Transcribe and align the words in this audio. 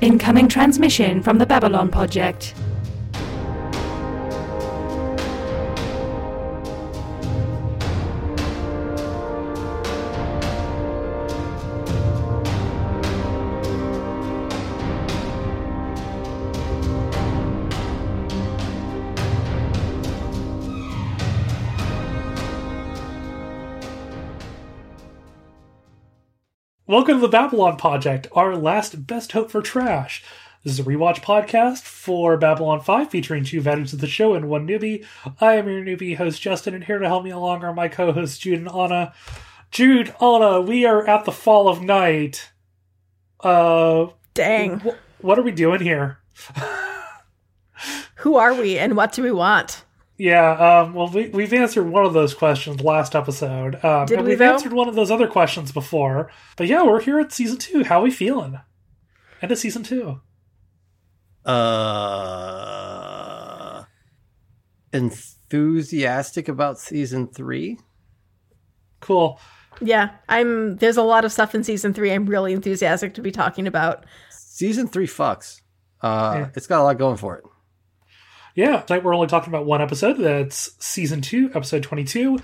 Incoming 0.00 0.48
transmission 0.48 1.22
from 1.22 1.36
the 1.36 1.44
Babylon 1.44 1.90
Project. 1.90 2.54
Welcome 26.90 27.18
to 27.18 27.20
the 27.20 27.28
Babylon 27.28 27.76
Project, 27.76 28.26
our 28.32 28.56
last 28.56 29.06
best 29.06 29.30
hope 29.30 29.52
for 29.52 29.62
trash. 29.62 30.24
This 30.64 30.72
is 30.72 30.80
a 30.80 30.82
rewatch 30.82 31.20
podcast 31.20 31.82
for 31.82 32.36
Babylon 32.36 32.80
5 32.80 33.08
featuring 33.08 33.44
two 33.44 33.60
veterans 33.60 33.92
of 33.92 34.00
the 34.00 34.08
show 34.08 34.34
and 34.34 34.48
one 34.48 34.66
newbie. 34.66 35.06
I 35.40 35.54
am 35.54 35.68
your 35.68 35.84
newbie 35.84 36.16
host, 36.16 36.42
Justen, 36.42 36.74
and 36.74 36.82
here 36.82 36.98
to 36.98 37.06
help 37.06 37.22
me 37.22 37.30
along 37.30 37.62
are 37.62 37.72
my 37.72 37.86
co 37.86 38.10
hosts, 38.10 38.38
Jude 38.38 38.58
and 38.58 38.68
Ana. 38.68 39.14
Jude, 39.70 40.12
Ana, 40.20 40.60
we 40.60 40.84
are 40.84 41.06
at 41.06 41.26
the 41.26 41.30
fall 41.30 41.68
of 41.68 41.80
night. 41.80 42.50
Uh, 43.38 44.08
Dang. 44.34 44.80
wh- 44.80 45.24
what 45.24 45.38
are 45.38 45.42
we 45.42 45.52
doing 45.52 45.82
here? 45.82 46.18
Who 48.16 48.34
are 48.34 48.52
we 48.52 48.76
and 48.80 48.96
what 48.96 49.12
do 49.12 49.22
we 49.22 49.30
want? 49.30 49.84
Yeah, 50.20 50.50
um, 50.82 50.92
well, 50.92 51.08
we, 51.08 51.28
we've 51.28 51.54
answered 51.54 51.84
one 51.88 52.04
of 52.04 52.12
those 52.12 52.34
questions 52.34 52.82
last 52.82 53.16
episode. 53.16 53.82
Um, 53.82 54.04
Did 54.04 54.18
and 54.18 54.26
we, 54.26 54.32
we've 54.32 54.38
though? 54.38 54.52
answered 54.52 54.74
one 54.74 54.86
of 54.86 54.94
those 54.94 55.10
other 55.10 55.26
questions 55.26 55.72
before. 55.72 56.30
But 56.58 56.66
yeah, 56.66 56.82
we're 56.82 57.00
here 57.00 57.18
at 57.18 57.32
season 57.32 57.56
two. 57.56 57.84
How 57.84 58.02
we 58.02 58.10
feeling? 58.10 58.60
End 59.40 59.50
of 59.50 59.56
season 59.56 59.82
two. 59.82 60.20
Uh, 62.10 63.84
enthusiastic 64.92 66.48
about 66.48 66.78
season 66.78 67.26
three. 67.28 67.78
Cool. 69.00 69.40
Yeah, 69.80 70.10
I'm 70.28 70.76
there's 70.76 70.98
a 70.98 71.02
lot 71.02 71.24
of 71.24 71.32
stuff 71.32 71.54
in 71.54 71.64
season 71.64 71.94
3 71.94 72.12
I'm 72.12 72.26
really 72.26 72.52
enthusiastic 72.52 73.14
to 73.14 73.22
be 73.22 73.30
talking 73.30 73.66
about. 73.66 74.04
Season 74.30 74.86
three 74.86 75.06
fucks. 75.06 75.62
Uh, 76.02 76.34
Yeah. 76.40 76.48
it's 76.54 76.66
got 76.66 76.82
a 76.82 76.84
lot 76.84 76.98
going 76.98 77.16
for 77.16 77.38
it. 77.38 77.44
Yeah, 78.54 78.80
tonight 78.80 79.04
we're 79.04 79.14
only 79.14 79.26
talking 79.28 79.52
about 79.52 79.66
one 79.66 79.80
episode. 79.80 80.18
That's 80.18 80.76
season 80.84 81.20
two, 81.20 81.50
episode 81.54 81.82
22, 81.82 82.40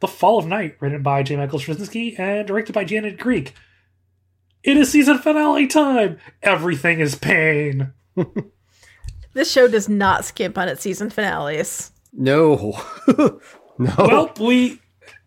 The 0.00 0.08
Fall 0.08 0.38
of 0.38 0.46
Night, 0.46 0.76
written 0.80 1.02
by 1.02 1.22
J. 1.22 1.36
Michael 1.36 1.58
Straczynski 1.58 2.18
and 2.18 2.46
directed 2.46 2.72
by 2.72 2.84
Janet 2.84 3.18
Greek. 3.18 3.54
It 4.62 4.76
is 4.76 4.90
season 4.90 5.18
finale 5.18 5.66
time! 5.66 6.18
Everything 6.42 7.00
is 7.00 7.14
pain. 7.14 7.92
This 9.32 9.50
show 9.50 9.68
does 9.68 9.88
not 9.88 10.24
skimp 10.24 10.58
on 10.58 10.68
its 10.68 10.82
season 10.82 11.08
finales. 11.10 11.92
No, 12.12 12.76
no. 13.16 13.40
Well, 13.96 14.32
we 14.40 14.80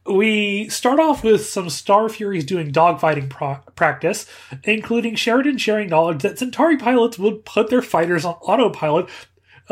we 0.06 0.68
start 0.68 1.00
off 1.00 1.23
with 1.23 1.45
some 1.45 1.70
Star 1.70 2.09
Furies 2.09 2.44
doing 2.44 2.72
dogfighting 2.72 3.30
pro- 3.30 3.62
practice, 3.75 4.25
including 4.66 5.16
Sheridan 5.16 5.58
sharing 5.58 5.88
knowledge 5.88 6.22
that 6.23 6.38
Centauri 6.38 6.75
pilots 6.75 7.18
would 7.18 7.45
put 7.45 7.70
their 7.70 7.81
fighters 7.81 8.25
on 8.25 8.34
autopilot 8.42 9.08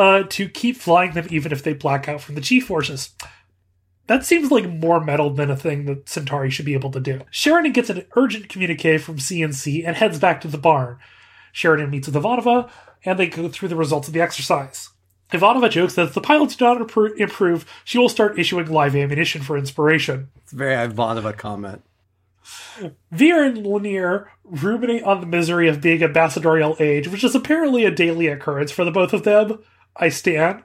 uh, 0.02 0.24
to 0.24 0.50
keep 0.50 0.78
flying 0.78 1.12
them 1.12 1.28
even 1.30 1.52
if 1.52 1.62
they 1.62 1.74
black 1.74 2.10
out 2.10 2.22
from 2.22 2.34
the 2.34 2.42
G 2.42 2.60
forces. 2.60 3.12
That 4.08 4.26
seems 4.26 4.50
like 4.50 4.68
more 4.68 5.00
metal 5.00 5.30
than 5.30 5.52
a 5.52 5.56
thing 5.56 5.86
that 5.86 6.10
Centauri 6.10 6.50
should 6.50 6.66
be 6.66 6.74
able 6.74 6.90
to 6.92 7.00
do. 7.00 7.22
Sheridan 7.30 7.72
gets 7.72 7.92
an 7.92 8.06
urgent 8.16 8.50
communique 8.50 8.98
from 8.98 9.18
CNC 9.18 9.86
and 9.86 9.96
heads 9.96 10.18
back 10.18 10.42
to 10.42 10.48
the 10.48 10.58
barn. 10.58 10.98
Sheridan 11.52 11.92
meets 11.92 12.08
with 12.08 12.16
Ivanova, 12.16 12.68
and 13.06 13.20
they 13.20 13.28
go 13.28 13.48
through 13.48 13.70
the 13.70 13.76
results 13.76 14.08
of 14.08 14.16
the 14.16 14.22
exercise. 14.22 14.90
Ivanova 15.32 15.70
jokes 15.70 15.94
that 15.94 16.08
if 16.08 16.14
the 16.16 16.20
pilots 16.20 16.56
do 16.56 16.66
not 16.66 16.80
impro- 16.80 17.16
improve, 17.18 17.66
she 17.86 18.00
will 18.00 18.10
start 18.10 18.40
issuing 18.40 18.72
live 18.72 18.96
ammunition 18.96 19.44
for 19.44 19.56
inspiration. 19.56 20.30
it's 20.42 20.52
a 20.52 20.56
very 20.56 20.76
Ivanova 20.88 21.38
comment. 21.38 21.84
Vir 23.12 23.44
and 23.44 23.58
Lennier 23.58 24.30
ruminate 24.44 25.04
on 25.04 25.22
the 25.22 25.28
misery 25.28 25.70
of 25.70 25.80
being 25.80 26.02
ambassadorial 26.02 26.76
age, 26.80 27.08
which 27.08 27.24
is 27.24 27.36
apparently 27.36 27.86
a 27.86 27.92
daily 27.92 28.26
occurrence 28.26 28.72
for 28.72 28.84
the 28.84 28.92
both 28.92 29.14
of 29.14 29.24
them. 29.24 29.60
I 29.96 30.10
stand. 30.10 30.64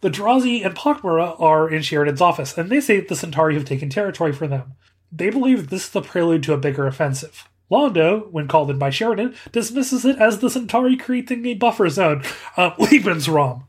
The 0.00 0.10
Drazi 0.10 0.64
and 0.64 0.76
Pak'ma'ra 0.76 1.40
are 1.40 1.68
in 1.68 1.82
Sheridan's 1.82 2.20
office, 2.20 2.56
and 2.56 2.70
they 2.70 2.80
say 2.80 3.00
that 3.00 3.08
the 3.08 3.16
Centauri 3.16 3.54
have 3.54 3.64
taken 3.64 3.88
territory 3.88 4.32
for 4.32 4.46
them. 4.46 4.74
They 5.10 5.30
believe 5.30 5.70
this 5.70 5.84
is 5.84 5.90
the 5.90 6.02
prelude 6.02 6.42
to 6.44 6.52
a 6.52 6.58
bigger 6.58 6.86
offensive. 6.86 7.48
Londo, 7.70 8.30
when 8.30 8.48
called 8.48 8.70
in 8.70 8.78
by 8.78 8.90
Sheridan, 8.90 9.34
dismisses 9.52 10.04
it 10.04 10.18
as 10.18 10.38
the 10.38 10.50
Centauri 10.50 10.96
creating 10.96 11.44
a 11.46 11.54
buffer 11.54 11.88
zone, 11.88 12.22
uh, 12.56 12.70
Lebensraum, 12.78 13.64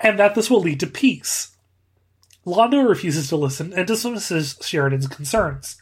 and 0.00 0.18
that 0.18 0.34
this 0.34 0.50
will 0.50 0.60
lead 0.60 0.80
to 0.80 0.86
peace. 0.86 1.56
Londo 2.46 2.88
refuses 2.88 3.28
to 3.28 3.36
listen 3.36 3.72
and 3.74 3.86
dismisses 3.86 4.56
Sheridan's 4.62 5.06
concerns. 5.06 5.80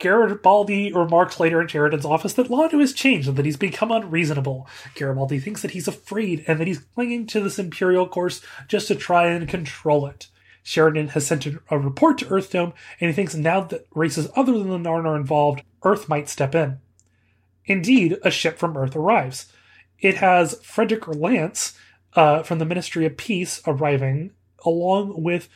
Garibaldi 0.00 0.92
remarks 0.92 1.38
later 1.38 1.60
in 1.60 1.68
Sheridan's 1.68 2.06
office 2.06 2.32
that 2.34 2.48
Londo 2.48 2.80
has 2.80 2.92
changed 2.92 3.28
and 3.28 3.36
that 3.36 3.44
he's 3.44 3.56
become 3.56 3.92
unreasonable. 3.92 4.66
Garibaldi 4.94 5.38
thinks 5.38 5.62
that 5.62 5.72
he's 5.72 5.86
afraid 5.86 6.42
and 6.48 6.58
that 6.58 6.66
he's 6.66 6.80
clinging 6.80 7.26
to 7.28 7.40
this 7.40 7.58
imperial 7.58 8.08
course 8.08 8.40
just 8.66 8.88
to 8.88 8.94
try 8.94 9.26
and 9.26 9.48
control 9.48 10.06
it. 10.06 10.28
Sheridan 10.62 11.08
has 11.08 11.26
sent 11.26 11.46
a 11.46 11.78
report 11.78 12.18
to 12.18 12.26
Earthdome, 12.26 12.72
and 13.00 13.08
he 13.08 13.12
thinks 13.12 13.34
now 13.34 13.60
that 13.62 13.86
races 13.94 14.28
other 14.36 14.52
than 14.52 14.68
the 14.68 14.78
Narn 14.78 15.06
are 15.06 15.16
involved, 15.16 15.62
Earth 15.82 16.08
might 16.08 16.28
step 16.28 16.54
in. 16.54 16.78
Indeed, 17.64 18.18
a 18.22 18.30
ship 18.30 18.58
from 18.58 18.76
Earth 18.76 18.96
arrives. 18.96 19.52
It 19.98 20.16
has 20.16 20.60
Frederick 20.62 21.08
Lance 21.08 21.78
uh, 22.14 22.42
from 22.42 22.58
the 22.58 22.64
Ministry 22.64 23.06
of 23.06 23.16
Peace 23.16 23.60
arriving, 23.66 24.32
along 24.64 25.22
with 25.22 25.48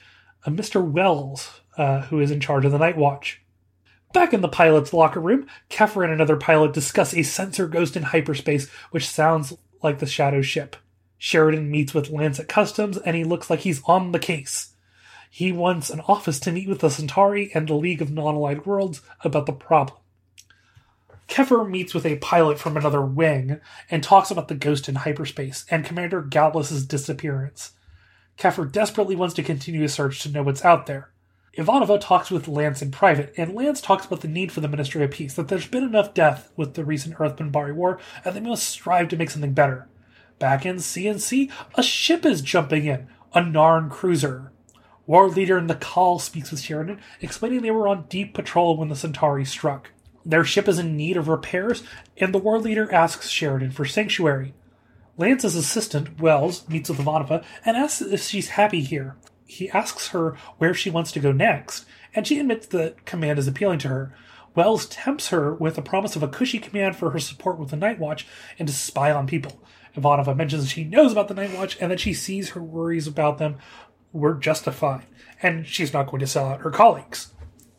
a 0.47 0.51
Mr. 0.51 0.83
Wells, 0.83 1.61
uh, 1.77 2.03
who 2.03 2.21
is 2.21 2.31
in 2.31 2.41
charge 2.41 2.65
of 2.65 2.73
the 2.73 2.79
Night 2.79 2.97
Watch. 2.97 3.44
Back 4.15 4.33
in 4.33 4.43
the 4.43 4.49
pilot's 4.49 4.93
locker 4.93 5.19
room, 5.19 5.49
Keffer 5.69 6.05
and 6.05 6.13
another 6.13 6.37
pilot 6.37 6.73
discuss 6.73 7.13
a 7.13 7.25
sensor 7.25 7.67
ghost 7.67 7.97
in 7.97 8.05
hyperspace, 8.05 8.71
which 8.93 9.09
sounds 9.09 9.55
like 9.83 9.99
the 9.99 10.07
Shadow 10.07 10.41
ship. 10.41 10.77
Sheridan 11.19 11.69
meets 11.69 11.93
with 11.93 12.11
Lance 12.11 12.39
at 12.39 12.47
customs, 12.47 12.97
and 12.97 13.17
he 13.17 13.25
looks 13.25 13.51
like 13.51 13.61
he's 13.61 13.83
on 13.87 14.13
the 14.13 14.21
case. 14.21 14.77
He 15.29 15.51
wants 15.51 15.91
an 15.91 16.01
office 16.07 16.39
to 16.41 16.53
meet 16.53 16.69
with 16.69 16.79
the 16.79 16.91
Centauri 16.91 17.51
and 17.55 17.67
the 17.67 17.75
League 17.75 18.01
of 18.01 18.13
Non-Allied 18.13 18.65
Worlds 18.65 19.03
about 19.25 19.47
the 19.47 19.53
problem. 19.53 19.99
Keffer 21.27 21.69
meets 21.69 21.93
with 21.93 22.07
a 22.07 22.19
pilot 22.19 22.61
from 22.61 22.77
another 22.77 23.03
wing 23.03 23.61
and 23.91 24.01
talks 24.01 24.31
about 24.31 24.47
the 24.47 24.55
ghost 24.55 24.89
in 24.89 24.95
hyperspace 24.95 25.65
and 25.73 25.85
Commander 25.85 26.23
Gallus's 26.23 26.87
disappearance. 26.87 27.73
Keffer 28.39 28.71
desperately 28.71 29.17
wants 29.17 29.35
to 29.35 29.43
continue 29.43 29.83
his 29.83 29.93
search 29.93 30.23
to 30.23 30.29
know 30.29 30.45
what's 30.45 30.65
out 30.65 30.87
there. 30.87 31.11
Ivanova 31.57 32.01
talks 32.01 32.33
with 32.33 32.49
Lance 32.49 32.83
in 32.83 32.91
private, 32.91 33.33
and 33.37 33.55
Lance 33.55 33.81
talks 33.81 34.07
about 34.07 34.23
the 34.23 34.29
need 34.29 34.51
for 34.51 34.61
the 34.61 34.69
Ministry 34.69 35.05
of 35.05 35.13
Peace, 35.13 35.35
that 35.35 35.47
there's 35.47 35.69
been 35.69 35.85
enough 35.85 36.13
death 36.13 36.51
with 36.57 36.75
the 36.75 36.85
recent 36.85 37.15
Earth 37.21 37.37
Bari 37.39 37.73
War, 37.73 38.01
and 38.25 38.35
they 38.35 38.41
must 38.41 38.69
strive 38.69 39.09
to 39.09 39.17
make 39.17 39.31
something 39.31 39.53
better. 39.53 39.89
Back 40.41 40.67
in 40.67 40.77
CNC, 40.77 41.51
a 41.77 41.83
ship 41.83 42.27
is 42.27 42.43
jumping 42.43 42.87
in, 42.87 43.07
a 43.33 43.41
Narn 43.41 43.89
cruiser. 43.89 44.51
War 45.07 45.29
leader 45.29 45.61
Na'Kal 45.61 46.21
speaks 46.21 46.51
with 46.51 46.61
Sheridan, 46.61 47.01
explaining 47.21 47.63
they 47.63 47.71
were 47.71 47.87
on 47.87 48.07
deep 48.09 48.35
patrol 48.35 48.77
when 48.77 48.89
the 48.89 48.97
Centauri 48.97 49.45
struck. 49.45 49.93
Their 50.27 50.45
ship 50.45 50.67
is 50.67 50.81
in 50.81 50.97
need 50.97 51.17
of 51.17 51.29
repairs, 51.29 51.85
and 52.17 52.35
the 52.35 52.39
war 52.39 52.59
leader 52.59 52.93
asks 52.93 53.29
Sheridan 53.29 53.71
for 53.71 53.85
sanctuary. 53.85 54.55
Lance's 55.17 55.55
assistant, 55.55 56.21
Wells, 56.21 56.69
meets 56.69 56.89
with 56.89 56.99
Ivanova 56.99 57.45
and 57.65 57.77
asks 57.77 58.01
if 58.01 58.23
she's 58.23 58.49
happy 58.51 58.81
here. 58.81 59.15
He 59.45 59.71
asks 59.71 60.09
her 60.09 60.37
where 60.59 60.75
she 60.75 60.91
wants 60.91 61.13
to 61.13 61.21
go 61.21 61.33
next, 61.33 61.85
and 62.15 62.27
she 62.27 62.39
admits 62.39 62.67
that 62.69 63.05
command 63.05 63.39
is 63.39 63.49
appealing 63.49 63.79
to 63.81 63.89
her. 63.89 64.15
Wells 64.55 64.87
tempts 64.87 65.29
her 65.29 65.53
with 65.53 65.77
a 65.77 65.83
promise 65.83 66.17
of 66.17 66.23
a 66.23 66.29
cushy 66.29 66.59
command 66.59 66.97
for 66.97 67.11
her 67.11 67.19
support 67.19 67.59
with 67.59 67.71
the 67.71 67.77
Night 67.77 67.99
Watch 67.99 68.27
and 68.59 68.69
to 68.69 68.75
spy 68.75 69.11
on 69.11 69.27
people. 69.27 69.61
Ivanova 69.97 70.37
mentions 70.37 70.69
she 70.69 70.85
knows 70.85 71.13
about 71.13 71.29
the 71.29 71.35
Night 71.35 71.57
Watch 71.57 71.77
and 71.81 71.91
that 71.91 72.01
she 72.01 72.15
sees 72.15 72.51
her 72.51 72.63
worries 72.63 73.07
about 73.07 73.39
them 73.39 73.57
were 74.13 74.35
justified, 74.35 75.05
and 75.43 75.67
she's 75.67 75.93
not 75.93 76.07
going 76.07 76.21
to 76.21 76.27
sell 76.27 76.47
out 76.47 76.61
her 76.61 76.71
colleagues. 76.71 77.33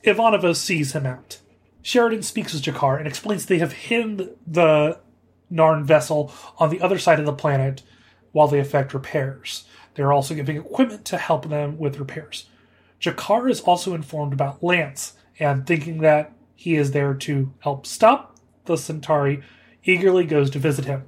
Ivanova 0.04 0.56
sees 0.56 0.92
him 0.92 1.06
out. 1.06 1.40
Sheridan 1.82 2.24
speaks 2.24 2.54
with 2.54 2.64
G'Kar 2.64 2.98
and 2.98 3.08
explains 3.08 3.46
they 3.46 3.60
have 3.60 3.74
hidden 3.74 4.36
the 4.46 5.00
Narn 5.52 5.84
vessel 5.84 6.32
on 6.58 6.70
the 6.70 6.82
other 6.82 7.00
side 7.00 7.20
of 7.20 7.26
the 7.26 7.34
planet 7.34 7.84
while 8.32 8.48
they 8.48 8.60
effect 8.60 8.94
repairs. 8.94 9.66
They're 9.96 10.14
also 10.14 10.36
giving 10.36 10.58
equipment 10.58 11.06
to 11.06 11.18
help 11.18 11.50
them 11.50 11.78
with 11.78 12.00
repairs. 12.00 12.50
G'Kar 13.02 13.50
is 13.50 13.62
also 13.62 13.94
informed 13.94 14.34
about 14.34 14.64
Lance 14.64 15.14
and 15.40 15.66
thinking 15.66 16.00
that 16.00 16.32
he 16.56 16.76
is 16.76 16.92
there 16.92 17.14
to 17.14 17.54
help 17.60 17.86
stop 17.86 18.38
the 18.66 18.78
Centauri, 18.78 19.42
eagerly 19.84 20.26
goes 20.26 20.50
to 20.52 20.60
visit 20.60 20.86
him. 20.86 21.04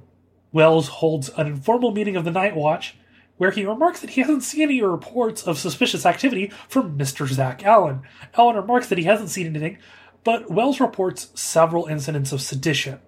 Wells 0.52 0.88
holds 0.88 1.28
an 1.30 1.46
informal 1.46 1.90
meeting 1.90 2.16
of 2.16 2.24
the 2.24 2.30
Night 2.30 2.54
Watch 2.54 2.96
where 3.38 3.50
he 3.52 3.64
remarks 3.64 4.00
that 4.00 4.10
he 4.10 4.20
hasn't 4.20 4.42
seen 4.42 4.62
any 4.62 4.82
reports 4.82 5.44
of 5.44 5.58
suspicious 5.58 6.04
activity 6.04 6.52
from 6.68 6.98
Mr. 6.98 7.26
Zach 7.26 7.64
Allen. 7.64 8.02
Allen 8.36 8.56
remarks 8.56 8.88
that 8.88 8.98
he 8.98 9.04
hasn't 9.04 9.30
seen 9.30 9.46
anything, 9.46 9.78
but 10.24 10.50
Wells 10.50 10.80
reports 10.80 11.30
several 11.34 11.86
incidents 11.86 12.32
of 12.32 12.42
sedition. 12.42 12.98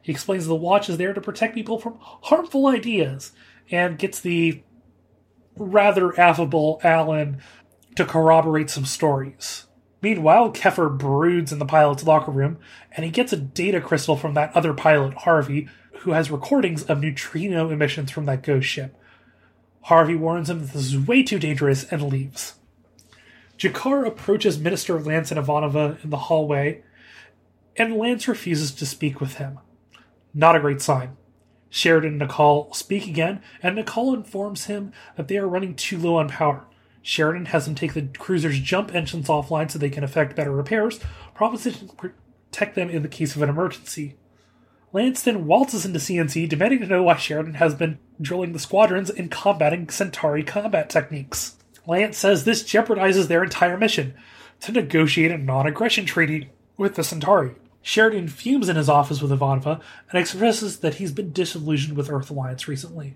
He 0.00 0.10
explains 0.10 0.46
the 0.46 0.54
watch 0.54 0.88
is 0.88 0.96
there 0.96 1.12
to 1.12 1.20
protect 1.20 1.54
people 1.54 1.78
from 1.78 1.98
harmful 2.00 2.66
ideas 2.66 3.32
and 3.70 3.98
gets 3.98 4.20
the 4.20 4.62
rather 5.56 6.18
affable 6.18 6.80
Allen 6.82 7.40
to 7.96 8.04
corroborate 8.04 8.70
some 8.70 8.84
stories. 8.84 9.66
Meanwhile, 10.02 10.52
Keffer 10.52 10.90
broods 10.90 11.52
in 11.52 11.58
the 11.58 11.64
pilot's 11.64 12.04
locker 12.04 12.30
room, 12.30 12.58
and 12.92 13.04
he 13.04 13.10
gets 13.10 13.32
a 13.32 13.38
data 13.38 13.80
crystal 13.80 14.16
from 14.16 14.34
that 14.34 14.54
other 14.54 14.74
pilot, 14.74 15.14
Harvey, 15.14 15.68
who 16.00 16.10
has 16.10 16.30
recordings 16.30 16.84
of 16.84 17.00
neutrino 17.00 17.70
emissions 17.70 18.10
from 18.10 18.26
that 18.26 18.42
ghost 18.42 18.68
ship. 18.68 18.94
Harvey 19.82 20.14
warns 20.14 20.50
him 20.50 20.60
that 20.60 20.72
this 20.72 20.86
is 20.86 20.98
way 20.98 21.22
too 21.22 21.38
dangerous 21.38 21.84
and 21.84 22.02
leaves. 22.02 22.54
G'Kar 23.58 24.06
approaches 24.06 24.58
Minister 24.58 25.00
Lance 25.00 25.30
and 25.30 25.40
Ivanova 25.40 26.02
in 26.04 26.10
the 26.10 26.16
hallway, 26.16 26.82
and 27.76 27.96
Lance 27.96 28.28
refuses 28.28 28.72
to 28.72 28.86
speak 28.86 29.20
with 29.20 29.36
him. 29.36 29.58
Not 30.34 30.56
a 30.56 30.60
great 30.60 30.82
sign. 30.82 31.16
Sheridan 31.74 32.22
and 32.22 32.30
Na'Kal 32.30 32.72
speak 32.72 33.08
again, 33.08 33.42
and 33.60 33.76
Na'Kal 33.76 34.14
informs 34.14 34.66
him 34.66 34.92
that 35.16 35.26
they 35.26 35.36
are 35.38 35.48
running 35.48 35.74
too 35.74 35.98
low 35.98 36.18
on 36.18 36.28
power. 36.28 36.64
Sheridan 37.02 37.46
has 37.46 37.64
them 37.64 37.74
take 37.74 37.94
the 37.94 38.02
cruiser's 38.16 38.60
jump 38.60 38.94
engines 38.94 39.26
offline 39.26 39.68
so 39.68 39.80
they 39.80 39.90
can 39.90 40.04
effect 40.04 40.36
better 40.36 40.52
repairs, 40.52 41.00
promising 41.34 41.72
to 41.72 41.86
protect 41.96 42.76
them 42.76 42.90
in 42.90 43.02
the 43.02 43.08
case 43.08 43.34
of 43.34 43.42
an 43.42 43.48
emergency. 43.48 44.14
Lance 44.92 45.20
then 45.20 45.46
waltzes 45.46 45.84
into 45.84 45.98
CNC, 45.98 46.48
demanding 46.48 46.78
to 46.78 46.86
know 46.86 47.02
why 47.02 47.16
Sheridan 47.16 47.54
has 47.54 47.74
been 47.74 47.98
drilling 48.20 48.52
the 48.52 48.60
squadrons 48.60 49.10
in 49.10 49.28
combating 49.28 49.88
Centauri 49.88 50.44
combat 50.44 50.88
techniques. 50.88 51.56
Lance 51.88 52.16
says 52.16 52.44
this 52.44 52.62
jeopardizes 52.62 53.26
their 53.26 53.42
entire 53.42 53.76
mission 53.76 54.14
to 54.60 54.70
negotiate 54.70 55.32
a 55.32 55.38
non 55.38 55.66
aggression 55.66 56.06
treaty 56.06 56.52
with 56.76 56.94
the 56.94 57.02
Centauri. 57.02 57.56
Sheridan 57.86 58.28
fumes 58.28 58.70
in 58.70 58.76
his 58.76 58.88
office 58.88 59.20
with 59.20 59.30
Ivanova 59.30 59.78
and 60.10 60.18
expresses 60.18 60.78
that 60.78 60.94
he's 60.94 61.12
been 61.12 61.32
disillusioned 61.32 61.98
with 61.98 62.10
Earth 62.10 62.30
Alliance 62.30 62.66
recently. 62.66 63.14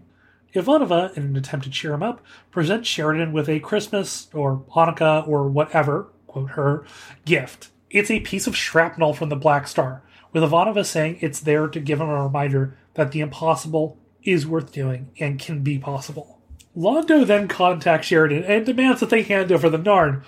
Ivanova, 0.54 1.16
in 1.16 1.22
an 1.22 1.36
attempt 1.36 1.64
to 1.64 1.70
cheer 1.70 1.94
him 1.94 2.02
up, 2.02 2.20
presents 2.50 2.86
Sheridan 2.86 3.32
with 3.32 3.48
a 3.48 3.60
Christmas 3.60 4.28
or 4.34 4.62
Hanukkah 4.74 5.26
or 5.26 5.48
whatever, 5.48 6.08
quote 6.26 6.50
her, 6.50 6.84
gift. 7.24 7.70
It's 7.88 8.10
a 8.10 8.20
piece 8.20 8.46
of 8.46 8.54
shrapnel 8.54 9.14
from 9.14 9.30
the 9.30 9.36
Black 9.36 9.66
Star, 9.68 10.02
with 10.34 10.42
Ivanova 10.42 10.84
saying 10.84 11.16
it's 11.22 11.40
there 11.40 11.66
to 11.68 11.80
give 11.80 11.98
him 11.98 12.10
a 12.10 12.22
reminder 12.22 12.76
that 12.92 13.12
the 13.12 13.20
impossible 13.20 13.96
is 14.22 14.46
worth 14.46 14.70
doing 14.70 15.10
and 15.18 15.38
can 15.38 15.62
be 15.62 15.78
possible. 15.78 16.42
Londo 16.76 17.26
then 17.26 17.48
contacts 17.48 18.08
Sheridan 18.08 18.44
and 18.44 18.66
demands 18.66 19.00
that 19.00 19.08
they 19.08 19.22
hand 19.22 19.50
over 19.50 19.70
the 19.70 19.78
Narn. 19.78 20.22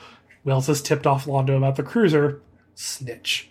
Wells 0.44 0.68
has 0.68 0.80
tipped 0.80 1.06
off 1.06 1.26
Londo 1.26 1.58
about 1.58 1.76
the 1.76 1.82
cruiser. 1.82 2.40
Snitch. 2.74 3.49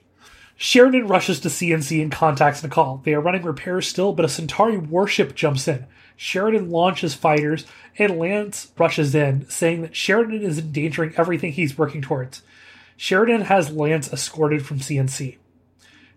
Sheridan 0.61 1.07
rushes 1.07 1.39
to 1.39 1.47
CNC 1.47 2.01
and 2.01 2.11
contacts 2.11 2.61
Na'Kal. 2.61 3.01
They 3.05 3.13
are 3.13 3.21
running 3.21 3.43
repairs 3.43 3.87
still, 3.87 4.11
but 4.11 4.25
a 4.25 4.29
Centauri 4.29 4.77
warship 4.77 5.33
jumps 5.33 5.69
in. 5.69 5.85
Sheridan 6.17 6.69
launches 6.69 7.13
fighters, 7.13 7.65
and 7.97 8.19
Lance 8.19 8.69
rushes 8.77 9.15
in, 9.15 9.49
saying 9.49 9.83
that 9.83 9.95
Sheridan 9.95 10.41
is 10.41 10.59
endangering 10.59 11.13
everything 11.15 11.53
he's 11.53 11.77
working 11.77 12.01
towards. 12.01 12.41
Sheridan 12.97 13.43
has 13.43 13.71
Lance 13.71 14.11
escorted 14.11 14.65
from 14.65 14.79
CNC. 14.79 15.37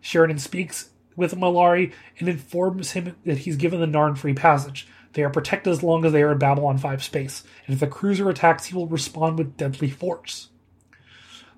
Sheridan 0.00 0.40
speaks 0.40 0.90
with 1.14 1.36
Malari 1.36 1.92
and 2.18 2.28
informs 2.28 2.90
him 2.90 3.14
that 3.24 3.38
he's 3.38 3.54
given 3.54 3.78
the 3.78 3.86
Narn 3.86 4.18
free 4.18 4.34
passage. 4.34 4.88
They 5.12 5.22
are 5.22 5.30
protected 5.30 5.72
as 5.72 5.84
long 5.84 6.04
as 6.04 6.10
they 6.10 6.22
are 6.24 6.32
in 6.32 6.38
Babylon 6.38 6.78
5 6.78 7.04
space, 7.04 7.44
and 7.68 7.74
if 7.74 7.78
the 7.78 7.86
cruiser 7.86 8.28
attacks, 8.28 8.66
he 8.66 8.74
will 8.74 8.88
respond 8.88 9.38
with 9.38 9.56
deadly 9.56 9.88
force. 9.88 10.48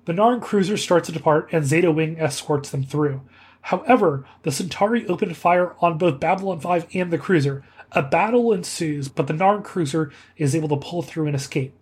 The 0.05 0.13
Narn 0.13 0.41
cruiser 0.41 0.77
starts 0.77 1.07
to 1.07 1.11
depart, 1.11 1.49
and 1.51 1.65
Zeta 1.65 1.91
Wing 1.91 2.19
escorts 2.19 2.69
them 2.69 2.83
through. 2.83 3.21
However, 3.61 4.25
the 4.43 4.51
Centauri 4.51 5.07
open 5.07 5.33
fire 5.33 5.73
on 5.81 5.97
both 5.97 6.19
Babylon 6.19 6.59
5 6.59 6.87
and 6.93 7.11
the 7.11 7.17
cruiser. 7.17 7.63
A 7.91 8.03
battle 8.03 8.53
ensues, 8.53 9.09
but 9.09 9.25
the 9.25 9.33
Narn 9.33 9.63
cruiser 9.63 10.11
is 10.37 10.55
able 10.55 10.69
to 10.69 10.77
pull 10.77 11.01
through 11.01 11.25
and 11.25 11.35
escape. 11.35 11.73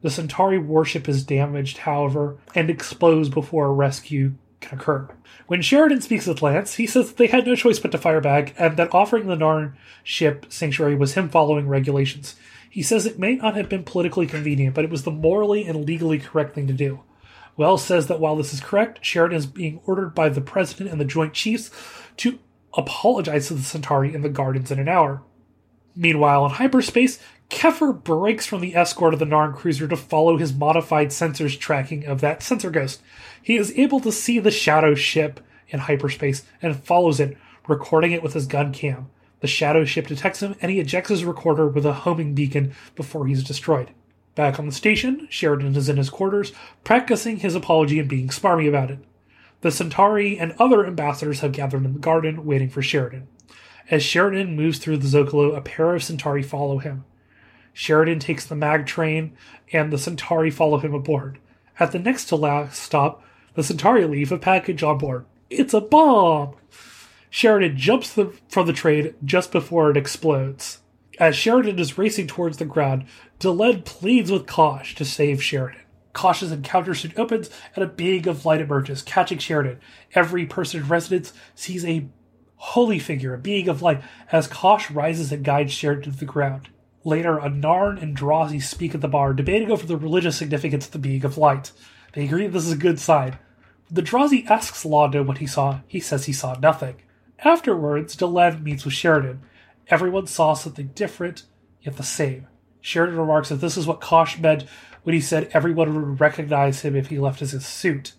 The 0.00 0.08
Centauri 0.08 0.58
warship 0.58 1.06
is 1.08 1.24
damaged, 1.24 1.78
however, 1.78 2.38
and 2.54 2.70
explodes 2.70 3.28
before 3.28 3.66
a 3.66 3.72
rescue 3.72 4.32
can 4.60 4.78
occur. 4.78 5.08
When 5.46 5.60
Sheridan 5.60 6.00
speaks 6.00 6.26
with 6.26 6.40
Lance, 6.40 6.76
he 6.76 6.86
says 6.86 7.08
that 7.08 7.16
they 7.18 7.26
had 7.26 7.46
no 7.46 7.54
choice 7.54 7.78
but 7.78 7.92
to 7.92 7.98
fire 7.98 8.22
back, 8.22 8.54
and 8.58 8.76
that 8.78 8.94
offering 8.94 9.26
the 9.26 9.36
Narn 9.36 9.74
ship 10.02 10.46
sanctuary 10.48 10.96
was 10.96 11.14
him 11.14 11.28
following 11.28 11.68
regulations. 11.68 12.36
He 12.70 12.82
says 12.82 13.04
it 13.04 13.18
may 13.18 13.36
not 13.36 13.56
have 13.56 13.68
been 13.68 13.84
politically 13.84 14.26
convenient, 14.26 14.74
but 14.74 14.84
it 14.84 14.90
was 14.90 15.02
the 15.02 15.10
morally 15.10 15.66
and 15.66 15.84
legally 15.84 16.18
correct 16.18 16.54
thing 16.54 16.66
to 16.66 16.72
do. 16.72 17.00
Wells 17.56 17.84
says 17.84 18.06
that 18.08 18.20
while 18.20 18.36
this 18.36 18.52
is 18.52 18.60
correct, 18.60 19.04
Sheridan 19.04 19.38
is 19.38 19.46
being 19.46 19.80
ordered 19.86 20.14
by 20.14 20.28
the 20.28 20.40
President 20.40 20.90
and 20.90 21.00
the 21.00 21.04
Joint 21.04 21.32
Chiefs 21.32 21.70
to 22.18 22.38
apologize 22.76 23.48
to 23.48 23.54
the 23.54 23.62
Centauri 23.62 24.14
in 24.14 24.22
the 24.22 24.28
Gardens 24.28 24.70
in 24.70 24.78
an 24.78 24.88
hour. 24.88 25.22
Meanwhile, 25.94 26.44
in 26.44 26.50
hyperspace, 26.52 27.18
Keffer 27.48 27.92
breaks 27.92 28.44
from 28.44 28.60
the 28.60 28.74
escort 28.74 29.14
of 29.14 29.20
the 29.20 29.24
Narn 29.24 29.54
cruiser 29.54 29.88
to 29.88 29.96
follow 29.96 30.36
his 30.36 30.52
modified 30.52 31.08
sensors 31.08 31.58
tracking 31.58 32.04
of 32.04 32.20
that 32.20 32.42
sensor 32.42 32.70
ghost. 32.70 33.00
He 33.40 33.56
is 33.56 33.72
able 33.78 34.00
to 34.00 34.12
see 34.12 34.38
the 34.38 34.50
shadow 34.50 34.94
ship 34.94 35.40
in 35.68 35.80
hyperspace 35.80 36.44
and 36.60 36.76
follows 36.76 37.20
it, 37.20 37.36
recording 37.66 38.12
it 38.12 38.22
with 38.22 38.34
his 38.34 38.46
gun 38.46 38.72
cam. 38.72 39.08
The 39.40 39.46
shadow 39.46 39.84
ship 39.84 40.06
detects 40.06 40.42
him 40.42 40.56
and 40.60 40.70
he 40.70 40.80
ejects 40.80 41.10
his 41.10 41.24
recorder 41.24 41.68
with 41.68 41.86
a 41.86 41.92
homing 41.92 42.34
beacon 42.34 42.74
before 42.94 43.26
he's 43.26 43.44
destroyed. 43.44 43.90
Back 44.36 44.58
on 44.58 44.66
the 44.66 44.72
station, 44.72 45.26
Sheridan 45.30 45.74
is 45.74 45.88
in 45.88 45.96
his 45.96 46.10
quarters, 46.10 46.52
practicing 46.84 47.38
his 47.38 47.54
apology 47.54 47.98
and 47.98 48.08
being 48.08 48.28
smarmy 48.28 48.68
about 48.68 48.90
it. 48.90 48.98
The 49.62 49.72
Centauri 49.72 50.38
and 50.38 50.54
other 50.58 50.86
ambassadors 50.86 51.40
have 51.40 51.52
gathered 51.52 51.86
in 51.86 51.94
the 51.94 51.98
garden, 51.98 52.44
waiting 52.44 52.68
for 52.68 52.82
Sheridan. 52.82 53.28
As 53.90 54.02
Sheridan 54.02 54.54
moves 54.54 54.78
through 54.78 54.98
the 54.98 55.08
Zocalo, 55.08 55.56
a 55.56 55.62
pair 55.62 55.94
of 55.94 56.04
Centauri 56.04 56.42
follow 56.42 56.76
him. 56.78 57.06
Sheridan 57.72 58.18
takes 58.18 58.44
the 58.44 58.54
mag 58.54 58.84
train, 58.84 59.32
and 59.72 59.90
the 59.90 59.98
Centauri 59.98 60.50
follow 60.50 60.78
him 60.78 60.92
aboard. 60.92 61.38
At 61.80 61.92
the 61.92 61.98
next 61.98 62.26
to 62.26 62.36
last 62.36 62.82
stop, 62.82 63.24
the 63.54 63.62
Centauri 63.62 64.04
leave 64.04 64.32
a 64.32 64.38
package 64.38 64.82
on 64.82 64.98
board. 64.98 65.24
It's 65.48 65.72
a 65.72 65.80
bomb! 65.80 66.56
Sheridan 67.30 67.78
jumps 67.78 68.12
the, 68.12 68.34
from 68.50 68.66
the 68.66 68.74
train 68.74 69.14
just 69.24 69.50
before 69.50 69.90
it 69.90 69.96
explodes. 69.96 70.80
As 71.18 71.34
Sheridan 71.34 71.78
is 71.78 71.96
racing 71.96 72.26
towards 72.26 72.58
the 72.58 72.66
ground, 72.66 73.06
Delenn 73.40 73.84
pleads 73.84 74.30
with 74.30 74.46
Kosh 74.46 74.94
to 74.96 75.04
save 75.04 75.42
Sheridan. 75.42 75.80
Kosh's 76.12 76.52
encounter 76.52 76.94
soon 76.94 77.12
opens, 77.16 77.50
and 77.74 77.84
a 77.84 77.88
being 77.88 78.26
of 78.28 78.44
light 78.44 78.60
emerges, 78.60 79.02
catching 79.02 79.38
Sheridan. 79.38 79.80
Every 80.14 80.46
person 80.46 80.80
in 80.80 80.88
residence 80.88 81.32
sees 81.54 81.84
a 81.84 82.08
holy 82.56 82.98
figure, 82.98 83.34
a 83.34 83.38
being 83.38 83.68
of 83.68 83.82
light, 83.82 84.02
as 84.30 84.46
Kosh 84.46 84.90
rises 84.90 85.32
and 85.32 85.44
guides 85.44 85.72
Sheridan 85.72 86.12
to 86.12 86.18
the 86.18 86.24
ground. 86.24 86.68
Later, 87.04 87.38
Anarn 87.38 87.98
and 88.02 88.16
Drazi 88.16 88.62
speak 88.62 88.94
at 88.94 89.00
the 89.00 89.08
bar, 89.08 89.32
debating 89.32 89.70
over 89.70 89.86
the 89.86 89.96
religious 89.96 90.36
significance 90.36 90.86
of 90.86 90.92
the 90.92 90.98
being 90.98 91.24
of 91.24 91.38
light. 91.38 91.72
They 92.12 92.24
agree 92.24 92.46
that 92.46 92.52
this 92.52 92.66
is 92.66 92.72
a 92.72 92.76
good 92.76 92.98
sign. 92.98 93.38
The 93.90 94.02
Drazi 94.02 94.46
asks 94.50 94.84
Londo 94.84 95.24
what 95.24 95.38
he 95.38 95.46
saw. 95.46 95.80
He 95.86 96.00
says 96.00 96.24
he 96.24 96.32
saw 96.32 96.58
nothing. 96.58 96.96
Afterwards, 97.40 98.16
Delenn 98.16 98.62
meets 98.62 98.84
with 98.84 98.94
Sheridan. 98.94 99.42
Everyone 99.88 100.26
saw 100.26 100.54
something 100.54 100.88
different, 100.94 101.44
yet 101.80 101.96
the 101.96 102.02
same. 102.02 102.48
Sheridan 102.80 103.18
remarks 103.18 103.48
that 103.50 103.56
this 103.56 103.76
is 103.76 103.86
what 103.86 104.00
Kosh 104.00 104.38
meant 104.38 104.64
when 105.04 105.14
he 105.14 105.20
said 105.20 105.48
everyone 105.52 105.94
would 105.94 106.20
recognize 106.20 106.80
him 106.80 106.96
if 106.96 107.08
he 107.08 107.18
left 107.18 107.40
his 107.40 107.64
suit. 107.64 108.12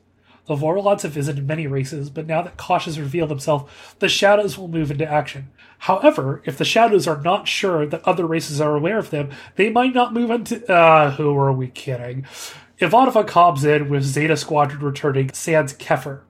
The 0.45 0.55
Vorlons 0.55 1.01
have 1.01 1.11
visited 1.11 1.45
many 1.45 1.67
races, 1.67 2.09
but 2.09 2.25
now 2.25 2.41
that 2.41 2.55
Kosh 2.55 2.85
has 2.85 2.97
revealed 2.97 3.29
himself, 3.29 3.95
the 3.99 4.07
Shadows 4.07 4.57
will 4.57 4.69
move 4.69 4.89
into 4.91 5.05
action. 5.05 5.49
However, 5.79 6.41
if 6.45 6.57
the 6.57 6.63
Shadows 6.63 7.05
are 7.05 7.21
not 7.21 7.49
sure 7.49 7.85
that 7.85 8.07
other 8.07 8.25
races 8.25 8.61
are 8.61 8.75
aware 8.75 8.97
of 8.97 9.09
them, 9.09 9.29
they 9.55 9.69
might 9.69 9.93
not 9.93 10.13
move 10.13 10.31
into. 10.31 10.65
Uh, 10.71 11.11
who 11.11 11.37
are 11.37 11.51
we 11.51 11.67
kidding? 11.67 12.25
Ivanova 12.79 13.27
comes 13.27 13.65
in 13.65 13.89
with 13.89 14.03
Zeta 14.03 14.37
Squadron 14.37 14.79
returning, 14.79 15.33
sans 15.33 15.73
Keffer. 15.73 16.21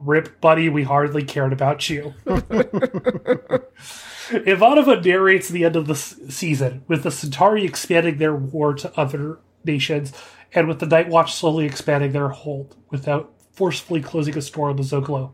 Rip, 0.00 0.40
buddy, 0.40 0.68
we 0.68 0.82
hardly 0.82 1.22
cared 1.22 1.52
about 1.52 1.88
you. 1.88 2.14
Ivanova 4.32 5.04
narrates 5.04 5.48
the 5.48 5.64
end 5.64 5.76
of 5.76 5.86
the 5.86 5.94
season, 5.94 6.84
with 6.88 7.02
the 7.02 7.10
Centauri 7.10 7.64
expanding 7.64 8.18
their 8.18 8.34
war 8.34 8.74
to 8.74 8.98
other 8.98 9.38
nations, 9.64 10.12
and 10.54 10.68
with 10.68 10.80
the 10.80 10.86
Night 10.86 11.08
Watch 11.08 11.34
slowly 11.34 11.66
expanding 11.66 12.12
their 12.12 12.28
hold 12.30 12.76
without 12.90 13.32
forcefully 13.52 14.00
closing 14.00 14.36
a 14.36 14.42
store 14.42 14.70
on 14.70 14.76
the 14.76 14.82
Zocalo. 14.82 15.32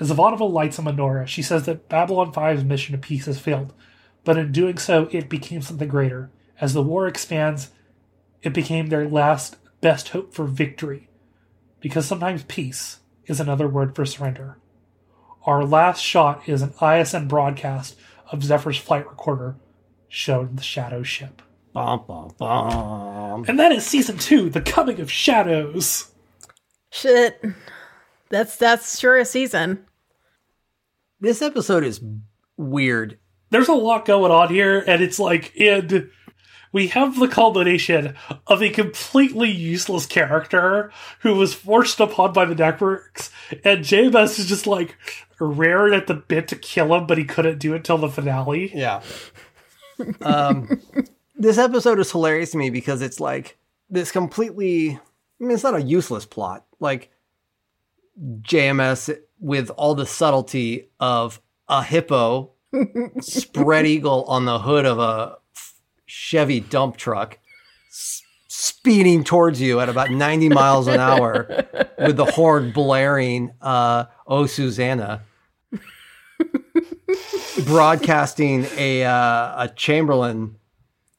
As 0.00 0.10
Ivanova 0.10 0.50
lights 0.50 0.78
a 0.78 0.82
menorah, 0.82 1.26
she 1.26 1.42
says 1.42 1.66
that 1.66 1.88
Babylon 1.88 2.32
5's 2.32 2.64
mission 2.64 2.94
of 2.94 3.02
peace 3.02 3.26
has 3.26 3.38
failed, 3.38 3.72
but 4.24 4.38
in 4.38 4.52
doing 4.52 4.78
so, 4.78 5.08
it 5.12 5.28
became 5.28 5.62
something 5.62 5.88
greater. 5.88 6.30
As 6.60 6.74
the 6.74 6.82
war 6.82 7.06
expands, 7.06 7.70
it 8.42 8.54
became 8.54 8.86
their 8.86 9.08
last 9.08 9.56
best 9.80 10.10
hope 10.10 10.32
for 10.32 10.46
victory, 10.46 11.08
because 11.80 12.06
sometimes 12.06 12.44
peace 12.44 13.00
is 13.26 13.40
another 13.40 13.68
word 13.68 13.94
for 13.94 14.06
surrender. 14.06 14.58
Our 15.44 15.64
last 15.64 16.00
shot 16.00 16.48
is 16.48 16.62
an 16.62 16.72
ISN 16.80 17.28
broadcast 17.28 17.96
of 18.32 18.40
Keffer's 18.40 18.78
flight 18.78 19.08
recorder 19.08 19.56
showed 20.08 20.56
the 20.56 20.62
shadow 20.62 21.02
ship. 21.02 21.42
Bum, 21.72 22.04
bum, 22.06 22.32
bum. 22.38 23.44
And 23.48 23.58
that 23.58 23.72
is 23.72 23.86
season 23.86 24.18
two, 24.18 24.50
The 24.50 24.60
Coming 24.60 25.00
of 25.00 25.10
Shadows. 25.10 26.12
Shit. 26.90 27.42
That's 28.28 28.56
that's 28.56 28.98
sure 28.98 29.16
a 29.18 29.24
season. 29.24 29.86
This 31.20 31.40
episode 31.40 31.84
is 31.84 32.00
weird. 32.56 33.18
There's 33.50 33.68
a 33.68 33.74
lot 33.74 34.04
going 34.04 34.32
on 34.32 34.48
here, 34.48 34.82
and 34.86 35.02
it's 35.02 35.18
like 35.18 35.54
in 35.54 36.10
we 36.72 36.88
have 36.88 37.18
the 37.18 37.28
culmination 37.28 38.14
of 38.46 38.62
a 38.62 38.70
completely 38.70 39.50
useless 39.50 40.06
character 40.06 40.90
who 41.20 41.34
was 41.34 41.54
forced 41.54 42.00
upon 42.00 42.32
by 42.32 42.46
the 42.46 42.54
networks, 42.54 43.30
and 43.64 43.84
JMS 43.84 44.38
is 44.38 44.46
just 44.46 44.66
like 44.66 44.96
raring 45.38 45.94
at 45.94 46.06
the 46.06 46.14
bit 46.14 46.48
to 46.48 46.56
kill 46.56 46.94
him, 46.94 47.06
but 47.06 47.18
he 47.18 47.24
couldn't 47.24 47.58
do 47.58 47.74
it 47.74 47.84
till 47.84 47.98
the 47.98 48.08
finale. 48.08 48.70
Yeah. 48.74 49.02
um, 50.22 50.80
this 51.36 51.58
episode 51.58 51.98
is 51.98 52.10
hilarious 52.10 52.52
to 52.52 52.58
me 52.58 52.70
because 52.70 53.02
it's 53.02 53.20
like 53.20 53.58
this 53.90 54.10
completely. 54.10 54.90
I 54.90 55.44
mean, 55.44 55.52
it's 55.52 55.64
not 55.64 55.74
a 55.74 55.82
useless 55.82 56.24
plot. 56.24 56.64
Like 56.80 57.10
JMS 58.18 59.18
with 59.40 59.70
all 59.70 59.94
the 59.94 60.06
subtlety 60.06 60.88
of 61.00 61.40
a 61.68 61.82
hippo 61.82 62.52
spread 63.20 63.86
eagle 63.86 64.24
on 64.24 64.44
the 64.44 64.58
hood 64.58 64.86
of 64.86 64.98
a 64.98 65.36
Chevy 66.14 66.60
dump 66.60 66.98
truck 66.98 67.38
s- 67.90 68.22
speeding 68.46 69.24
towards 69.24 69.62
you 69.62 69.80
at 69.80 69.88
about 69.88 70.10
90 70.10 70.50
miles 70.50 70.86
an 70.86 71.00
hour 71.00 71.46
with 71.98 72.16
the 72.16 72.26
horn 72.26 72.70
blaring, 72.70 73.50
uh, 73.62 74.04
Oh, 74.26 74.44
Susanna. 74.46 75.22
Broadcasting 77.66 78.66
a 78.76 79.04
uh, 79.04 79.64
a 79.64 79.70
Chamberlain 79.74 80.56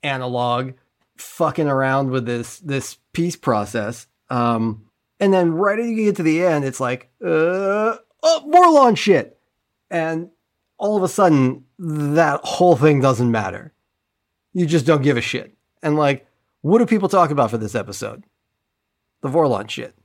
analog, 0.03 0.73
fucking 1.17 1.67
around 1.67 2.09
with 2.11 2.25
this 2.25 2.59
this 2.59 2.97
peace 3.13 3.35
process, 3.35 4.07
um, 4.29 4.85
and 5.19 5.33
then 5.33 5.53
right 5.53 5.79
as 5.79 5.87
you 5.87 5.95
get 5.95 6.15
to 6.17 6.23
the 6.23 6.43
end, 6.43 6.65
it's 6.65 6.79
like, 6.79 7.09
uh, 7.23 7.97
oh, 8.23 8.43
Vorlon 8.51 8.97
shit, 8.97 9.39
and 9.89 10.29
all 10.77 10.97
of 10.97 11.03
a 11.03 11.07
sudden 11.07 11.65
that 11.79 12.41
whole 12.43 12.75
thing 12.75 12.99
doesn't 13.01 13.31
matter 13.31 13.72
you 14.53 14.65
just 14.65 14.85
don't 14.85 15.01
give 15.01 15.17
a 15.17 15.21
shit. 15.21 15.55
And 15.81 15.97
like, 15.97 16.25
what 16.61 16.79
do 16.79 16.85
people 16.85 17.09
talk 17.09 17.31
about 17.31 17.51
for 17.51 17.57
this 17.57 17.75
episode? 17.75 18.23
The 19.21 19.29
Vorlon 19.29 19.69
shit. 19.69 19.95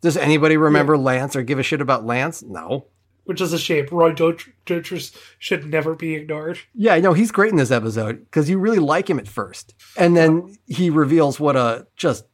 Does 0.00 0.16
anybody 0.16 0.56
remember 0.56 0.96
Lance 0.96 1.36
or 1.36 1.42
give 1.42 1.58
a 1.58 1.62
shit 1.62 1.80
about 1.80 2.06
Lance? 2.06 2.42
No. 2.42 2.86
Which 3.24 3.40
is 3.40 3.52
a 3.52 3.58
shame. 3.58 3.86
Roy 3.92 4.12
Dotrice 4.12 5.16
should 5.38 5.66
never 5.66 5.94
be 5.94 6.14
ignored. 6.14 6.58
Yeah, 6.74 6.94
I 6.94 7.00
know 7.00 7.12
he's 7.12 7.30
great 7.30 7.52
in 7.52 7.58
this 7.58 7.70
episode 7.70 8.24
because 8.24 8.48
you 8.48 8.58
really 8.58 8.78
like 8.78 9.08
him 9.08 9.18
at 9.18 9.28
first. 9.28 9.74
And 9.96 10.16
then 10.16 10.56
he 10.66 10.90
reveals 10.90 11.38
what 11.38 11.54
a 11.54 11.86
just 11.96 12.24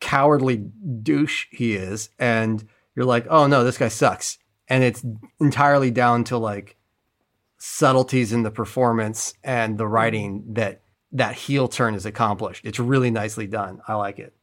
cowardly 0.00 0.56
douche 1.02 1.46
he 1.50 1.74
is. 1.74 2.10
And 2.18 2.66
you're 2.94 3.06
like, 3.06 3.26
oh 3.30 3.46
no, 3.46 3.64
this 3.64 3.78
guy 3.78 3.88
sucks. 3.88 4.38
And 4.68 4.82
it's 4.82 5.04
entirely 5.40 5.90
down 5.90 6.24
to 6.24 6.36
like 6.36 6.76
subtleties 7.58 8.32
in 8.32 8.42
the 8.42 8.50
performance 8.50 9.34
and 9.42 9.78
the 9.78 9.86
writing 9.86 10.44
that 10.54 10.82
that 11.14 11.36
heel 11.36 11.68
turn 11.68 11.94
is 11.94 12.04
accomplished. 12.04 12.64
It's 12.64 12.78
really 12.78 13.10
nicely 13.10 13.46
done. 13.46 13.80
I 13.88 13.94
like 13.94 14.18
it. 14.18 14.34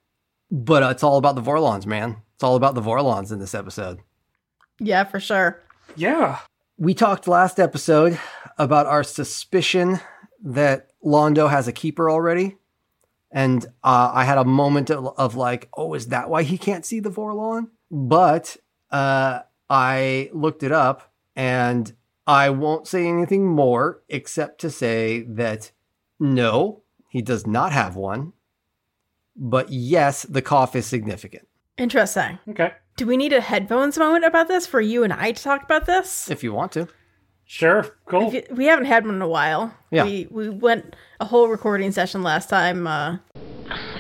But 0.49 0.83
uh, 0.83 0.87
it's 0.87 1.03
all 1.03 1.17
about 1.17 1.35
the 1.35 1.41
Vorlons, 1.41 1.85
man. 1.85 2.17
It's 2.35 2.43
all 2.43 2.55
about 2.55 2.75
the 2.75 2.81
Vorlons 2.81 3.31
in 3.31 3.39
this 3.39 3.53
episode. 3.53 3.99
Yeah, 4.79 5.03
for 5.03 5.19
sure. 5.19 5.61
Yeah. 5.95 6.39
We 6.77 6.93
talked 6.93 7.27
last 7.27 7.59
episode 7.59 8.19
about 8.57 8.87
our 8.87 9.03
suspicion 9.03 9.99
that 10.43 10.89
Londo 11.05 11.49
has 11.49 11.67
a 11.67 11.73
keeper 11.73 12.09
already. 12.09 12.57
And 13.31 13.65
uh, 13.83 14.11
I 14.13 14.23
had 14.23 14.37
a 14.37 14.43
moment 14.43 14.89
of, 14.89 15.13
of, 15.17 15.35
like, 15.35 15.69
oh, 15.77 15.93
is 15.93 16.07
that 16.07 16.29
why 16.29 16.43
he 16.43 16.57
can't 16.57 16.85
see 16.85 16.99
the 16.99 17.11
Vorlon? 17.11 17.69
But 17.89 18.57
uh, 18.89 19.41
I 19.69 20.29
looked 20.33 20.63
it 20.63 20.71
up 20.71 21.13
and 21.35 21.93
I 22.27 22.49
won't 22.49 22.87
say 22.87 23.07
anything 23.07 23.47
more 23.47 24.01
except 24.09 24.59
to 24.61 24.69
say 24.69 25.21
that 25.21 25.71
no, 26.21 26.83
he 27.09 27.21
does 27.21 27.45
not 27.45 27.73
have 27.73 27.97
one. 27.97 28.31
But 29.35 29.71
yes, 29.71 30.23
the 30.23 30.41
cough 30.41 30.75
is 30.75 30.85
significant. 30.85 31.47
Interesting. 31.77 32.37
Okay. 32.49 32.73
Do 32.95 33.07
we 33.07 33.17
need 33.17 33.33
a 33.33 33.41
headphones 33.41 33.97
moment 33.97 34.23
about 34.23 34.47
this 34.47 34.67
for 34.67 34.79
you 34.79 35.03
and 35.03 35.11
I 35.11 35.31
to 35.31 35.43
talk 35.43 35.63
about 35.63 35.85
this? 35.85 36.29
If 36.29 36.43
you 36.43 36.53
want 36.53 36.73
to. 36.73 36.87
Sure. 37.45 37.97
Cool. 38.05 38.33
You, 38.33 38.43
we 38.51 38.65
haven't 38.65 38.85
had 38.85 39.05
one 39.05 39.15
in 39.15 39.21
a 39.21 39.27
while. 39.27 39.73
Yeah. 39.89 40.05
We 40.05 40.27
we 40.29 40.49
went 40.49 40.95
a 41.19 41.25
whole 41.25 41.47
recording 41.47 41.91
session 41.91 42.23
last 42.23 42.49
time. 42.49 42.87
Uh, 42.87 43.17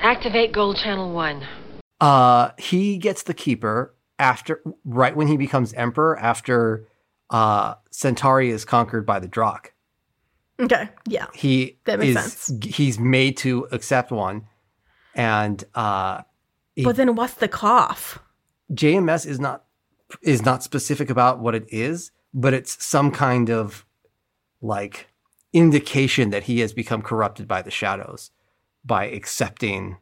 Activate 0.01 0.51
Gold 0.51 0.77
Channel 0.77 1.11
1. 1.13 1.47
Uh 1.99 2.51
he 2.57 2.97
gets 2.97 3.23
the 3.23 3.33
keeper 3.33 3.95
after 4.19 4.61
right 4.85 5.15
when 5.15 5.27
he 5.27 5.37
becomes 5.37 5.73
emperor 5.73 6.17
after 6.19 6.87
uh 7.29 7.75
Centauri 7.89 8.49
is 8.51 8.63
conquered 8.63 9.05
by 9.05 9.19
the 9.19 9.27
Drakh. 9.27 9.67
Okay. 10.61 10.89
Yeah. 11.07 11.27
he 11.33 11.77
That 11.85 11.99
makes 11.99 12.17
is, 12.25 12.33
sense. 12.33 12.65
He's 12.65 12.99
made 12.99 13.37
to 13.37 13.67
accept 13.71 14.11
one, 14.11 14.47
and 15.15 15.63
uh, 15.75 16.21
He- 16.75 16.83
But 16.83 16.95
then 16.95 17.15
what's 17.15 17.33
the 17.35 17.47
cough? 17.47 18.19
JMS 18.73 19.25
is 19.25 19.39
not 19.39 19.65
is 20.21 20.43
not 20.43 20.63
specific 20.63 21.09
about 21.09 21.39
what 21.39 21.55
it 21.55 21.65
is, 21.69 22.11
but 22.33 22.53
it's 22.53 22.83
some 22.85 23.11
kind 23.11 23.49
of 23.49 23.85
like 24.61 25.07
indication 25.53 26.29
that 26.29 26.43
he 26.43 26.59
has 26.61 26.73
become 26.73 27.01
corrupted 27.01 27.47
by 27.47 27.61
the 27.61 27.71
shadows 27.71 28.31
by 28.85 29.05
accepting 29.05 29.97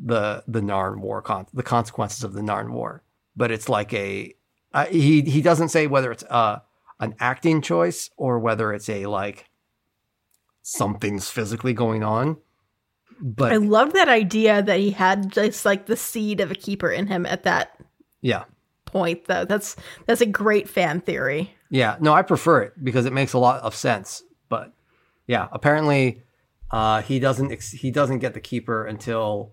the 0.00 0.42
the 0.46 0.60
Narn 0.60 1.00
war 1.00 1.20
con- 1.22 1.46
the 1.52 1.62
consequences 1.62 2.22
of 2.24 2.32
the 2.32 2.40
Narn 2.40 2.70
war. 2.70 3.02
But 3.36 3.50
it's 3.50 3.68
like 3.68 3.92
a 3.92 4.34
uh, 4.72 4.86
he 4.86 5.22
he 5.22 5.42
doesn't 5.42 5.68
say 5.70 5.86
whether 5.86 6.10
it's 6.12 6.24
uh 6.24 6.60
an 7.00 7.14
acting 7.18 7.60
choice 7.62 8.10
or 8.16 8.38
whether 8.38 8.72
it's 8.72 8.88
a 8.88 9.06
like 9.06 9.46
something's 10.62 11.28
physically 11.28 11.72
going 11.72 12.02
on. 12.02 12.38
But 13.20 13.52
I 13.52 13.56
love 13.56 13.92
that 13.92 14.08
idea 14.08 14.62
that 14.62 14.78
he 14.78 14.90
had 14.90 15.30
just 15.30 15.64
like 15.64 15.86
the 15.86 15.96
seed 15.96 16.40
of 16.40 16.50
a 16.50 16.56
keeper 16.56 16.90
in 16.90 17.06
him 17.06 17.24
at 17.26 17.44
that 17.44 17.78
yeah. 18.20 18.44
point 18.84 19.26
though. 19.26 19.44
That's 19.44 19.76
that's 20.06 20.20
a 20.20 20.26
great 20.26 20.68
fan 20.68 21.00
theory. 21.00 21.54
Yeah, 21.70 21.96
no, 22.00 22.12
I 22.12 22.22
prefer 22.22 22.62
it 22.62 22.72
because 22.82 23.06
it 23.06 23.12
makes 23.12 23.32
a 23.32 23.38
lot 23.38 23.62
of 23.62 23.74
sense. 23.74 24.22
But 24.48 24.72
yeah, 25.26 25.48
apparently 25.52 26.22
uh, 26.72 27.02
he 27.02 27.20
doesn't 27.20 27.52
ex- 27.52 27.70
he 27.70 27.90
doesn't 27.90 28.18
get 28.18 28.34
the 28.34 28.40
keeper 28.40 28.84
until 28.84 29.52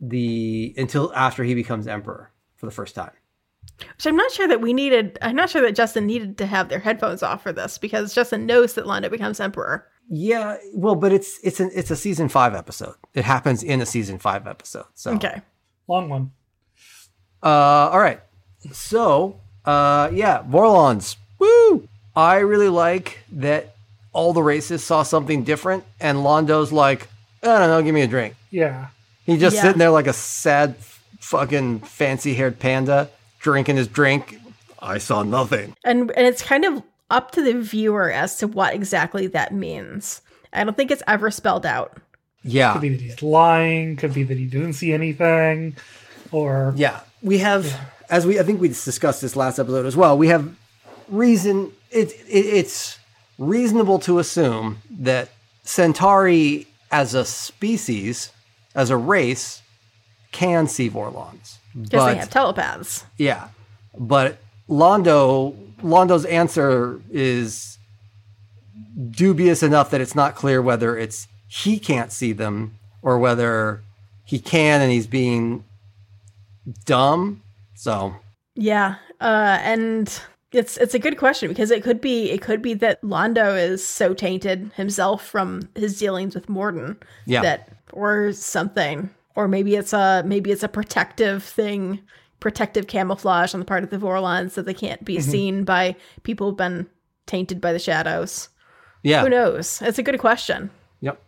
the 0.00 0.74
until 0.78 1.12
after 1.14 1.44
he 1.44 1.54
becomes 1.54 1.86
emperor 1.86 2.32
for 2.56 2.66
the 2.66 2.72
first 2.72 2.94
time. 2.94 3.12
Which 3.96 4.06
I'm 4.06 4.16
not 4.16 4.30
sure 4.30 4.48
that 4.48 4.60
we 4.60 4.72
needed 4.72 5.18
I'm 5.20 5.36
not 5.36 5.50
sure 5.50 5.62
that 5.62 5.76
Justen 5.76 6.04
needed 6.04 6.38
to 6.38 6.46
have 6.46 6.68
their 6.68 6.78
headphones 6.78 7.22
off 7.22 7.42
for 7.42 7.52
this 7.52 7.76
because 7.76 8.14
Justen 8.14 8.44
knows 8.44 8.74
that 8.74 8.86
Londo 8.86 9.10
becomes 9.10 9.40
emperor. 9.40 9.88
Yeah, 10.12 10.56
well, 10.74 10.96
but 10.96 11.12
it's 11.12 11.38
it's 11.44 11.60
an 11.60 11.70
it's 11.72 11.90
a 11.92 11.96
season 11.96 12.28
five 12.28 12.52
episode. 12.54 12.94
It 13.14 13.24
happens 13.24 13.62
in 13.62 13.80
a 13.80 13.86
season 13.86 14.18
five 14.18 14.46
episode. 14.48 14.86
So 14.94 15.12
Okay. 15.12 15.40
Long 15.86 16.08
one. 16.08 16.32
Uh, 17.42 17.46
all 17.92 18.00
right. 18.00 18.20
So, 18.72 19.40
uh, 19.64 20.10
yeah, 20.12 20.42
Vorlons. 20.42 21.16
Woo! 21.38 21.88
I 22.14 22.38
really 22.38 22.68
like 22.68 23.20
that 23.32 23.74
all 24.12 24.32
the 24.32 24.42
races 24.42 24.82
saw 24.84 25.02
something 25.04 25.44
different, 25.44 25.84
and 26.00 26.22
Londo's 26.24 26.72
like, 26.72 27.08
I 27.42 27.46
don't 27.58 27.68
know, 27.68 27.80
give 27.82 27.94
me 27.94 28.02
a 28.02 28.06
drink. 28.08 28.34
Yeah. 28.50 28.88
He 29.24 29.38
just 29.38 29.56
Yeah. 29.56 29.62
sitting 29.62 29.78
there 29.78 29.90
like 29.90 30.08
a 30.08 30.12
sad, 30.12 30.74
fucking 31.20 31.80
fancy 31.80 32.34
haired 32.34 32.58
panda, 32.58 33.08
drinking 33.38 33.76
his 33.76 33.86
drink. 33.86 34.38
I 34.82 34.98
saw 34.98 35.22
nothing. 35.22 35.74
And 35.84 36.10
and 36.10 36.26
it's 36.26 36.42
kind 36.42 36.64
of 36.64 36.82
up 37.10 37.30
to 37.32 37.42
the 37.42 37.60
viewer 37.60 38.10
as 38.10 38.38
to 38.38 38.46
what 38.46 38.74
exactly 38.74 39.26
that 39.28 39.52
means. 39.52 40.22
I 40.52 40.64
don't 40.64 40.76
think 40.76 40.90
it's 40.90 41.02
ever 41.06 41.30
spelled 41.30 41.66
out. 41.66 41.98
Yeah. 42.42 42.72
Could 42.72 42.82
be 42.82 42.88
that 42.90 43.00
he's 43.00 43.22
lying. 43.22 43.96
Could 43.96 44.14
be 44.14 44.22
that 44.22 44.36
he 44.38 44.46
didn't 44.46 44.74
see 44.74 44.92
anything. 44.92 45.76
Or 46.32 46.72
Yeah, 46.76 47.00
we 47.22 47.38
have, 47.38 47.78
as 48.08 48.26
we 48.26 48.38
I 48.38 48.42
think 48.42 48.60
we 48.60 48.68
discussed 48.68 49.20
this 49.20 49.36
last 49.36 49.58
episode 49.58 49.86
as 49.86 49.96
well. 49.96 50.16
We 50.16 50.28
have 50.28 50.54
reason. 51.08 51.72
It, 51.90 52.12
it 52.28 52.46
it's 52.46 52.98
reasonable 53.38 53.98
to 54.00 54.18
assume 54.18 54.78
that 54.90 55.28
Centauri, 55.64 56.66
as 56.90 57.14
a 57.14 57.24
species, 57.24 58.30
as 58.74 58.90
a 58.90 58.96
race, 58.96 59.60
can 60.32 60.68
see 60.68 60.88
Vorlons. 60.88 61.56
Because 61.74 62.06
they 62.06 62.16
have 62.16 62.30
telepaths. 62.30 63.04
yeah, 63.16 63.48
but 63.98 64.38
Londo 64.68 65.54
Londo's 65.82 66.24
answer 66.26 67.00
is 67.10 67.78
dubious 69.10 69.62
enough 69.62 69.90
that 69.90 70.00
it's 70.00 70.14
not 70.14 70.34
clear 70.34 70.60
whether 70.60 70.96
it's 70.96 71.26
he 71.48 71.78
can't 71.78 72.12
see 72.12 72.32
them 72.32 72.76
or 73.02 73.18
whether 73.18 73.82
he 74.24 74.38
can 74.38 74.80
and 74.80 74.90
he's 74.92 75.06
being 75.06 75.64
dumb. 76.84 77.42
So 77.74 78.14
Yeah. 78.54 78.96
Uh 79.20 79.58
and 79.62 80.20
it's 80.52 80.76
it's 80.78 80.94
a 80.94 80.98
good 80.98 81.16
question 81.16 81.48
because 81.48 81.70
it 81.70 81.82
could 81.82 82.00
be 82.00 82.30
it 82.30 82.42
could 82.42 82.60
be 82.62 82.74
that 82.74 83.00
Londo 83.02 83.56
is 83.58 83.84
so 83.86 84.14
tainted 84.14 84.70
himself 84.74 85.24
from 85.26 85.68
his 85.74 85.98
dealings 85.98 86.34
with 86.34 86.48
Morden 86.48 86.96
Yeah. 87.26 87.42
that 87.42 87.68
or 87.92 88.32
something. 88.32 89.10
Or 89.36 89.48
maybe 89.48 89.76
it's 89.76 89.92
a 89.92 90.22
maybe 90.26 90.50
it's 90.50 90.62
a 90.64 90.68
protective 90.68 91.42
thing, 91.44 92.00
protective 92.40 92.86
camouflage 92.86 93.52
on 93.54 93.60
the 93.60 93.66
part 93.66 93.84
of 93.84 93.90
the 93.90 93.98
Vorlons 93.98 94.50
so 94.52 94.62
they 94.62 94.74
can't 94.74 95.04
be 95.04 95.20
seen 95.20 95.64
by 95.64 95.94
people 96.22 96.48
who've 96.48 96.56
been 96.56 96.88
tainted 97.26 97.60
by 97.60 97.72
the 97.72 97.78
shadows. 97.78 98.48
Yeah. 99.02 99.22
Who 99.22 99.28
knows? 99.30 99.80
It's 99.82 99.98
a 99.98 100.02
good 100.02 100.18
question. 100.18 100.70
Yep. 101.00 101.22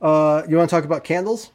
Uh, 0.00 0.42
you 0.48 0.56
want 0.56 0.70
to 0.70 0.74
talk 0.76 0.84
about 0.84 1.04
candles? 1.04 1.50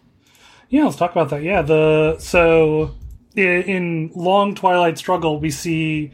Yeah, 0.69 0.85
let's 0.85 0.97
talk 0.97 1.11
about 1.11 1.29
that. 1.29 1.43
Yeah, 1.43 1.61
the 1.61 2.17
so 2.19 2.95
i- 3.37 3.39
in 3.41 4.11
Long 4.15 4.55
Twilight 4.55 4.97
Struggle, 4.97 5.39
we 5.39 5.49
see 5.51 6.11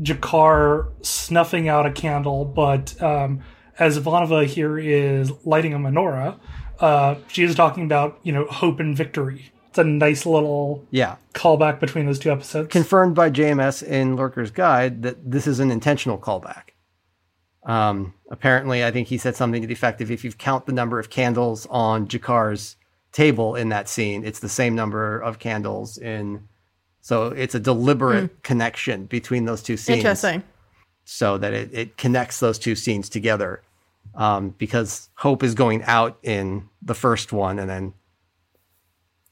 G'Kar 0.00 0.92
snuffing 1.04 1.68
out 1.68 1.86
a 1.86 1.90
candle, 1.92 2.44
but 2.44 3.00
um, 3.02 3.40
as 3.78 3.98
Ivanova 3.98 4.46
here 4.46 4.78
is 4.78 5.32
lighting 5.44 5.72
a 5.74 5.78
menorah, 5.78 6.38
uh, 6.80 7.16
she 7.28 7.42
is 7.44 7.54
talking 7.54 7.84
about 7.84 8.18
you 8.22 8.32
know 8.32 8.44
hope 8.46 8.78
and 8.80 8.96
victory. 8.96 9.50
It's 9.74 9.78
a 9.80 9.82
nice 9.82 10.24
little 10.24 10.86
Yeah. 10.92 11.16
callback 11.32 11.80
between 11.80 12.06
those 12.06 12.20
two 12.20 12.30
episodes. 12.30 12.68
Confirmed 12.68 13.16
by 13.16 13.28
JMS 13.28 13.82
in 13.82 14.14
Lurker's 14.16 14.52
Guide 14.52 15.02
that 15.02 15.28
this 15.28 15.48
is 15.48 15.58
an 15.58 15.72
intentional 15.72 16.16
callback. 16.16 16.68
Um, 17.64 18.14
apparently, 18.30 18.84
I 18.84 18.92
think 18.92 19.08
he 19.08 19.18
said 19.18 19.34
something 19.34 19.62
to 19.62 19.66
the 19.66 19.72
effect 19.72 20.00
of 20.00 20.12
if 20.12 20.22
you 20.22 20.30
count 20.30 20.66
the 20.66 20.72
number 20.72 21.00
of 21.00 21.10
candles 21.10 21.66
on 21.70 22.06
G'Kar's 22.06 22.76
table 23.10 23.56
in 23.56 23.70
that 23.70 23.88
scene, 23.88 24.24
it's 24.24 24.38
the 24.38 24.48
same 24.48 24.76
number 24.76 25.18
of 25.18 25.40
candles 25.40 25.98
in. 25.98 26.46
So 27.00 27.26
it's 27.30 27.56
a 27.56 27.60
deliberate 27.60 28.44
connection 28.44 29.06
between 29.06 29.44
those 29.44 29.60
two 29.60 29.76
scenes. 29.76 29.98
Interesting. 29.98 30.44
so 31.04 31.36
that 31.36 31.52
it, 31.52 31.70
it 31.72 31.96
connects 31.96 32.38
those 32.38 32.60
two 32.60 32.76
scenes 32.76 33.08
together 33.08 33.60
um, 34.14 34.50
because 34.50 35.10
hope 35.16 35.42
is 35.42 35.54
going 35.56 35.82
out 35.82 36.16
in 36.22 36.68
the 36.80 36.94
first 36.94 37.32
one 37.32 37.58
and 37.58 37.68
then 37.68 37.92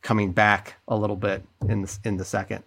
coming 0.03 0.33
back 0.33 0.75
a 0.89 0.97
little 0.97 1.17
bit 1.17 1.45
in 1.69 1.83
the, 1.83 1.99
in 2.05 2.17
the 2.17 2.25
second 2.25 2.63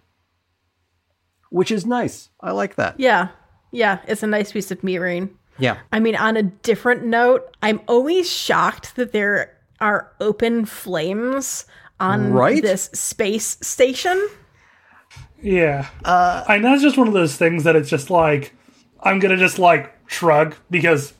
which 1.50 1.70
is 1.70 1.86
nice 1.86 2.30
i 2.40 2.50
like 2.50 2.74
that 2.76 2.98
Yeah. 2.98 3.28
Yeah. 3.72 3.98
It's 4.08 4.22
a 4.22 4.26
nice 4.26 4.52
piece 4.52 4.70
of 4.70 4.82
mirroring. 4.82 5.36
yeah 5.58 5.78
I 5.92 6.00
mean, 6.00 6.16
on 6.16 6.36
a 6.36 6.42
different 6.42 7.04
note, 7.04 7.42
I'm 7.62 7.80
always 7.88 8.30
shocked 8.30 8.96
that 8.96 9.12
there 9.12 9.52
are 9.80 10.12
open 10.20 10.64
flames 10.64 11.66
on 12.00 12.32
Right? 12.32 12.62
this 12.62 12.84
space 12.94 13.58
station. 13.60 14.28
Yeah, 15.42 15.88
uh, 16.04 16.44
and 16.48 16.64
that's 16.64 16.80
just 16.82 16.96
one 16.96 17.08
of 17.08 17.14
those 17.14 17.36
things 17.36 17.64
that 17.64 17.76
it's 17.76 17.90
just 17.90 18.08
like 18.08 18.54
I'm 19.00 19.18
gonna 19.18 19.36
just 19.36 19.58
like 19.58 19.92
shrug 20.08 20.54
because 20.70 21.12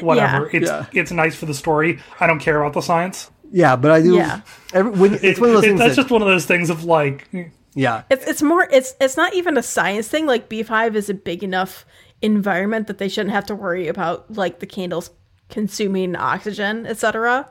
whatever. 0.00 0.44
Yeah. 0.52 0.60
It's 0.60 0.70
Yeah. 0.70 0.86
it's 0.92 1.10
nice 1.12 1.34
for 1.34 1.46
the 1.46 1.54
story. 1.54 1.98
I 2.20 2.26
don't 2.28 2.38
care 2.38 2.60
about 2.62 2.74
the 2.74 2.80
science. 2.82 3.30
Yeah 3.54 3.76
but 3.76 3.90
i 3.90 4.02
do 4.02 4.14
Yeah. 4.16 4.40
every, 4.72 4.90
when, 5.00 5.14
it's 5.14 5.24
It- 5.24 5.40
one 5.40 5.50
of 5.50 5.54
those 5.56 5.64
it- 5.64 5.68
things 5.68 5.80
that's 5.80 5.94
that, 5.96 6.02
just 6.02 6.10
one 6.10 6.22
of 6.22 6.28
those 6.28 6.44
things 6.46 6.68
of 6.70 6.84
like 6.84 7.28
yeah 7.74 8.02
It's 8.10 8.26
it's 8.26 8.42
more 8.42 8.68
it's 8.70 8.94
it's 9.00 9.16
not 9.16 9.32
even 9.34 9.56
a 9.56 9.62
science 9.62 10.06
thing. 10.08 10.26
Like 10.26 10.48
B5 10.48 10.94
is 10.94 11.08
a 11.10 11.14
big 11.14 11.42
enough 11.42 11.84
environment 12.22 12.86
that 12.88 12.98
they 12.98 13.08
shouldn't 13.08 13.34
have 13.34 13.46
to 13.46 13.54
worry 13.54 13.88
about 13.88 14.26
like 14.42 14.58
the 14.60 14.66
candles 14.66 15.10
consuming 15.48 16.14
oxygen, 16.16 16.86
etc. 16.86 17.48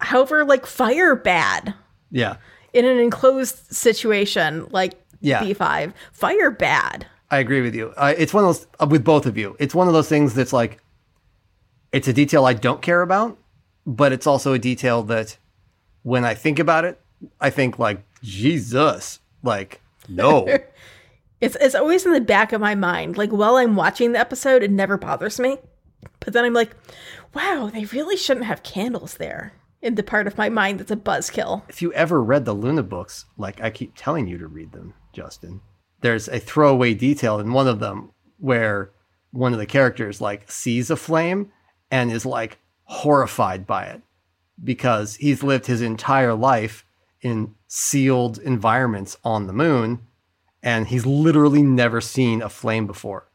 However, 0.00 0.44
like 0.44 0.66
fire 0.66 1.14
bad 1.14 1.74
yeah 2.10 2.36
in 2.72 2.84
an 2.84 2.98
enclosed 2.98 3.58
situation 3.72 4.66
like 4.70 4.94
Yeah. 5.20 5.42
B5, 5.44 5.92
fire 6.12 6.50
bad. 6.50 7.06
I 7.30 7.38
agree 7.38 7.62
with 7.62 7.74
you. 7.74 7.92
Uh, 7.96 8.12
it's 8.18 8.34
one 8.34 8.44
of 8.44 8.48
those 8.48 8.66
uh, 8.80 8.86
with 8.90 9.04
both 9.04 9.26
of 9.26 9.38
you. 9.38 9.54
It's 9.60 9.74
one 9.74 9.86
of 9.88 9.94
those 9.94 10.08
things 10.08 10.34
that's 10.34 10.52
like, 10.52 10.78
it's 11.92 12.08
a 12.08 12.12
detail 12.12 12.44
I 12.44 12.54
don't 12.54 12.82
care 12.82 13.00
about, 13.02 13.38
but 13.86 14.12
it's 14.12 14.26
also 14.26 14.52
a 14.52 14.58
detail 14.58 15.02
that, 15.04 15.36
when 16.02 16.24
I 16.24 16.34
think 16.34 16.58
about 16.58 16.84
it, 16.84 17.00
I 17.40 17.50
think 17.50 17.78
like 17.78 18.04
Jesus, 18.22 19.20
like 19.42 19.80
no, 20.08 20.46
It's 21.42 21.56
it's 21.60 21.74
always 21.74 22.06
in 22.06 22.12
the 22.12 22.20
back 22.20 22.52
of 22.52 22.60
my 22.60 22.76
mind. 22.76 23.18
Like 23.18 23.30
while 23.30 23.56
I'm 23.56 23.74
watching 23.74 24.12
the 24.12 24.20
episode, 24.20 24.62
it 24.62 24.70
never 24.70 24.96
bothers 24.96 25.40
me. 25.40 25.58
But 26.20 26.34
then 26.34 26.44
I'm 26.44 26.54
like, 26.54 26.70
wow, 27.34 27.68
they 27.72 27.84
really 27.86 28.16
shouldn't 28.16 28.46
have 28.46 28.62
candles 28.62 29.14
there. 29.14 29.52
In 29.82 29.96
the 29.96 30.04
part 30.04 30.28
of 30.28 30.38
my 30.38 30.48
mind 30.48 30.78
that's 30.78 30.92
a 30.92 30.96
buzzkill. 30.96 31.68
if 31.68 31.82
you 31.82 31.92
ever 31.94 32.22
read 32.22 32.44
the 32.44 32.52
Luna 32.52 32.84
books, 32.84 33.24
like 33.36 33.60
I 33.60 33.70
keep 33.70 33.94
telling 33.96 34.28
you 34.28 34.38
to 34.38 34.46
read 34.46 34.70
them, 34.70 34.94
Justen, 35.12 35.60
there's 36.00 36.28
a 36.28 36.38
throwaway 36.38 36.94
detail 36.94 37.40
in 37.40 37.52
one 37.52 37.66
of 37.66 37.80
them 37.80 38.12
where 38.38 38.92
one 39.32 39.52
of 39.52 39.58
the 39.58 39.66
characters 39.66 40.20
like 40.20 40.48
sees 40.48 40.88
a 40.90 40.96
flame 40.96 41.50
and 41.90 42.12
is 42.12 42.24
like 42.24 42.58
horrified 42.92 43.66
by 43.66 43.86
it 43.86 44.02
because 44.62 45.16
he's 45.16 45.42
lived 45.42 45.66
his 45.66 45.80
entire 45.80 46.34
life 46.34 46.84
in 47.22 47.54
sealed 47.66 48.38
environments 48.38 49.16
on 49.24 49.46
the 49.46 49.52
moon 49.52 50.00
and 50.62 50.88
he's 50.88 51.06
literally 51.06 51.62
never 51.62 52.00
seen 52.00 52.42
a 52.42 52.48
flame 52.48 52.86
before 52.86 53.28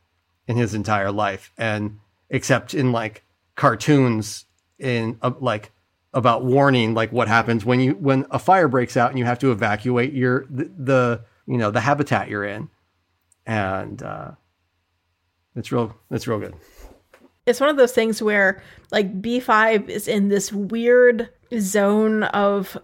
in 0.48 0.58
his 0.58 0.74
entire 0.74 1.12
life 1.12 1.52
and 1.58 2.00
except 2.30 2.74
in 2.74 2.92
like 2.92 3.24
cartoons 3.56 4.46
in 4.78 5.18
uh, 5.22 5.32
like 5.40 5.72
about 6.14 6.44
warning 6.44 6.94
like 6.94 7.12
what 7.12 7.28
happens 7.28 7.66
when 7.66 7.80
you 7.80 7.94
when 7.94 8.26
a 8.32 8.40
fire 8.40 8.68
breaks 8.68 8.96
out 8.96 9.10
and 9.10 9.20
you 9.20 9.26
have 9.26 9.40
to 9.40 9.52
evacuate 9.52 10.14
your 10.14 10.46
the, 10.50 10.72
the 10.78 11.22
you 11.46 11.58
know 11.58 11.72
the 11.72 11.82
habitat 11.82 12.30
you're 12.30 12.46
in. 12.46 12.70
And 13.46 14.02
uh 14.04 14.32
it's 15.56 15.72
real 15.72 15.96
it's 16.12 16.28
real 16.28 16.40
good 16.40 16.54
It's 17.48 17.60
one 17.60 17.70
of 17.70 17.78
those 17.78 17.94
things 17.94 18.22
where 18.22 18.62
like 18.92 19.22
B5 19.22 19.90
is 19.90 20.08
in 20.08 20.28
this 20.28 20.52
weird 20.52 21.30
zone 21.58 22.24
of 22.24 22.78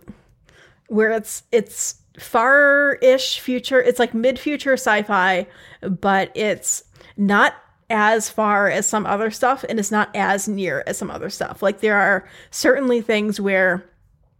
where 0.88 1.12
it's 1.12 1.44
it's 1.52 2.02
far-ish 2.18 3.40
future. 3.40 3.82
It's 3.82 4.00
like 4.00 4.14
mid-future 4.14 4.74
sci-fi, 4.74 5.48
but 5.82 6.32
it's 6.36 6.84
not 7.18 7.56
as 7.90 8.30
far 8.30 8.70
as 8.70 8.88
some 8.88 9.06
other 9.06 9.30
stuff 9.30 9.66
and 9.68 9.80
it's 9.80 9.92
not 9.92 10.10
as 10.16 10.48
near 10.48 10.84
as 10.88 10.98
some 10.98 11.12
other 11.12 11.30
stuff. 11.30 11.62
Like 11.62 11.82
there 11.82 12.00
are 12.00 12.28
certainly 12.50 13.02
things 13.02 13.40
where 13.40 13.84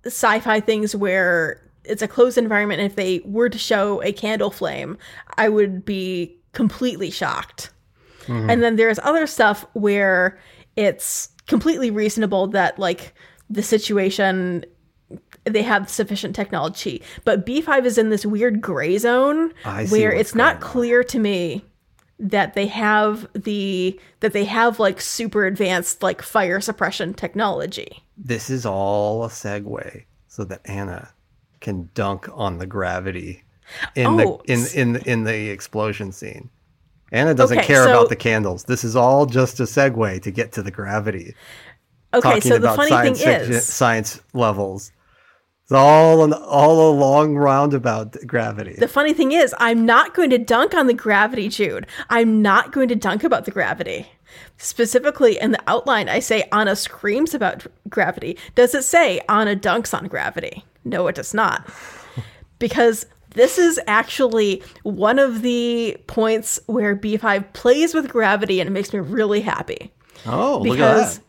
sci-fi 0.06 0.60
things 0.60 0.96
where 0.96 1.62
it's 1.84 2.02
a 2.02 2.08
closed 2.08 2.38
environment 2.38 2.80
and 2.80 2.90
if 2.90 2.96
they 2.96 3.22
were 3.26 3.50
to 3.50 3.58
show 3.58 4.02
a 4.04 4.14
candle 4.14 4.52
flame, 4.52 4.98
I 5.38 5.50
would 5.50 5.84
be 5.84 6.38
completely 6.54 7.12
shocked. 7.12 7.72
Mm-hmm. 8.28 8.50
And 8.50 8.64
then 8.64 8.76
there's 8.76 9.00
other 9.00 9.28
stuff 9.28 9.66
where 9.74 10.40
it's 10.76 11.30
completely 11.48 11.92
reasonable 11.92 12.48
that 12.48 12.80
like 12.80 13.14
the 13.50 13.64
situation 13.64 14.66
they 15.46 15.62
have 15.62 15.90
sufficient 15.90 16.36
technology. 16.36 17.02
But 17.26 17.46
B5 17.46 17.86
is 17.86 17.98
in 17.98 18.10
this 18.10 18.26
weird 18.26 18.62
gray 18.62 18.98
zone 18.98 19.54
where 19.90 20.12
it's 20.12 20.34
not 20.34 20.60
going 20.60 20.64
on. 20.64 20.72
clear 20.72 21.04
to 21.04 21.20
me 21.20 21.66
that 22.20 22.54
they 22.54 22.68
have 22.68 23.28
the 23.34 24.00
that 24.22 24.32
they 24.32 24.46
have 24.46 24.80
like 24.80 25.02
super 25.02 25.46
advanced 25.46 26.02
like 26.02 26.22
fire 26.22 26.62
suppression 26.62 27.14
technology. 27.14 28.02
this 28.16 28.50
is 28.50 28.66
all 28.66 29.26
a 29.26 29.28
segue 29.28 30.06
so 30.28 30.46
that 30.46 30.62
anna 30.66 31.10
can 31.60 31.90
dunk 31.94 32.30
on 32.32 32.60
the 32.60 32.68
gravity 32.68 33.44
in 33.96 34.08
Oh, 34.08 34.42
the 34.46 34.54
in 34.54 34.66
in 34.96 34.96
in 35.08 35.24
the 35.24 35.50
explosion 35.50 36.12
scene 36.12 36.50
anna 37.14 37.34
doesn't 37.34 37.60
Okay, 37.60 37.68
care 37.68 37.86
so- 37.86 37.92
about 37.92 38.10
the 38.10 38.16
candles 38.18 38.66
this 38.66 38.84
is 38.84 38.96
all 38.96 39.26
just 39.26 39.60
a 39.62 39.64
segue 39.64 40.22
to 40.22 40.32
get 40.32 40.52
to 40.52 40.62
the 40.62 40.72
gravity 40.72 41.34
Okay, 42.14 42.30
talking 42.30 42.42
so 42.52 42.60
the 42.60 42.74
funny 42.74 42.90
science 42.90 43.24
thing 43.24 43.28
fiction, 43.40 43.54
is 43.54 43.66
science 43.66 44.22
levels. 44.34 44.92
It's 45.64 45.72
all 45.72 46.24
an, 46.24 46.32
all 46.34 46.92
a 46.92 46.94
long 46.94 47.36
roundabout 47.36 48.16
gravity. 48.28 48.76
The 48.78 48.88
funny 48.88 49.14
thing 49.14 49.32
is, 49.32 49.56
I'm 49.58 49.84
not 49.84 50.14
going 50.14 50.30
to 50.30 50.38
dunk 50.38 50.76
on 50.76 50.86
the 50.86 50.94
gravity, 50.94 51.50
Jude. 51.50 51.88
I'm 52.12 52.40
not 52.44 52.72
going 52.72 52.88
to 52.90 52.96
dunk 52.96 53.24
about 53.24 53.46
the 53.46 53.52
gravity. 53.52 54.08
Specifically, 54.58 55.40
in 55.40 55.54
the 55.54 55.64
outline, 55.66 56.08
I 56.08 56.20
say 56.20 56.44
Ana 56.52 56.76
screams 56.76 57.34
about 57.34 57.66
gravity. 57.90 58.38
Does 58.54 58.76
it 58.76 58.84
say 58.84 59.20
Ana 59.28 59.56
dunks 59.56 59.98
on 59.98 60.08
gravity? 60.08 60.64
No, 60.86 61.08
it 61.08 61.16
does 61.16 61.34
not. 61.34 61.68
Because 62.60 63.08
this 63.34 63.58
is 63.58 63.80
actually 63.88 64.64
one 64.84 65.20
of 65.20 65.42
the 65.42 65.98
points 66.08 66.60
where 66.68 66.96
B5 66.96 67.54
plays 67.54 67.94
with 67.94 68.10
gravity 68.10 68.60
and 68.60 68.68
it 68.68 68.72
makes 68.72 68.94
me 68.94 69.00
really 69.00 69.42
happy. 69.42 69.92
oh, 70.26 70.60
look 70.60 70.68
at 70.68 70.72
Because 70.72 71.18
that! 71.18 71.26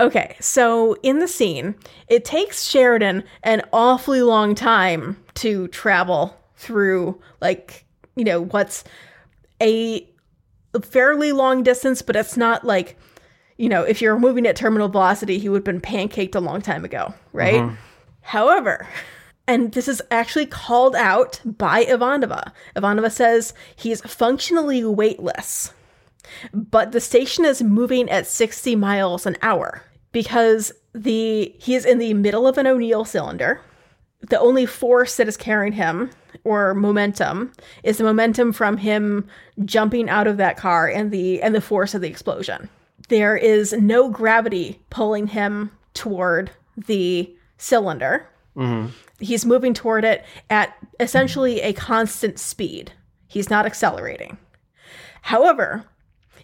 Okay, 0.00 0.36
so 0.40 0.96
in 1.04 1.20
the 1.20 1.28
scene, 1.28 1.76
it 2.08 2.24
takes 2.24 2.64
Sheridan 2.64 3.22
an 3.44 3.62
awfully 3.72 4.22
long 4.22 4.54
time 4.56 5.16
to 5.34 5.68
travel 5.68 6.36
through, 6.56 7.20
like, 7.40 7.84
you 8.16 8.24
know, 8.24 8.42
what's 8.46 8.82
a 9.62 10.08
fairly 10.82 11.30
long 11.30 11.62
distance, 11.62 12.02
but 12.02 12.16
it's 12.16 12.36
not 12.36 12.64
like, 12.64 12.98
you 13.58 13.68
know, 13.68 13.84
if 13.84 14.02
you're 14.02 14.18
moving 14.18 14.44
at 14.46 14.56
terminal 14.56 14.88
velocity, 14.88 15.38
he 15.38 15.48
would 15.48 15.58
have 15.58 15.64
been 15.64 15.80
pancaked 15.80 16.34
a 16.34 16.40
long 16.40 16.60
time 16.60 16.84
ago, 16.84 17.14
right? 17.32 17.62
Mm-hmm. 17.62 17.74
However, 18.22 18.88
and 19.46 19.72
this 19.72 19.88
is 19.88 20.02
actually 20.10 20.46
called 20.46 20.94
out 20.94 21.40
by 21.44 21.84
Ivanova. 21.84 22.52
Ivanova 22.76 23.10
says 23.10 23.54
he's 23.76 24.00
functionally 24.02 24.84
weightless 24.84 25.72
but 26.52 26.92
the 26.92 27.00
station 27.00 27.44
is 27.44 27.62
moving 27.62 28.08
at 28.10 28.26
60 28.26 28.76
miles 28.76 29.26
an 29.26 29.36
hour 29.42 29.82
because 30.12 30.72
the 30.94 31.54
he 31.58 31.74
is 31.74 31.84
in 31.84 31.98
the 31.98 32.14
middle 32.14 32.46
of 32.46 32.58
an 32.58 32.66
O'Neill 32.66 33.04
cylinder. 33.04 33.60
the 34.28 34.38
only 34.38 34.66
force 34.66 35.16
that 35.16 35.26
is 35.26 35.36
carrying 35.36 35.72
him 35.72 36.08
or 36.44 36.74
momentum 36.74 37.52
is 37.82 37.98
the 37.98 38.04
momentum 38.04 38.52
from 38.52 38.76
him 38.76 39.26
jumping 39.64 40.08
out 40.08 40.28
of 40.28 40.36
that 40.36 40.56
car 40.56 40.86
and 40.86 41.10
the 41.10 41.42
and 41.42 41.54
the 41.54 41.60
force 41.60 41.94
of 41.94 42.00
the 42.00 42.08
explosion. 42.08 42.68
There 43.08 43.36
is 43.36 43.72
no 43.72 44.08
gravity 44.08 44.80
pulling 44.90 45.26
him 45.26 45.72
toward 45.92 46.50
the 46.76 47.34
cylinder. 47.58 48.28
He's 49.18 49.46
moving 49.46 49.72
toward 49.74 50.04
it 50.04 50.24
at 50.50 50.74
essentially 51.00 51.60
a 51.62 51.72
constant 51.72 52.38
speed. 52.38 52.92
He's 53.28 53.48
not 53.48 53.64
accelerating. 53.66 54.36
However, 55.22 55.84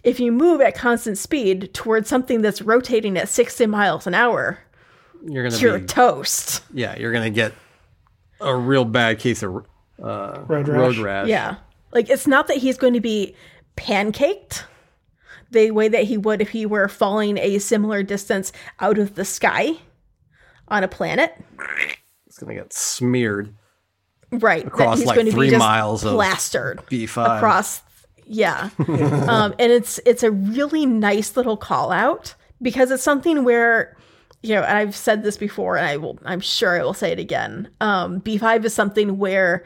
if 0.04 0.20
you 0.20 0.32
move 0.32 0.60
at 0.60 0.74
constant 0.74 1.18
speed 1.18 1.74
towards 1.74 2.08
something 2.08 2.40
that's 2.40 2.62
rotating 2.62 3.18
at 3.18 3.28
60 3.28 3.66
miles 3.66 4.06
an 4.06 4.14
hour, 4.14 4.58
You're 5.26 5.42
gonna 5.48 5.60
you're 5.60 5.78
be 5.80 5.86
toast. 5.86 6.62
yeah. 6.72 6.96
You're 6.98 7.12
gonna 7.12 7.30
get 7.30 7.52
a 8.40 8.54
real 8.54 8.84
bad 8.84 9.18
case 9.18 9.42
of 9.42 9.66
uh, 10.02 10.42
Road 10.46 10.68
road 10.68 10.96
rash. 10.96 10.98
rash. 10.98 11.28
Yeah. 11.28 11.56
Like 11.92 12.08
it's 12.08 12.26
not 12.26 12.46
that 12.48 12.58
he's 12.58 12.78
going 12.78 12.94
to 12.94 13.00
be 13.00 13.34
pancaked 13.76 14.64
the 15.50 15.70
way 15.72 15.88
that 15.88 16.04
he 16.04 16.16
would 16.16 16.40
if 16.40 16.50
he 16.50 16.66
were 16.66 16.88
falling 16.88 17.36
a 17.38 17.58
similar 17.58 18.02
distance 18.02 18.52
out 18.80 18.98
of 18.98 19.14
the 19.14 19.24
sky 19.24 19.72
on 20.70 20.84
a 20.84 20.88
planet. 20.88 21.34
it's 22.26 22.38
gonna 22.38 22.54
get 22.54 22.72
smeared. 22.72 23.54
Right. 24.30 24.66
Across, 24.66 25.04
like, 25.04 25.14
going 25.14 25.26
to 25.26 25.32
three 25.32 25.56
miles 25.56 26.04
of 26.04 26.12
plastered 26.12 26.82
B5. 26.90 27.38
across 27.38 27.80
yeah. 28.28 28.70
um, 28.78 29.54
and 29.58 29.72
it's 29.72 29.98
it's 30.04 30.22
a 30.22 30.30
really 30.30 30.86
nice 30.86 31.36
little 31.36 31.56
call 31.56 31.90
out 31.90 32.34
because 32.60 32.90
it's 32.90 33.02
something 33.02 33.42
where 33.42 33.96
you 34.42 34.54
know, 34.54 34.62
and 34.62 34.78
I've 34.78 34.94
said 34.94 35.24
this 35.24 35.36
before 35.36 35.76
and 35.76 35.86
I 35.86 35.96
will 35.96 36.18
I'm 36.24 36.40
sure 36.40 36.78
I 36.78 36.84
will 36.84 36.94
say 36.94 37.10
it 37.10 37.18
again. 37.18 37.70
Um, 37.80 38.20
B5 38.20 38.64
is 38.66 38.74
something 38.74 39.18
where 39.18 39.64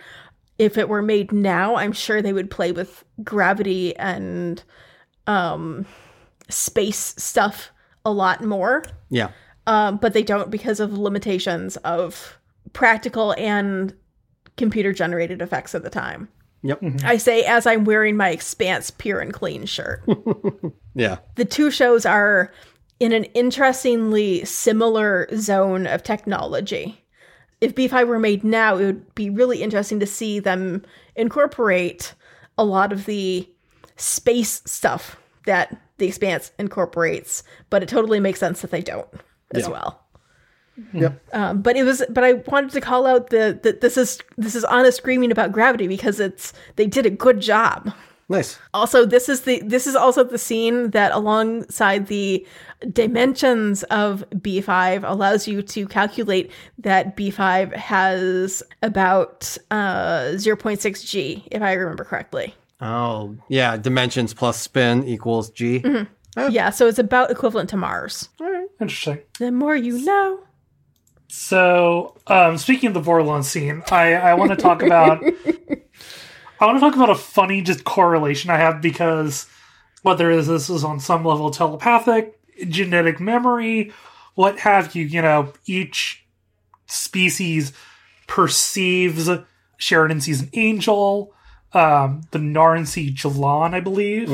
if 0.59 0.79
it 0.79 0.89
were 0.89 1.03
made 1.03 1.33
now, 1.33 1.75
I'm 1.75 1.93
sure 1.93 2.23
they 2.23 2.33
would 2.33 2.51
play 2.51 2.73
with 2.73 3.05
gravity 3.23 3.97
and 3.97 4.63
um 5.27 5.85
space 6.49 7.15
stuff 7.19 7.71
a 8.05 8.13
lot 8.13 8.43
more. 8.43 8.85
Yeah. 9.11 9.31
Um, 9.67 9.97
but 9.99 10.13
they 10.13 10.23
don't 10.23 10.51
because 10.51 10.81
of 10.81 10.99
limitations 10.99 11.77
of 11.79 12.39
practical 12.73 13.35
and 13.39 13.95
computer 14.57 14.93
generated 14.93 15.41
effects 15.41 15.75
at 15.75 15.83
the 15.83 15.91
time. 15.91 16.29
Yep. 16.63 16.81
I 17.05 17.17
say 17.17 17.45
as 17.45 17.67
I'm 17.67 17.85
wearing 17.85 18.17
my 18.17 18.31
Expanse 18.31 18.91
Pure 18.91 19.21
and 19.21 19.33
Clean 19.33 19.67
shirt. 19.67 20.05
Yeah. 20.95 21.21
the 21.37 21.47
two 21.47 21.71
shows 21.71 22.05
are 22.05 22.53
in 23.01 23.13
an 23.13 23.25
interestingly 23.25 24.45
similar 24.45 25.27
zone 25.35 25.87
of 25.87 26.03
technology. 26.03 27.03
If 27.63 27.75
B5 27.75 28.07
were 28.07 28.19
made 28.19 28.45
now, 28.45 28.77
it 28.77 28.85
would 28.85 29.15
be 29.15 29.31
really 29.31 29.63
interesting 29.63 30.01
to 30.01 30.07
see 30.07 30.39
them 30.39 30.85
incorporate 31.17 32.13
a 32.59 32.65
lot 32.65 32.93
of 32.93 33.07
the 33.07 33.49
space 33.97 34.61
stuff 34.67 35.19
that 35.47 35.81
the 35.97 36.07
Expanse 36.07 36.53
incorporates, 36.59 37.43
but 37.71 37.83
it 37.83 37.89
totally 37.89 38.21
makes 38.21 38.41
sense 38.41 38.61
that 38.61 38.71
they 38.71 38.83
don't 38.83 39.09
as 39.53 39.63
Yeah. 39.65 39.69
well. 39.71 39.99
Yep. 40.95 41.21
Um, 41.35 41.61
but 41.63 41.77
it 41.77 41.85
was, 41.85 42.03
but 42.09 42.25
I 42.25 42.33
wanted 42.33 42.71
to 42.73 42.81
call 42.81 43.07
out 43.07 43.29
the 43.31 43.59
that 43.63 43.83
this 43.83 43.97
is 43.99 44.19
this 44.39 44.55
is 44.55 44.65
honest 44.65 44.97
screaming 44.97 45.31
about 45.31 45.53
gravity 45.53 45.87
because 45.87 46.19
it's 46.19 46.53
they 46.77 46.87
did 46.87 47.05
a 47.05 47.11
good 47.11 47.41
job. 47.41 47.93
Nice. 48.31 48.59
Also, 48.73 49.05
this 49.05 49.29
is 49.29 49.43
the 49.43 49.61
this 49.63 49.87
is 49.87 49.95
also 49.95 50.25
the 50.25 50.39
scene 50.39 50.91
that 50.93 51.13
alongside 51.13 52.07
the 52.07 52.47
dimensions 52.91 53.83
of 53.85 54.25
B5 54.37 55.03
allows 55.05 55.47
you 55.47 55.61
to 55.63 55.87
calculate 55.87 56.51
that 56.79 57.17
B5 57.17 57.75
has 57.75 58.63
about 58.83 59.57
uh 59.71 60.31
0.6 60.35 61.07
G 61.07 61.47
if 61.51 61.61
I 61.63 61.73
remember 61.75 62.05
correctly. 62.05 62.55
Oh, 62.81 63.37
yeah. 63.49 63.77
Dimensions 63.77 64.33
plus 64.35 64.59
spin 64.59 65.05
equals 65.07 65.51
G. 65.51 65.85
Yeah, 66.49 66.71
so 66.71 66.87
it's 66.89 66.99
about 66.99 67.31
equivalent 67.31 67.69
to 67.71 67.77
Mars. 67.77 68.31
Interesting. 68.83 69.21
The 69.39 69.53
more 69.53 69.77
you 69.77 70.05
know. 70.05 70.41
So, 71.29 72.19
um, 72.27 72.59
speaking 72.59 72.89
of 72.89 72.95
the 72.95 73.01
Vorlon 73.01 73.45
scene, 73.45 73.83
I, 73.91 74.15
I 74.15 74.35
want 74.35 74.51
to 74.51 74.57
talk 74.57 74.83
about. 74.83 75.23
I 76.61 76.67
want 76.67 76.77
to 76.77 76.81
talk 76.81 76.95
about 76.95 77.11
a 77.11 77.15
funny 77.15 77.63
just 77.63 77.85
correlation 77.85 78.51
I 78.51 78.59
have 78.59 78.81
because 78.81 79.47
whether 80.03 80.31
is 80.31 80.47
this 80.47 80.69
is 80.69 80.85
on 80.85 81.01
some 81.01 81.25
level 81.25 81.51
telepathic, 81.51 82.39
genetic 82.69 83.19
memory, 83.19 83.93
what 84.35 84.59
have 84.61 84.95
you, 84.95 85.05
you 85.05 85.23
know, 85.23 85.53
each 85.67 86.25
species 86.87 87.73
perceives 88.27 89.29
Sheridan 89.77 90.21
sees 90.21 90.43
an 90.43 90.51
angel, 90.53 91.35
um, 91.73 92.23
the 92.31 92.39
Narn 92.39 92.87
see 92.87 93.13
G'Quan, 93.13 93.75
I 93.75 93.81
believe. 93.81 94.31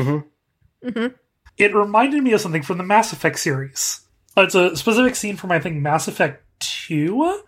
It 1.57 1.75
reminded 1.75 2.23
me 2.23 2.33
of 2.33 2.41
something 2.41 2.63
from 2.63 2.79
the 2.79 2.85
Mass 2.85 3.13
Effect 3.13 3.39
series. 3.39 4.01
It's 4.39 4.55
a 4.55 4.77
specific 4.77 5.17
scene 5.17 5.37
from 5.37 5.53
I 5.53 5.61
think 5.61 5.77
Mass 5.77 6.09
Effect 6.09 6.45
Two, 6.61 7.43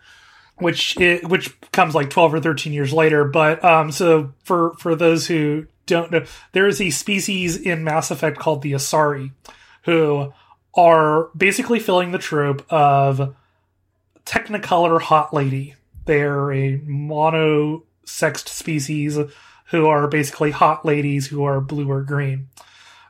which 0.58 0.98
it, 1.00 1.28
which 1.28 1.58
comes 1.72 1.94
like 1.94 2.10
twelve 2.10 2.34
or 2.34 2.40
thirteen 2.40 2.72
years 2.72 2.92
later. 2.92 3.24
But 3.24 3.64
um, 3.64 3.92
so 3.92 4.32
for 4.44 4.74
for 4.74 4.94
those 4.94 5.26
who 5.26 5.66
don't 5.86 6.10
know, 6.10 6.24
there 6.52 6.66
is 6.66 6.80
a 6.80 6.90
species 6.90 7.56
in 7.56 7.84
Mass 7.84 8.10
Effect 8.10 8.38
called 8.38 8.62
the 8.62 8.72
Asari, 8.72 9.32
who 9.84 10.32
are 10.74 11.30
basically 11.36 11.80
filling 11.80 12.12
the 12.12 12.18
trope 12.18 12.64
of 12.70 13.34
Technicolor 14.24 15.00
hot 15.00 15.34
lady. 15.34 15.74
They're 16.04 16.52
a 16.52 16.80
mono-sexed 16.84 18.48
species 18.48 19.18
who 19.66 19.86
are 19.86 20.08
basically 20.08 20.50
hot 20.50 20.84
ladies 20.84 21.28
who 21.28 21.44
are 21.44 21.60
blue 21.60 21.90
or 21.90 22.02
green. 22.02 22.48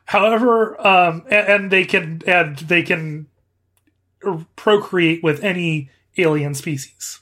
However, 0.05 0.79
um, 0.85 1.23
and, 1.29 1.47
and 1.47 1.71
they 1.71 1.85
can 1.85 2.21
and 2.27 2.57
they 2.57 2.83
can 2.83 3.27
procreate 4.55 5.23
with 5.23 5.43
any 5.43 5.89
alien 6.17 6.53
species. 6.53 7.21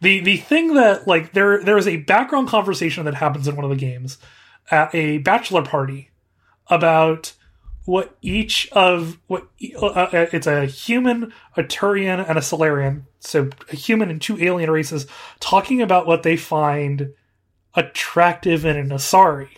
The 0.00 0.20
the 0.20 0.36
thing 0.36 0.74
that 0.74 1.06
like 1.06 1.32
there 1.32 1.62
there 1.62 1.76
is 1.76 1.88
a 1.88 1.96
background 1.96 2.48
conversation 2.48 3.04
that 3.04 3.14
happens 3.14 3.48
in 3.48 3.56
one 3.56 3.64
of 3.64 3.70
the 3.70 3.76
games 3.76 4.18
at 4.70 4.94
a 4.94 5.18
bachelor 5.18 5.62
party 5.62 6.10
about 6.68 7.34
what 7.84 8.16
each 8.20 8.68
of 8.72 9.18
what 9.26 9.48
uh, 9.76 9.86
uh, 9.86 10.26
it's 10.32 10.46
a 10.46 10.66
human, 10.66 11.32
a 11.56 11.62
Turian, 11.62 12.28
and 12.28 12.38
a 12.38 12.42
Salarian. 12.42 13.06
So 13.20 13.50
a 13.72 13.76
human 13.76 14.10
and 14.10 14.20
two 14.20 14.38
alien 14.42 14.70
races 14.70 15.06
talking 15.40 15.82
about 15.82 16.06
what 16.06 16.22
they 16.22 16.36
find 16.36 17.14
attractive 17.74 18.64
in 18.64 18.76
an 18.76 18.90
Asari 18.90 19.48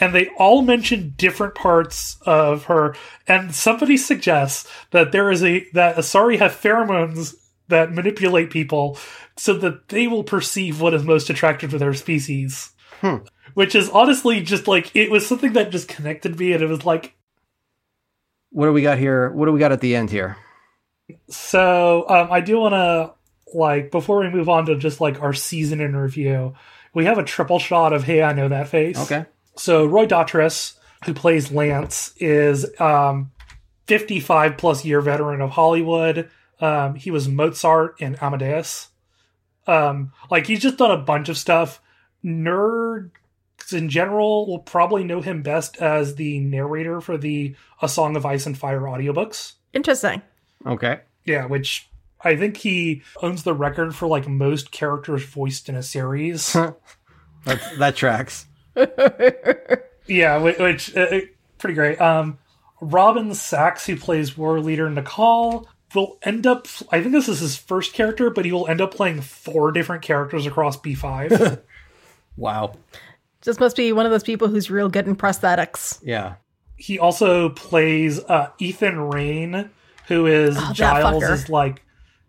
and 0.00 0.14
they 0.14 0.28
all 0.38 0.62
mention 0.62 1.14
different 1.16 1.54
parts 1.54 2.16
of 2.22 2.64
her. 2.64 2.96
And 3.28 3.54
somebody 3.54 3.96
suggests 3.96 4.68
that 4.90 5.12
there 5.12 5.30
is 5.30 5.44
a 5.44 5.68
that 5.74 5.96
Asari 5.96 6.38
have 6.38 6.52
pheromones 6.52 7.34
that 7.68 7.92
manipulate 7.92 8.50
people 8.50 8.98
so 9.36 9.54
that 9.54 9.88
they 9.88 10.06
will 10.06 10.24
perceive 10.24 10.80
what 10.80 10.94
is 10.94 11.04
most 11.04 11.30
attractive 11.30 11.70
to 11.70 11.78
their 11.78 11.94
species. 11.94 12.70
Which 13.54 13.74
is 13.74 13.90
honestly 13.90 14.40
just 14.42 14.66
like 14.66 14.94
it 14.94 15.10
was 15.10 15.26
something 15.26 15.52
that 15.52 15.70
just 15.70 15.88
connected 15.88 16.38
me, 16.38 16.52
and 16.52 16.62
it 16.62 16.68
was 16.68 16.84
like 16.84 17.14
What 18.50 18.66
do 18.66 18.72
we 18.72 18.82
got 18.82 18.98
here? 18.98 19.30
What 19.30 19.46
do 19.46 19.52
we 19.52 19.60
got 19.60 19.72
at 19.72 19.80
the 19.80 19.94
end 19.94 20.10
here? 20.10 20.36
So 21.28 22.04
um, 22.08 22.30
I 22.30 22.40
do 22.40 22.58
want 22.58 22.74
to 22.74 23.12
like 23.52 23.90
before 23.90 24.20
we 24.20 24.30
move 24.30 24.48
on 24.48 24.66
to 24.66 24.76
just 24.76 25.00
like 25.00 25.20
our 25.20 25.32
season 25.34 25.80
in 25.80 25.96
review, 25.96 26.54
we 26.94 27.04
have 27.04 27.18
a 27.18 27.24
triple 27.24 27.58
shot 27.58 27.92
of 27.92 28.04
"Hey, 28.04 28.22
I 28.22 28.32
know 28.32 28.48
that 28.48 28.68
face." 28.68 28.98
Okay. 28.98 29.26
So 29.56 29.84
Roy 29.86 30.06
Dotrice, 30.06 30.74
who 31.04 31.14
plays 31.14 31.50
Lance, 31.50 32.14
is 32.18 32.66
um, 32.80 33.32
55 33.86 34.56
plus 34.56 34.84
year 34.84 35.00
veteran 35.00 35.40
of 35.40 35.50
Hollywood. 35.50 36.30
Um, 36.60 36.94
he 36.94 37.10
was 37.10 37.28
Mozart 37.28 38.00
in 38.00 38.16
Amadeus. 38.16 38.88
Um, 39.66 40.12
like 40.30 40.46
he's 40.46 40.60
just 40.60 40.78
done 40.78 40.90
a 40.90 41.02
bunch 41.02 41.28
of 41.28 41.38
stuff. 41.38 41.80
Nerds 42.24 43.10
in 43.72 43.88
general 43.88 44.46
will 44.46 44.58
probably 44.58 45.04
know 45.04 45.20
him 45.20 45.42
best 45.42 45.76
as 45.78 46.16
the 46.16 46.40
narrator 46.40 47.00
for 47.00 47.16
the 47.16 47.54
A 47.82 47.88
Song 47.88 48.16
of 48.16 48.26
Ice 48.26 48.46
and 48.46 48.56
Fire 48.56 48.80
audiobooks. 48.80 49.54
Interesting. 49.72 50.22
Okay. 50.66 51.00
Yeah, 51.24 51.46
which 51.46 51.88
I 52.22 52.36
think 52.36 52.58
he 52.58 53.02
owns 53.22 53.42
the 53.42 53.54
record 53.54 53.94
for 53.94 54.06
like 54.06 54.28
most 54.28 54.70
characters 54.70 55.24
voiced 55.24 55.68
in 55.68 55.74
a 55.74 55.82
series. 55.82 56.52
That's, 57.44 57.78
that 57.78 57.96
tracks. 57.96 58.46
Yeah, 60.06 60.38
which, 60.38 60.58
which 60.58 60.96
uh, 60.96 61.20
pretty 61.58 61.74
great. 61.74 62.00
Um, 62.00 62.38
Robin 62.80 63.32
Sachs, 63.34 63.86
who 63.86 63.96
plays 63.96 64.36
war 64.36 64.58
leader 64.60 64.88
Na'Kal, 64.88 65.66
will 65.94 66.18
end 66.22 66.46
up. 66.46 66.66
I 66.90 67.00
think 67.00 67.12
this 67.12 67.28
is 67.28 67.40
his 67.40 67.56
first 67.56 67.92
character, 67.92 68.30
but 68.30 68.44
he 68.44 68.52
will 68.52 68.66
end 68.66 68.80
up 68.80 68.92
playing 68.94 69.20
four 69.20 69.70
different 69.72 70.02
characters 70.02 70.46
across 70.46 70.76
B 70.76 70.94
five. 70.94 71.60
Wow. 72.36 72.74
Just 73.42 73.60
must 73.60 73.76
be 73.76 73.92
one 73.92 74.06
of 74.06 74.12
those 74.12 74.22
people 74.22 74.48
who's 74.48 74.70
real 74.70 74.88
good 74.88 75.06
in 75.06 75.14
prosthetics. 75.14 75.98
Yeah. 76.02 76.36
he 76.76 76.98
also 76.98 77.50
plays 77.50 78.18
uh, 78.20 78.50
Ethan 78.58 78.98
Rayne, 78.98 79.68
who 80.06 80.24
is 80.26 80.56
Oh, 80.58 80.72
Giles' 80.72 81.22
is 81.24 81.48
like 81.50 81.82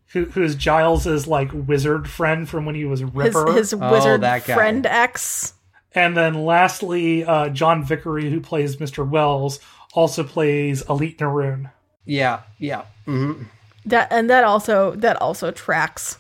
who, 0.08 0.26
who's 0.26 0.56
Giles's 0.56 1.28
like 1.28 1.50
wizard 1.54 2.10
friend 2.10 2.50
from 2.50 2.66
when 2.66 2.76
he 2.76 2.84
was 2.84 3.00
His 3.00 3.10
Ripper. 3.14 3.54
his 3.54 3.74
wizard 3.74 4.20
Oh, 4.20 4.24
that 4.24 4.46
guy. 4.46 4.54
friend 4.56 4.86
X. 4.86 5.54
And 5.94 6.16
then 6.16 6.46
lastly, 6.46 7.26
uh, 7.26 7.50
John 7.50 7.84
Vickery, 7.84 8.30
who 8.30 8.40
plays 8.40 8.78
Mr. 8.78 9.08
Wells, 9.08 9.60
also 9.94 10.24
plays 10.24 10.84
Alyt 10.84 11.18
Neroon. 11.18 11.70
Yeah, 12.06 12.42
yeah. 12.60 12.84
hmm 13.06 13.44
That 13.86 14.08
and 14.12 14.30
that 14.30 14.44
also 14.44 14.92
that 14.96 15.22
also 15.22 15.52
tracks. 15.52 16.18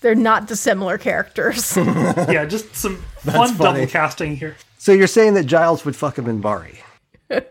They're 0.00 0.14
not 0.14 0.46
dissimilar 0.46 0.96
characters. 0.98 1.76
yeah, 2.28 2.44
just 2.46 2.74
some 2.74 2.96
fun 3.18 3.54
funny. 3.54 3.80
double 3.80 3.86
casting 3.86 4.36
here. 4.36 4.56
So 4.78 4.92
you're 4.92 5.06
saying 5.06 5.34
that 5.34 5.44
Giles 5.44 5.84
would 5.84 5.94
fuck 5.94 6.18
him 6.18 6.26
in 6.26 6.40
Bari? 6.40 6.80
Putting 7.28 7.50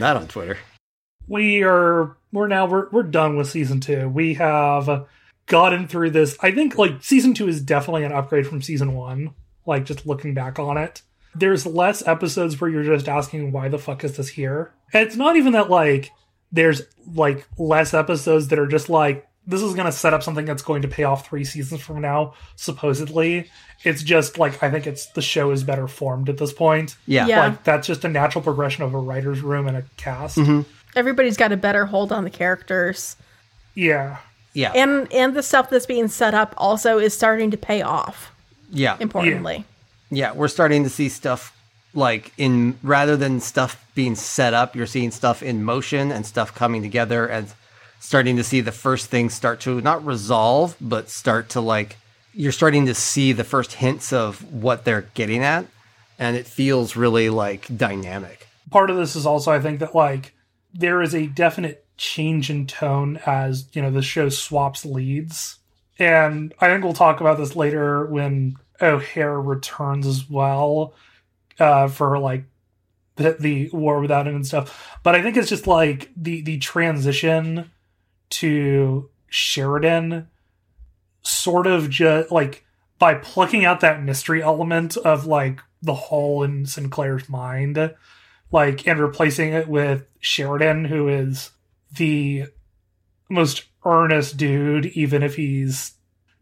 that 0.00 0.16
on 0.16 0.28
Twitter. 0.28 0.58
We 1.28 1.62
are 1.62 2.16
we're 2.32 2.48
now 2.48 2.66
we're 2.66 2.88
we're 2.90 3.02
done 3.04 3.36
with 3.36 3.48
season 3.48 3.80
two. 3.80 4.08
We 4.08 4.34
have 4.34 5.06
gotten 5.50 5.86
through 5.86 6.10
this. 6.10 6.38
I 6.40 6.52
think 6.52 6.78
like 6.78 7.02
season 7.02 7.34
two 7.34 7.48
is 7.48 7.60
definitely 7.60 8.04
an 8.04 8.12
upgrade 8.12 8.46
from 8.46 8.62
season 8.62 8.94
one. 8.94 9.34
Like 9.66 9.84
just 9.84 10.06
looking 10.06 10.32
back 10.32 10.58
on 10.58 10.78
it. 10.78 11.02
There's 11.34 11.66
less 11.66 12.06
episodes 12.08 12.58
where 12.60 12.70
you're 12.70 12.82
just 12.84 13.08
asking 13.08 13.52
why 13.52 13.68
the 13.68 13.78
fuck 13.78 14.02
is 14.02 14.16
this 14.16 14.28
here? 14.30 14.72
And 14.94 15.06
it's 15.06 15.16
not 15.16 15.36
even 15.36 15.52
that 15.52 15.68
like 15.68 16.10
there's 16.50 16.82
like 17.14 17.46
less 17.58 17.92
episodes 17.92 18.48
that 18.48 18.58
are 18.58 18.66
just 18.66 18.88
like 18.88 19.26
this 19.46 19.62
is 19.62 19.74
going 19.74 19.86
to 19.86 19.92
set 19.92 20.14
up 20.14 20.22
something 20.22 20.44
that's 20.44 20.62
going 20.62 20.82
to 20.82 20.88
pay 20.88 21.04
off 21.04 21.26
three 21.26 21.44
seasons 21.44 21.80
from 21.80 22.00
now 22.00 22.34
supposedly 22.56 23.50
it's 23.84 24.02
just 24.02 24.38
like 24.38 24.62
i 24.62 24.70
think 24.70 24.86
it's 24.86 25.06
the 25.12 25.22
show 25.22 25.50
is 25.50 25.64
better 25.64 25.88
formed 25.88 26.28
at 26.28 26.36
this 26.38 26.52
point 26.52 26.96
Yeah. 27.06 27.26
Yeah. 27.26 27.40
like 27.40 27.64
that's 27.64 27.86
just 27.86 28.04
a 28.04 28.08
natural 28.08 28.42
progression 28.42 28.84
of 28.84 28.94
a 28.94 28.98
writer's 28.98 29.40
room 29.40 29.66
and 29.66 29.76
a 29.76 29.84
cast 29.96 30.36
mm-hmm. 30.38 30.62
Everybody's 30.96 31.36
got 31.36 31.52
a 31.52 31.56
better 31.56 31.86
hold 31.86 32.10
on 32.12 32.24
the 32.24 32.30
characters. 32.30 33.16
yeah 33.74 34.18
Yeah. 34.52 34.72
And 34.74 35.12
and 35.12 35.34
the 35.34 35.42
stuff 35.42 35.70
that's 35.70 35.86
being 35.86 36.08
set 36.08 36.34
up 36.34 36.54
also 36.56 36.98
is 36.98 37.14
starting 37.14 37.50
to 37.52 37.56
pay 37.56 37.82
off, 37.82 38.32
yeah. 38.70 38.96
importantly. 39.00 39.64
Yeah, 40.10 40.32
we're 40.32 40.48
starting 40.48 40.82
to 40.84 40.90
see 40.90 41.08
stuff 41.08 41.56
like 41.94 42.32
in 42.36 42.78
rather 42.82 43.16
than 43.16 43.40
stuff 43.40 43.84
being 43.94 44.14
set 44.14 44.54
up, 44.54 44.74
you're 44.74 44.86
seeing 44.86 45.10
stuff 45.10 45.42
in 45.42 45.62
motion 45.62 46.10
and 46.10 46.26
stuff 46.26 46.54
coming 46.54 46.82
together 46.82 47.26
and 47.26 47.52
starting 48.00 48.36
to 48.36 48.44
see 48.44 48.60
the 48.60 48.72
first 48.72 49.06
things 49.06 49.34
start 49.34 49.60
to 49.60 49.80
not 49.80 50.04
resolve, 50.04 50.76
but 50.80 51.10
start 51.10 51.48
to 51.50 51.60
like 51.60 51.96
you're 52.32 52.52
starting 52.52 52.86
to 52.86 52.94
see 52.94 53.32
the 53.32 53.44
first 53.44 53.74
hints 53.74 54.12
of 54.12 54.52
what 54.52 54.84
they're 54.84 55.08
getting 55.14 55.42
at 55.42 55.66
and 56.18 56.36
it 56.36 56.46
feels 56.46 56.94
really 56.94 57.30
like 57.30 57.66
dynamic. 57.76 58.46
part 58.70 58.90
of 58.90 58.96
this 58.96 59.16
is 59.16 59.26
also 59.26 59.50
i 59.50 59.60
think 59.60 59.80
that 59.80 59.94
like 59.94 60.32
there 60.72 61.02
is 61.02 61.14
a 61.14 61.26
definite 61.26 61.84
change 62.00 62.48
in 62.48 62.66
tone 62.66 63.20
as 63.26 63.66
you 63.74 63.82
know 63.82 63.90
the 63.90 64.00
show 64.00 64.30
swaps 64.30 64.86
leads. 64.86 65.58
And 65.98 66.54
i 66.58 66.66
think 66.66 66.82
we'll 66.82 66.94
talk 66.94 67.20
about 67.20 67.36
this 67.36 67.54
later 67.54 68.06
when 68.06 68.56
o'hare 68.80 69.38
returns 69.38 70.06
as 70.06 70.28
well 70.30 70.94
uh 71.58 71.88
for 71.88 72.18
like 72.18 72.44
the, 73.16 73.36
the 73.38 73.68
war 73.74 74.00
without 74.00 74.26
him 74.26 74.34
and 74.34 74.46
stuff. 74.46 74.98
But 75.02 75.14
i 75.14 75.20
think 75.20 75.36
it's 75.36 75.50
just 75.50 75.66
like 75.66 76.10
the 76.16 76.40
the 76.40 76.58
transition 76.58 77.70
to 78.30 79.10
sheridan 79.28 80.28
sort 81.22 81.66
of 81.66 81.90
just 81.90 82.30
like 82.30 82.64
by 82.98 83.14
plucking 83.14 83.64
out 83.64 83.80
that 83.80 84.02
mystery 84.02 84.42
element 84.42 84.96
of 84.96 85.26
like 85.26 85.60
the 85.82 85.94
hole 85.94 86.42
in 86.42 86.64
sinclair's 86.64 87.28
mind 87.28 87.94
like 88.52 88.86
and 88.86 88.98
replacing 88.98 89.52
it 89.52 89.68
with 89.68 90.06
Sheridan, 90.20 90.86
who 90.86 91.08
is 91.08 91.50
the 91.96 92.46
most 93.28 93.64
earnest 93.84 94.36
dude, 94.36 94.86
even 94.86 95.22
if 95.22 95.36
he's 95.36 95.92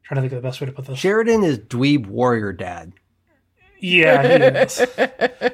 trying 0.03 0.17
to 0.17 0.23
think 0.23 0.33
of 0.33 0.43
the 0.43 0.49
best 0.49 0.61
way 0.61 0.67
to 0.67 0.73
put 0.73 0.87
this. 0.87 0.99
Sheridan 0.99 1.45
is 1.45 1.59
dweeb 1.59 2.07
warrior 2.07 2.53
dad. 2.53 2.93
Yeah, 3.81 4.23
he 4.23 4.45
is. 4.59 4.81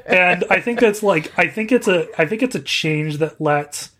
and 0.06 0.44
I 0.48 0.60
think 0.60 0.80
that's 0.80 1.02
like 1.02 1.32
I 1.38 1.48
think 1.48 1.72
it's 1.72 1.88
a 1.88 2.08
I 2.20 2.26
think 2.26 2.42
it's 2.42 2.54
a 2.54 2.60
change 2.60 3.18
that 3.18 3.40
lets 3.40 3.90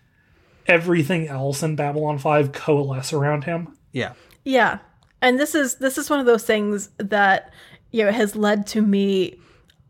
everything 0.67 1.29
else 1.29 1.63
in 1.63 1.77
Babylon 1.77 2.19
5 2.19 2.53
coalesce 2.53 3.13
around 3.13 3.45
him. 3.45 3.77
Yeah. 3.93 4.15
Yeah. 4.45 4.79
And 5.21 5.39
this 5.39 5.55
is 5.55 5.77
this 5.77 5.99
is 5.99 6.09
one 6.09 6.21
of 6.21 6.27
those 6.27 6.45
things 6.45 6.89
that 6.99 7.53
you 7.91 8.05
know 8.05 8.13
has 8.13 8.35
led 8.37 8.67
to 8.69 8.83
me 8.83 9.39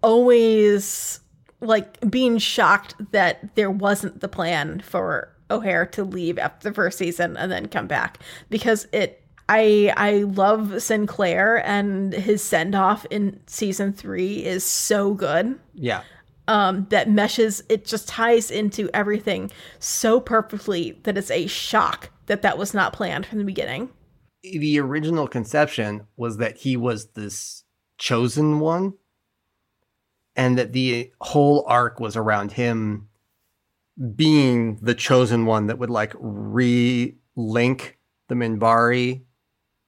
always 0.03 1.21
like 1.61 2.11
being 2.11 2.38
shocked 2.38 2.95
that 3.12 3.55
there 3.55 3.71
wasn't 3.71 4.21
the 4.21 4.29
plan 4.29 4.81
for 4.81 5.34
O'Hare 5.55 5.87
to 5.87 6.05
leave 6.05 6.38
after 6.38 6.69
the 6.69 6.75
first 6.75 6.99
season 6.99 7.37
and 7.37 7.51
then 7.51 7.67
come 7.69 7.87
back 7.87 8.19
because 8.51 8.87
it 8.93 9.21
I 9.49 9.93
I 9.97 10.12
love 10.23 10.83
Sinclair 10.83 11.64
and 11.67 12.12
his 12.12 12.43
send 12.43 12.75
off 12.75 13.05
in 13.11 13.40
season 13.47 13.93
3 13.93 14.45
is 14.45 14.64
so 14.64 15.14
good 15.14 15.59
Yeah. 15.75 16.03
um, 16.49 16.87
that 16.90 17.11
meshes 17.11 17.62
it 17.69 17.85
just 17.85 18.09
ties 18.09 18.51
into 18.51 18.88
everything 18.95 19.51
so 19.79 20.19
perfectly 20.21 20.99
that 21.03 21.19
it's 21.19 21.31
a 21.31 21.47
shock 21.47 22.11
that 22.27 22.40
that 22.43 22.57
was 22.57 22.73
not 22.73 22.93
planned 22.95 23.27
from 23.27 23.38
the 23.38 23.45
beginning. 23.45 23.90
the 24.43 24.79
original 24.81 25.29
conception 25.29 26.07
was 26.17 26.38
that 26.38 26.57
he 26.59 26.77
was 26.77 27.09
this 27.12 27.64
chosen 27.99 28.61
one 28.61 28.95
and 30.37 30.59
that 30.59 30.73
the 30.73 31.12
whole 31.21 31.64
arc 31.69 32.01
was 32.01 32.17
around 32.17 32.53
him 32.53 33.09
being 34.16 34.78
the 34.83 34.94
chosen 34.94 35.46
one 35.46 35.66
that 35.68 35.78
would 35.78 35.90
like 35.90 36.14
re-link 36.18 37.98
the 38.28 38.35
Minbari 38.35 39.22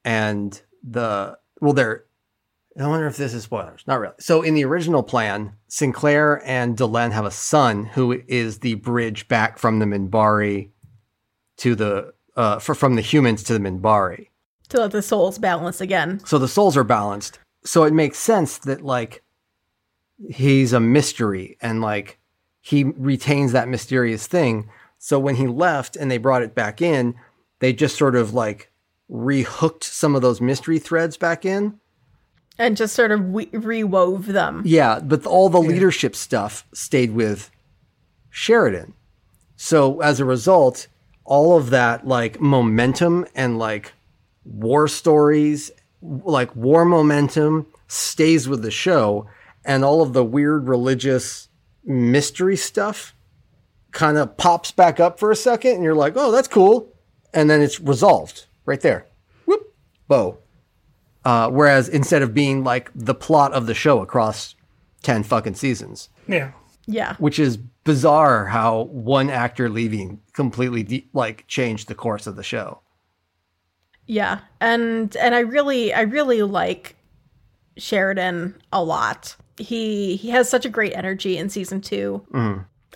and 0.04 0.62
the 0.88 1.38
well 1.60 1.72
there 1.72 2.04
I 2.78 2.86
wonder 2.86 3.06
if 3.06 3.16
this 3.16 3.32
is 3.32 3.44
spoilers. 3.44 3.82
Not 3.86 4.00
really. 4.00 4.14
So 4.20 4.42
in 4.42 4.54
the 4.54 4.64
original 4.64 5.02
plan, 5.02 5.54
Sinclair 5.66 6.42
and 6.44 6.76
Delenn 6.76 7.12
have 7.12 7.24
a 7.24 7.30
son 7.30 7.86
who 7.86 8.22
is 8.28 8.58
the 8.58 8.74
bridge 8.74 9.28
back 9.28 9.58
from 9.58 9.78
the 9.78 9.86
Minbari 9.86 10.70
to 11.58 11.74
the 11.74 12.12
uh, 12.36 12.58
for, 12.58 12.74
from 12.74 12.96
the 12.96 13.02
humans 13.02 13.42
to 13.44 13.54
the 13.54 13.58
Minbari. 13.58 14.28
to 14.68 14.80
let 14.80 14.90
the 14.90 15.00
souls 15.00 15.38
balance 15.38 15.80
again. 15.80 16.20
So 16.26 16.38
the 16.38 16.48
souls 16.48 16.76
are 16.76 16.84
balanced. 16.84 17.38
So 17.64 17.84
it 17.84 17.94
makes 17.94 18.18
sense 18.18 18.58
that 18.58 18.82
like 18.82 19.22
he's 20.28 20.74
a 20.74 20.80
mystery 20.80 21.56
and 21.62 21.80
like 21.80 22.18
he 22.66 22.82
retains 22.82 23.52
that 23.52 23.68
mysterious 23.68 24.26
thing. 24.26 24.68
So 24.98 25.20
when 25.20 25.36
he 25.36 25.46
left 25.46 25.94
and 25.94 26.10
they 26.10 26.18
brought 26.18 26.42
it 26.42 26.52
back 26.52 26.82
in, 26.82 27.14
they 27.60 27.72
just 27.72 27.96
sort 27.96 28.16
of 28.16 28.34
like 28.34 28.72
rehooked 29.08 29.84
some 29.84 30.16
of 30.16 30.22
those 30.22 30.40
mystery 30.40 30.80
threads 30.80 31.16
back 31.16 31.44
in. 31.44 31.78
And 32.58 32.76
just 32.76 32.96
sort 32.96 33.12
of 33.12 33.26
we- 33.26 33.46
rewove 33.46 34.26
them. 34.26 34.62
Yeah, 34.64 34.98
but 34.98 35.24
all 35.26 35.48
the 35.48 35.60
leadership 35.60 36.16
stuff 36.16 36.66
stayed 36.74 37.12
with 37.12 37.52
Sheridan. 38.30 38.94
So 39.54 40.00
as 40.00 40.18
a 40.18 40.24
result, 40.24 40.88
all 41.24 41.56
of 41.56 41.70
that 41.70 42.08
like 42.08 42.40
momentum 42.40 43.26
and 43.36 43.60
like 43.60 43.92
war 44.44 44.88
stories, 44.88 45.70
like 46.02 46.56
war 46.56 46.84
momentum 46.84 47.66
stays 47.86 48.48
with 48.48 48.62
the 48.62 48.72
show 48.72 49.28
and 49.64 49.84
all 49.84 50.02
of 50.02 50.14
the 50.14 50.24
weird 50.24 50.66
religious 50.66 51.46
mystery 51.86 52.56
stuff 52.56 53.14
kind 53.92 54.18
of 54.18 54.36
pops 54.36 54.72
back 54.72 55.00
up 55.00 55.18
for 55.18 55.30
a 55.30 55.36
second 55.36 55.72
and 55.76 55.82
you're 55.84 55.94
like, 55.94 56.14
"Oh, 56.16 56.30
that's 56.32 56.48
cool." 56.48 56.92
And 57.32 57.48
then 57.48 57.62
it's 57.62 57.80
resolved 57.80 58.46
right 58.66 58.80
there. 58.80 59.06
Whoop, 59.46 59.72
bow. 60.08 60.38
Uh, 61.24 61.48
whereas 61.50 61.88
instead 61.88 62.22
of 62.22 62.34
being 62.34 62.62
like 62.64 62.90
the 62.94 63.14
plot 63.14 63.52
of 63.52 63.66
the 63.66 63.74
show 63.74 64.00
across 64.00 64.54
10 65.02 65.22
fucking 65.24 65.54
seasons, 65.54 66.08
Yeah. 66.28 66.52
Yeah. 66.86 67.16
which 67.18 67.38
is 67.38 67.56
bizarre 67.56 68.46
how 68.46 68.82
one 68.82 69.28
actor 69.30 69.68
leaving 69.68 70.20
completely 70.34 70.82
de- 70.84 71.08
like 71.12 71.44
changed 71.48 71.88
the 71.88 71.94
course 71.96 72.26
of 72.28 72.36
the 72.36 72.42
show. 72.44 72.80
Yeah. 74.06 74.40
And 74.60 75.16
and 75.16 75.34
I 75.34 75.40
really 75.40 75.92
I 75.92 76.02
really 76.02 76.42
like 76.42 76.94
Sheridan 77.76 78.54
a 78.72 78.82
lot. 78.82 79.36
He 79.58 80.16
he 80.16 80.30
has 80.30 80.48
such 80.48 80.64
a 80.64 80.68
great 80.68 80.94
energy 80.94 81.38
in 81.38 81.48
season 81.48 81.80
2. 81.80 82.26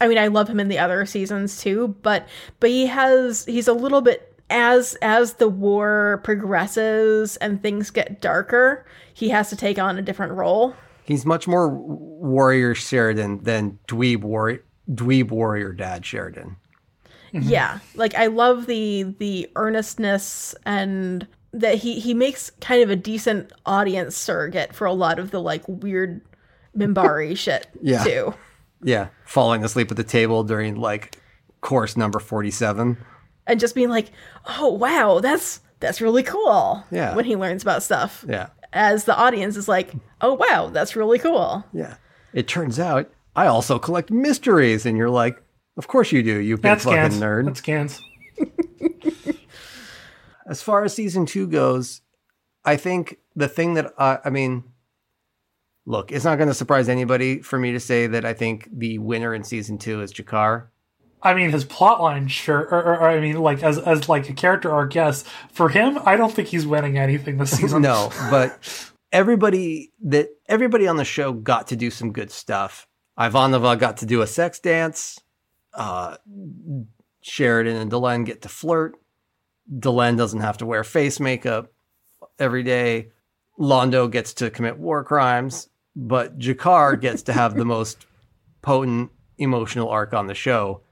I 0.01 0.09
mean, 0.09 0.19
I 0.19 0.29
love 0.29 0.49
him 0.49 0.59
in 0.59 0.69
the 0.69 0.79
other 0.79 1.05
seasons 1.05 1.61
too, 1.61 1.97
but 2.03 2.27
but 2.59 2.71
he 2.71 2.87
has 2.87 3.45
he's 3.45 3.69
a 3.69 3.73
little 3.75 4.01
bit 4.01 4.31
as 4.49 4.97
as 5.03 5.35
the 5.35 5.49
war 5.49 6.21
progresses 6.25 7.37
and 7.37 7.63
things 7.63 7.91
get 7.91 8.21
darker, 8.21 8.87
he 9.13 9.29
has 9.29 9.51
to 9.51 9.57
take 9.57 9.79
on 9.79 9.99
a 9.99 10.03
different 10.03 10.33
role. 10.33 10.75
He's 11.05 11.27
much 11.27 11.47
more 11.47 11.69
warrior 11.69 12.75
Sheridan 12.75 13.45
than 13.45 13.79
dweeb 13.89 14.23
warrior 14.23 14.65
dweeb 14.91 15.31
warrior 15.31 15.73
dad 15.73 16.05
Sheridan. 16.05 16.57
Mm-hmm. 17.33 17.49
Yeah, 17.49 17.79
like 17.95 18.15
I 18.15 18.27
love 18.27 18.67
the 18.67 19.15
the 19.19 19.51
earnestness 19.55 20.55
and 20.65 21.27
that 21.53 21.77
he 21.77 22.01
he 22.01 22.15
makes 22.15 22.51
kind 22.61 22.83
of 22.83 22.91
a 22.91 22.97
decent 22.97 23.53
audience 23.67 24.17
surrogate 24.17 24.75
for 24.75 24.87
a 24.87 24.93
lot 24.93 25.19
of 25.19 25.31
the 25.31 25.41
like 25.41 25.63
weird 25.69 26.23
Minbari 26.81 27.37
shit 27.45 27.67
Yeah. 27.83 28.05
too. 28.05 28.35
Yeah, 28.83 29.09
falling 29.27 29.63
asleep 29.65 29.91
at 29.91 29.97
the 29.97 30.05
table 30.05 30.43
during 30.45 30.77
like 30.77 31.17
course 31.61 31.97
number 31.97 32.19
47. 32.19 32.97
and 33.47 33.61
just 33.61 33.75
being 33.75 33.89
like, 33.91 34.11
"Oh 34.47 34.69
wow, 34.73 35.21
that's 35.21 35.61
that's 35.81 36.01
really 36.01 36.23
cool." 36.23 36.83
Yeah. 36.91 37.15
When 37.15 37.25
he 37.25 37.37
learns 37.37 37.63
about 37.63 37.83
stuff, 37.83 38.25
Yeah. 38.29 38.49
as 38.73 39.05
the 39.05 39.17
audience 39.17 39.57
is 39.57 39.69
like, 39.69 39.93
"Oh 40.21 40.35
wow, 40.35 40.71
that's 40.73 40.97
really 40.97 41.19
cool." 41.19 41.65
Yeah. 41.73 41.95
It 42.33 42.49
turns 42.49 42.79
out 42.79 43.11
I 43.37 43.47
also 43.47 43.79
collect 43.79 44.11
mysteries, 44.11 44.87
and 44.87 44.97
you're 44.97 45.11
like, 45.11 45.43
of 45.77 45.87
course 45.89 46.11
you 46.13 46.23
do, 46.23 46.39
you 46.39 46.57
big 46.57 46.63
That's 46.63 46.85
fucking 46.85 47.13
scans. 47.13 47.21
nerd. 47.21 47.45
That's 47.47 47.59
scans. 47.59 48.01
as 50.47 50.63
far 50.63 50.85
as 50.85 50.95
season 50.95 51.27
two 51.27 51.47
goes, 51.47 52.01
I 52.65 52.77
think 52.77 53.19
the 53.37 53.49
thing 53.49 53.75
that 53.75 53.93
I, 53.99 54.19
I 54.25 54.31
mean, 54.31 54.65
look, 55.87 56.13
it's 56.13 56.25
not 56.25 56.37
going 56.37 56.49
to 56.49 56.55
surprise 56.55 56.89
anybody 56.89 57.41
for 57.41 57.59
me 57.59 57.73
to 57.73 57.81
say 57.81 58.07
that 58.07 58.25
I 58.25 58.33
think 58.33 58.69
the 58.73 58.99
winner 58.99 59.35
in 59.35 59.45
season 59.45 59.79
two 59.79 60.01
is 60.03 60.13
G'Kar. 60.13 60.69
I 61.23 61.35
mean, 61.35 61.51
his 61.51 61.65
plotline, 61.65 62.31
sure. 62.31 62.61
Or, 62.61 62.83
or, 62.83 62.99
or, 63.01 63.09
I 63.09 63.21
mean, 63.21 63.37
like 63.37 63.63
as 63.63 63.79
as 63.79 64.09
like 64.09 64.31
a 64.31 64.33
character 64.33 64.71
arc, 64.71 64.95
yes. 64.95 65.25
For 65.53 65.69
him, 65.69 65.99
I 66.07 66.17
don't 66.17 66.33
think 66.33 66.49
he's 66.49 66.67
winning 66.67 66.97
anything 66.97 67.37
this 67.37 67.51
season. 67.59 67.83
no, 67.83 68.11
but 68.31 68.59
everybody 69.13 69.93
that 70.05 70.29
everybody 70.47 70.87
on 70.87 70.97
the 70.97 71.05
show 71.05 71.33
got 71.33 71.69
to 71.69 71.77
do 71.77 71.91
some 71.91 72.13
good 72.13 72.31
stuff. 72.31 72.87
Ivanova 73.19 73.79
got 73.79 73.99
to 73.99 74.07
do 74.07 74.23
a 74.23 74.27
sex 74.27 74.61
dance. 74.61 75.21
Uh, 75.75 76.17
Sheridan 77.21 77.77
and 77.77 77.91
Delenn 77.91 78.25
get 78.25 78.43
to 78.43 78.49
flirt. 78.49 78.95
Delenn 79.73 80.17
doesn't 80.17 80.41
have 80.41 80.59
to 80.59 80.67
wear 80.67 80.83
face 80.85 81.21
makeup 81.21 81.71
every 82.39 82.63
day. 82.63 83.11
Londo 83.59 84.11
gets 84.11 84.33
to 84.35 84.51
commit 84.51 84.79
war 84.79 85.05
crimes, 85.05 85.69
but 85.95 86.39
G'Kar 86.39 87.01
gets 87.01 87.23
to 87.23 87.33
have 87.33 87.55
the 87.55 87.65
most 87.77 88.07
potent 88.63 89.11
emotional 89.39 89.89
arc 89.89 90.15
on 90.15 90.27
the 90.27 90.35
show, 90.35 90.83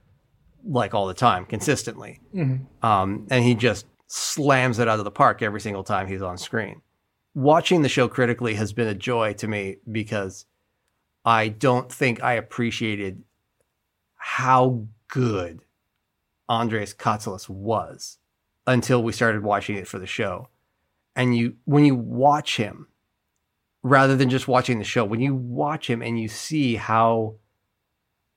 like 0.64 0.94
all 0.94 1.07
the 1.07 1.14
time, 1.14 1.44
consistently. 1.44 2.21
Um, 2.83 3.27
and 3.31 3.44
he 3.44 3.55
just 3.55 3.87
slams 4.07 4.79
it 4.79 4.88
out 4.88 4.99
of 4.99 5.05
the 5.05 5.11
park 5.11 5.42
every 5.42 5.61
single 5.61 5.85
time 5.85 6.07
he's 6.07 6.23
on 6.23 6.38
screen. 6.38 6.81
Watching 7.35 7.83
the 7.83 7.88
show 7.88 8.09
critically 8.09 8.55
has 8.55 8.73
been 8.73 8.88
a 8.88 8.94
joy 8.94 9.35
to 9.35 9.47
me 9.47 9.77
because 9.90 10.47
I 11.25 11.49
don't 11.49 11.92
think 11.92 12.23
I 12.23 12.33
appreciated 12.35 13.23
how 14.16 14.87
good 15.09 15.61
Andreas 16.49 16.94
Katsulas 16.94 17.49
was 17.49 18.18
until 18.66 19.03
we 19.03 19.12
started 19.12 19.42
watching 19.42 19.77
it 19.77 19.87
for 19.87 19.99
the 19.99 20.07
show. 20.07 20.49
And 21.18 21.37
you 21.37 21.57
when 21.64 21.85
you 21.85 21.94
watch 21.96 22.57
him 22.57 22.87
rather 23.83 24.16
than 24.16 24.31
just 24.31 24.48
watching 24.48 24.78
the 24.78 24.85
show, 24.85 25.04
when 25.04 25.20
you 25.20 25.35
watch 25.35 25.90
him 25.90 26.00
and 26.00 26.18
you 26.18 26.28
see 26.28 26.76
how 26.76 27.35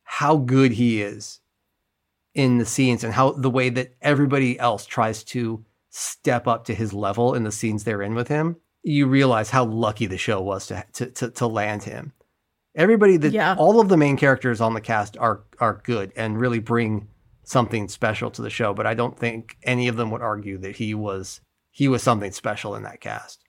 how 0.04 0.38
good 0.38 0.74
he 0.74 1.02
is 1.02 1.40
in 2.34 2.58
the 2.58 2.66
scenes 2.66 3.04
and 3.04 3.14
how 3.14 3.32
the 3.32 3.50
way 3.50 3.70
that 3.70 3.94
everybody 4.02 4.60
else 4.60 4.86
tries 4.86 5.24
to 5.24 5.64
step 5.90 6.48
up 6.48 6.66
to 6.66 6.74
his 6.74 6.94
level 6.94 7.34
in 7.34 7.44
the 7.44 7.52
scenes 7.52 7.84
they're 7.84 8.02
in 8.02 8.16
with 8.16 8.28
him, 8.30 8.56
you 8.84 9.06
realize 9.06 9.50
how 9.52 9.66
lucky 9.66 10.06
the 10.08 10.18
show 10.18 10.42
was 10.42 10.68
to 10.68 10.84
to 10.94 11.06
to, 11.12 11.30
to 11.30 11.48
land 11.48 11.84
him. 11.84 12.14
Everybody 12.74 13.18
that 13.18 13.34
Yeah. 13.34 13.56
all 13.60 13.80
of 13.80 13.90
the 13.90 13.98
main 13.98 14.18
characters 14.18 14.60
on 14.62 14.74
the 14.74 14.82
cast 14.82 15.18
are 15.18 15.44
are 15.60 15.82
good 15.84 16.12
and 16.16 16.40
really 16.40 16.60
bring 16.60 17.08
something 17.44 17.88
special 17.90 18.32
to 18.32 18.42
the 18.42 18.50
show, 18.50 18.74
but 18.74 18.88
I 18.88 18.94
don't 18.94 19.18
think 19.20 19.58
any 19.64 19.88
of 19.88 19.98
them 19.98 20.10
would 20.12 20.22
argue 20.22 20.58
that 20.60 20.78
he 20.78 20.94
was 20.94 21.42
he 21.72 21.88
was 21.88 22.04
something 22.04 22.32
special 22.32 22.76
in 22.76 22.84
that 22.84 23.02
cast. 23.02 23.40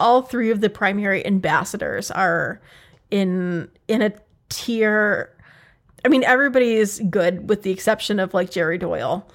all 0.00 0.22
three 0.22 0.50
of 0.50 0.60
the 0.60 0.68
primary 0.70 1.24
ambassadors 1.26 2.10
are 2.10 2.60
in 3.10 3.68
in 3.88 4.02
a 4.02 4.12
tier 4.48 5.32
I 6.04 6.08
mean 6.08 6.24
everybody 6.24 6.74
is 6.76 7.00
good 7.08 7.48
with 7.48 7.62
the 7.62 7.70
exception 7.70 8.18
of 8.20 8.34
like 8.34 8.50
Jerry 8.50 8.78
Doyle. 8.78 9.26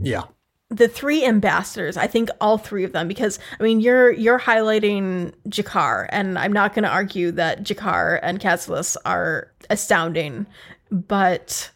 Yeah. 0.00 0.24
The 0.70 0.86
three 0.88 1.24
ambassadors, 1.24 1.96
I 1.96 2.06
think 2.06 2.28
all 2.40 2.58
three 2.58 2.84
of 2.84 2.92
them 2.92 3.08
because 3.08 3.38
I 3.58 3.62
mean 3.62 3.80
you're 3.80 4.12
you're 4.12 4.38
highlighting 4.38 5.32
G'Kar 5.48 6.06
and 6.10 6.38
I'm 6.38 6.52
not 6.52 6.74
going 6.74 6.84
to 6.84 6.90
argue 6.90 7.30
that 7.32 7.62
G'Kar 7.64 8.20
and 8.22 8.38
Katsulas 8.38 8.96
are 9.04 9.50
astounding, 9.70 10.46
but 10.90 11.70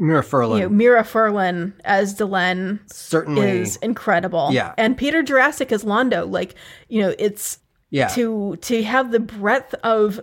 Mira 0.00 0.22
Furlan 0.22 0.56
you 0.56 0.62
know 0.62 0.68
Mira 0.70 1.02
Furlan 1.02 1.72
as 1.84 2.14
Delenn 2.18 2.80
certainly 2.90 3.60
is 3.60 3.76
incredible. 3.76 4.48
Yeah. 4.50 4.74
And 4.78 4.96
Peter 4.96 5.22
Jurasik 5.22 5.70
as 5.72 5.84
Londo, 5.84 6.28
like, 6.28 6.54
you 6.88 7.02
know, 7.02 7.14
it's 7.18 7.58
yeah. 7.90 8.08
to 8.08 8.56
to 8.56 8.82
have 8.82 9.12
the 9.12 9.20
breadth 9.20 9.74
of 9.84 10.20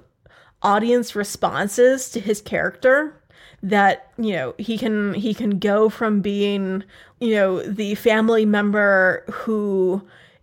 audience 0.64 1.16
responses 1.16 2.10
to 2.10 2.20
his 2.20 2.42
character 2.42 3.22
that 3.62 4.12
you 4.18 4.34
know 4.34 4.56
he 4.58 4.78
can 4.78 5.14
he 5.14 5.34
can 5.34 5.60
go 5.60 5.90
from 5.90 6.22
being 6.22 6.84
you 7.20 7.36
know 7.36 7.62
the 7.62 7.96
family 7.96 8.46
member 8.46 9.24
who 9.32 10.02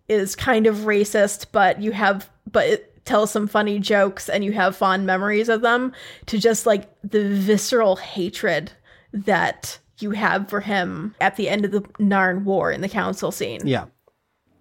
is 0.08 0.36
kind 0.36 0.66
of 0.66 0.76
racist 0.78 1.46
but 1.52 1.80
you 1.80 1.92
have 1.92 2.28
but 2.50 2.66
it 2.66 3.04
tells 3.04 3.30
some 3.30 3.46
funny 3.46 3.78
jokes 3.78 4.28
and 4.28 4.44
you 4.44 4.52
have 4.52 4.76
fond 4.76 5.06
memories 5.06 5.48
of 5.48 5.60
them 5.60 5.92
to 6.26 6.38
just 6.38 6.66
like 6.66 6.88
the 7.02 7.28
visceral 7.28 7.96
hatred 7.96 8.72
that 9.14 9.78
you 10.00 10.10
have 10.10 10.50
for 10.50 10.60
him 10.60 11.14
at 11.20 11.36
the 11.36 11.48
end 11.48 11.64
of 11.64 11.70
the 11.70 11.80
Narn 11.98 12.44
War 12.44 12.70
in 12.70 12.80
the 12.82 12.88
council 12.88 13.30
scene. 13.32 13.60
Yeah. 13.64 13.86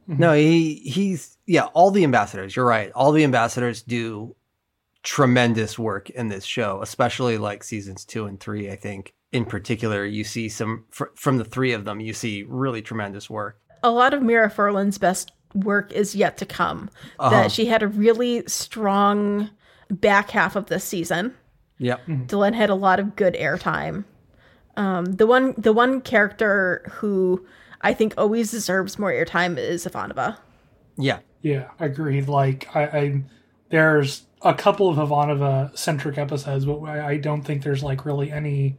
No, 0.07 0.33
he 0.33 0.75
he's 0.75 1.37
yeah, 1.45 1.65
all 1.73 1.91
the 1.91 2.03
ambassadors, 2.03 2.55
you're 2.55 2.65
right. 2.65 2.91
All 2.93 3.11
the 3.11 3.23
ambassadors 3.23 3.81
do 3.81 4.35
tremendous 5.01 5.77
work 5.77 6.09
in 6.09 6.29
this 6.29 6.45
show, 6.45 6.81
especially 6.81 7.37
like 7.37 7.63
seasons 7.63 8.05
2 8.05 8.25
and 8.25 8.39
3, 8.39 8.69
I 8.71 8.75
think. 8.75 9.13
In 9.31 9.43
particular, 9.45 10.05
you 10.05 10.23
see 10.23 10.47
some 10.47 10.85
fr- 10.91 11.05
from 11.15 11.37
the 11.37 11.43
3 11.43 11.73
of 11.73 11.83
them, 11.85 11.99
you 11.99 12.13
see 12.13 12.43
really 12.47 12.81
tremendous 12.81 13.29
work. 13.29 13.59
a 13.81 13.89
lot 13.89 14.13
of 14.13 14.21
Mira 14.21 14.49
Furlan's 14.49 14.97
best 14.97 15.31
work 15.53 15.91
is 15.91 16.15
yet 16.15 16.37
to 16.37 16.45
come. 16.45 16.89
Uh-huh. 17.19 17.29
That 17.29 17.51
she 17.51 17.65
had 17.65 17.83
a 17.83 17.87
really 17.87 18.43
strong 18.47 19.49
back 19.89 20.29
half 20.31 20.55
of 20.55 20.67
this 20.67 20.83
season. 20.83 21.33
Yep. 21.79 22.05
Delenn 22.07 22.53
had 22.53 22.69
a 22.69 22.75
lot 22.75 22.99
of 22.99 23.15
good 23.15 23.33
airtime. 23.35 24.05
Um, 24.75 25.05
the 25.05 25.27
one 25.27 25.53
the 25.57 25.73
one 25.73 26.01
character 26.01 26.83
who 26.93 27.45
I 27.81 27.93
think 27.93 28.13
always 28.17 28.51
deserves 28.51 28.97
more 28.97 29.11
airtime 29.11 29.57
is 29.57 29.85
Ivanova. 29.85 30.37
Yeah. 30.97 31.19
Yeah, 31.41 31.69
I 31.79 31.85
agreed. 31.85 32.27
Like 32.27 32.73
I, 32.75 32.83
I 32.83 33.23
there's 33.69 34.25
a 34.41 34.53
couple 34.53 34.89
of 34.89 34.97
Ivanova 34.97 35.77
centric 35.77 36.17
episodes, 36.17 36.65
but 36.65 36.79
I, 36.79 37.07
I 37.07 37.17
don't 37.17 37.43
think 37.43 37.63
there's 37.63 37.83
like 37.83 38.05
really 38.05 38.31
any. 38.31 38.77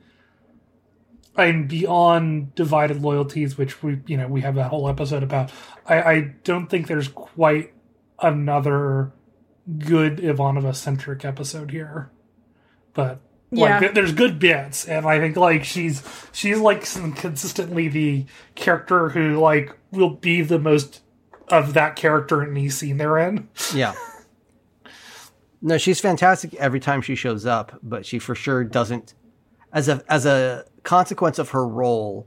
I'm 1.37 1.67
beyond 1.67 2.55
divided 2.55 3.03
loyalties, 3.03 3.59
which 3.59 3.83
we 3.83 4.01
you 4.07 4.17
know 4.17 4.29
we 4.29 4.41
have 4.41 4.55
that 4.55 4.71
whole 4.71 4.89
episode 4.89 5.23
about. 5.23 5.53
I, 5.87 6.03
I 6.03 6.21
don't 6.43 6.69
think 6.69 6.87
there's 6.87 7.09
quite 7.09 7.75
another 8.21 9.13
good 9.79 10.19
Ivanova 10.19 10.75
centric 10.75 11.25
episode 11.25 11.71
here, 11.71 12.11
but 12.95 13.21
Yeah. 13.57 13.93
there's 13.93 14.13
good 14.13 14.39
bits, 14.39 14.87
and 14.87 15.07
I 15.07 15.19
think 15.21 15.37
like 15.37 15.65
she's 15.65 16.03
she's 16.33 16.59
like 16.59 16.83
consistently 17.17 17.89
the 17.89 18.27
character 18.55 19.09
who 19.11 19.39
like 19.41 19.77
will 19.91 20.11
be 20.11 20.43
the 20.43 20.59
most 20.59 21.03
of 21.49 21.75
that 21.75 21.97
character 21.97 22.43
in 22.43 22.51
any 22.51 22.69
scene 22.69 22.97
they're 22.97 23.19
in. 23.19 23.49
Yeah. 23.75 23.95
No, 25.67 25.79
she's 25.79 25.99
fantastic 25.99 26.53
every 26.57 26.79
time 26.79 27.01
she 27.01 27.15
shows 27.15 27.47
up, 27.47 27.79
but 27.83 28.05
she 28.05 28.19
for 28.19 28.35
sure 28.35 28.65
doesn't 28.65 29.15
as 29.73 29.89
a 29.89 30.03
as 30.09 30.27
a 30.27 30.67
consequence 30.83 31.39
of 31.39 31.51
her 31.51 31.67
role, 31.67 32.27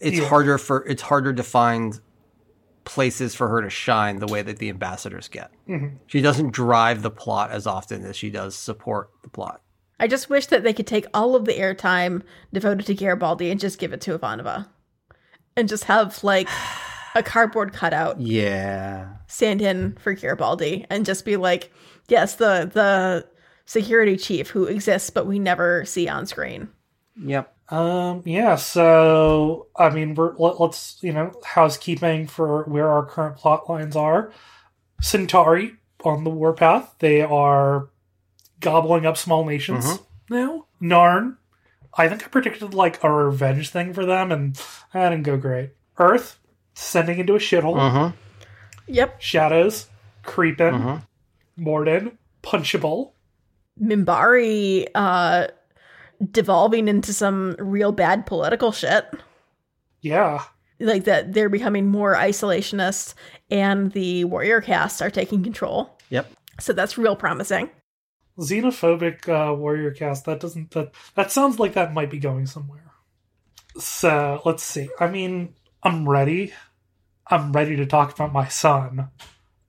it's 0.00 0.18
Yeah. 0.18 0.26
harder 0.28 0.58
for 0.58 0.84
it's 0.88 1.02
harder 1.02 1.32
to 1.32 1.44
find 1.44 2.00
places 2.84 3.36
for 3.36 3.46
her 3.48 3.62
to 3.62 3.70
shine 3.70 4.18
the 4.18 4.26
way 4.26 4.42
that 4.42 4.58
the 4.58 4.68
ambassadors 4.68 5.28
get. 5.28 5.52
Mm-hmm. 5.68 5.96
She 6.08 6.20
doesn't 6.20 6.50
drive 6.52 7.02
the 7.02 7.10
plot 7.12 7.52
as 7.52 7.68
often 7.68 8.04
as 8.04 8.16
she 8.16 8.30
does 8.30 8.56
support 8.56 9.10
the 9.22 9.28
plot. 9.28 9.60
I 10.00 10.06
just 10.06 10.30
wish 10.30 10.46
that 10.46 10.62
they 10.62 10.72
could 10.72 10.86
take 10.86 11.06
all 11.12 11.34
of 11.34 11.44
the 11.44 11.54
airtime 11.54 12.22
devoted 12.52 12.86
to 12.86 12.94
Garibaldi 12.94 13.50
and 13.50 13.58
just 13.58 13.78
give 13.78 13.92
it 13.92 14.00
to 14.02 14.16
Ivanova. 14.18 14.66
And 15.56 15.68
just 15.68 15.84
have 15.84 16.22
like 16.22 16.48
a 17.16 17.22
cardboard 17.22 17.72
cutout 17.72 18.20
Yeah. 18.20 19.08
stand 19.26 19.60
in 19.60 19.96
for 20.00 20.12
Garibaldi 20.14 20.86
and 20.88 21.04
just 21.04 21.24
be 21.24 21.36
like, 21.36 21.72
yes, 22.08 22.36
the 22.36 22.70
the 22.72 23.26
security 23.66 24.16
chief 24.16 24.48
who 24.50 24.64
exists 24.64 25.10
but 25.10 25.26
we 25.26 25.38
never 25.38 25.84
see 25.84 26.08
on 26.08 26.26
screen. 26.26 26.68
Yep. 27.20 27.54
Um, 27.70 28.22
yeah, 28.24 28.54
so 28.56 29.66
I 29.76 29.90
mean, 29.90 30.14
we're 30.14 30.34
let, 30.36 30.60
let's 30.60 30.98
you 31.02 31.12
know 31.12 31.32
housekeeping 31.44 32.26
for 32.28 32.62
where 32.64 32.88
our 32.88 33.04
current 33.04 33.36
plot 33.36 33.68
lines 33.68 33.96
are. 33.96 34.32
Centauri 35.02 35.74
on 36.04 36.24
the 36.24 36.30
warpath. 36.30 36.94
They 37.00 37.20
are 37.20 37.90
gobbling 38.60 39.06
up 39.06 39.16
small 39.16 39.44
nations 39.44 40.00
now. 40.28 40.66
Narn. 40.82 41.36
I 41.96 42.08
think 42.08 42.24
I 42.24 42.28
predicted 42.28 42.74
like 42.74 43.02
a 43.02 43.10
revenge 43.12 43.70
thing 43.70 43.92
for 43.92 44.04
them, 44.04 44.30
and 44.30 44.54
that 44.92 45.08
didn't 45.10 45.24
go 45.24 45.36
great. 45.36 45.70
Earth 45.98 46.38
sending 46.74 47.18
into 47.18 47.34
a 47.34 47.38
shithole. 47.38 47.78
Uh-huh. 47.78 48.12
Yep. 48.86 49.20
Shadows 49.20 49.86
creeping. 50.22 50.74
Mhm. 50.74 51.02
Morden 51.56 52.18
punchable. 52.42 53.12
Minbari 53.82 54.86
uh 54.94 55.48
devolving 56.30 56.88
into 56.88 57.12
some 57.12 57.54
real 57.58 57.92
bad 57.92 58.26
political 58.26 58.72
shit. 58.72 59.06
Yeah. 60.00 60.42
like 60.80 61.04
that 61.04 61.32
they're 61.32 61.48
becoming 61.48 61.88
more 61.88 62.14
isolationist 62.14 63.14
and 63.50 63.90
the 63.92 64.24
warrior 64.24 64.60
casts 64.60 65.02
are 65.02 65.10
taking 65.10 65.42
control. 65.42 65.96
Yep. 66.10 66.30
So 66.60 66.72
that's 66.72 66.96
real 66.98 67.16
promising. 67.16 67.70
Xenophobic 68.38 69.28
uh, 69.28 69.54
warrior 69.54 69.90
cast. 69.90 70.24
That 70.26 70.40
doesn't 70.40 70.70
that 70.72 70.92
that 71.14 71.30
sounds 71.32 71.58
like 71.58 71.74
that 71.74 71.92
might 71.92 72.10
be 72.10 72.18
going 72.18 72.46
somewhere. 72.46 72.92
So 73.78 74.40
let's 74.44 74.62
see. 74.62 74.88
I 74.98 75.08
mean, 75.08 75.54
I'm 75.82 76.08
ready. 76.08 76.52
I'm 77.26 77.52
ready 77.52 77.76
to 77.76 77.86
talk 77.86 78.12
about 78.14 78.32
my 78.32 78.48
son. 78.48 79.08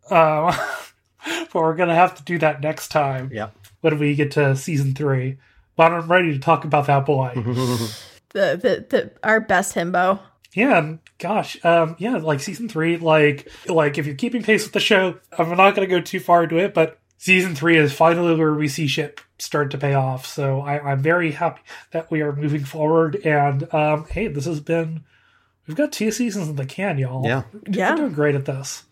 Um, 0.10 0.54
but 1.26 1.54
we're 1.56 1.76
gonna 1.76 1.96
have 1.96 2.16
to 2.16 2.24
do 2.24 2.38
that 2.40 2.62
next 2.62 2.90
time 2.90 3.30
Yep. 3.34 3.56
when 3.82 4.00
we 4.00 4.16
get 4.16 4.32
to 4.32 4.56
season 4.56 4.94
three. 4.96 5.38
But 5.76 5.92
I'm 5.94 6.12
ready 6.12 6.34
to 6.34 6.40
talk 6.40 6.66
about 6.66 6.88
that 6.88 7.06
boy. 7.06 7.34
The 8.32 8.60
the, 8.62 8.86
the 8.90 9.12
our 9.24 9.40
best 9.40 9.74
himbo. 9.74 10.20
Yeah, 10.54 10.78
and 10.78 11.00
gosh, 11.18 11.58
um, 11.66 11.96
yeah, 11.98 12.18
like 12.18 12.40
season 12.42 12.70
three, 12.70 12.98
like, 12.98 13.52
like 13.68 13.98
if 13.98 14.06
you're 14.06 14.14
keeping 14.14 14.44
pace 14.44 14.64
with 14.66 14.74
the 14.74 14.80
show, 14.80 15.18
I'm 15.36 15.50
not 15.58 15.76
going 15.76 15.88
to 15.88 15.96
go 15.96 16.00
too 16.00 16.20
far 16.20 16.44
into 16.44 16.58
it, 16.60 16.76
but 16.76 17.00
season 17.20 17.54
three 17.54 17.78
is 17.78 17.94
finally 17.94 18.34
where 18.36 18.54
we 18.54 18.68
see 18.68 18.88
shit 18.88 19.20
start 19.38 19.70
to 19.72 19.78
pay 19.78 19.94
off. 19.94 20.26
So 20.26 20.62
I, 20.62 20.92
I'm 20.92 21.02
very 21.02 21.32
happy 21.32 21.62
that 21.92 22.10
we 22.10 22.22
are 22.22 22.34
moving 22.36 22.64
forward. 22.64 23.16
And 23.26 23.72
um, 23.74 24.06
hey, 24.10 24.28
this 24.28 24.46
has 24.46 24.60
been, 24.62 25.04
we've 25.68 25.78
got 25.78 25.92
two 25.92 26.12
seasons 26.12 26.48
in 26.48 26.56
the 26.56 26.66
can, 26.66 26.98
y'all. 26.98 27.26
Yeah. 27.26 27.44
Yeah. 27.70 27.92
we're 27.92 27.98
doing 27.98 28.14
great 28.14 28.36
at 28.36 28.46
this. 28.46 28.86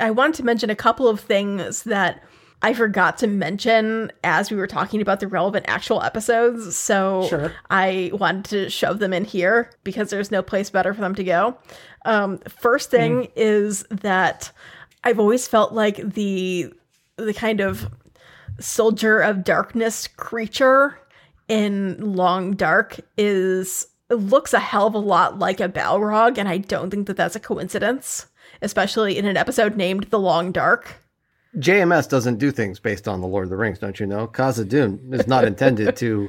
I 0.00 0.10
wanted 0.10 0.34
to 0.36 0.44
mention 0.44 0.70
a 0.70 0.76
couple 0.76 1.08
of 1.08 1.20
things 1.20 1.84
that 1.84 2.22
I 2.62 2.74
forgot 2.74 3.18
to 3.18 3.28
mention 3.28 4.10
as 4.24 4.50
we 4.50 4.56
were 4.56 4.66
talking 4.66 5.00
about 5.00 5.20
the 5.20 5.28
relevant 5.28 5.66
actual 5.68 6.02
episodes. 6.02 6.76
So 6.76 7.26
Sure. 7.28 7.52
I 7.70 8.10
wanted 8.12 8.44
to 8.46 8.70
shove 8.70 8.98
them 8.98 9.12
in 9.12 9.24
here 9.24 9.70
because 9.84 10.10
there's 10.10 10.32
no 10.32 10.42
place 10.42 10.68
better 10.68 10.92
for 10.94 11.00
them 11.00 11.14
to 11.14 11.24
go. 11.24 11.56
Um, 12.04 12.38
first 12.60 12.90
thing 12.90 13.28
is 13.36 13.84
that 13.90 14.50
I've 15.04 15.20
always 15.20 15.46
felt 15.46 15.72
like 15.72 15.96
the 16.14 16.72
the 17.18 17.34
kind 17.34 17.60
of 17.60 17.90
soldier 18.60 19.20
of 19.20 19.44
darkness 19.44 20.06
creature 20.06 20.98
in 21.48 22.14
Long 22.14 22.52
Dark 22.52 23.00
is 23.16 23.86
looks 24.10 24.54
a 24.54 24.58
hell 24.58 24.86
of 24.86 24.94
a 24.94 24.98
lot 24.98 25.38
like 25.38 25.60
a 25.60 25.68
Balrog, 25.68 26.38
and 26.38 26.48
I 26.48 26.58
don't 26.58 26.90
think 26.90 27.06
that 27.08 27.16
that's 27.16 27.36
a 27.36 27.40
coincidence, 27.40 28.26
especially 28.62 29.18
in 29.18 29.26
an 29.26 29.36
episode 29.36 29.76
named 29.76 30.04
The 30.04 30.18
Long 30.18 30.50
Dark. 30.52 30.94
JMS 31.56 32.08
doesn't 32.08 32.38
do 32.38 32.50
things 32.50 32.78
based 32.78 33.08
on 33.08 33.20
the 33.20 33.26
Lord 33.26 33.44
of 33.44 33.50
the 33.50 33.56
Rings, 33.56 33.78
don't 33.78 33.98
you 33.98 34.06
know? 34.06 34.28
Khazad-dûm 34.28 35.12
is 35.14 35.26
not 35.26 35.44
intended 35.44 35.96
to 35.96 36.28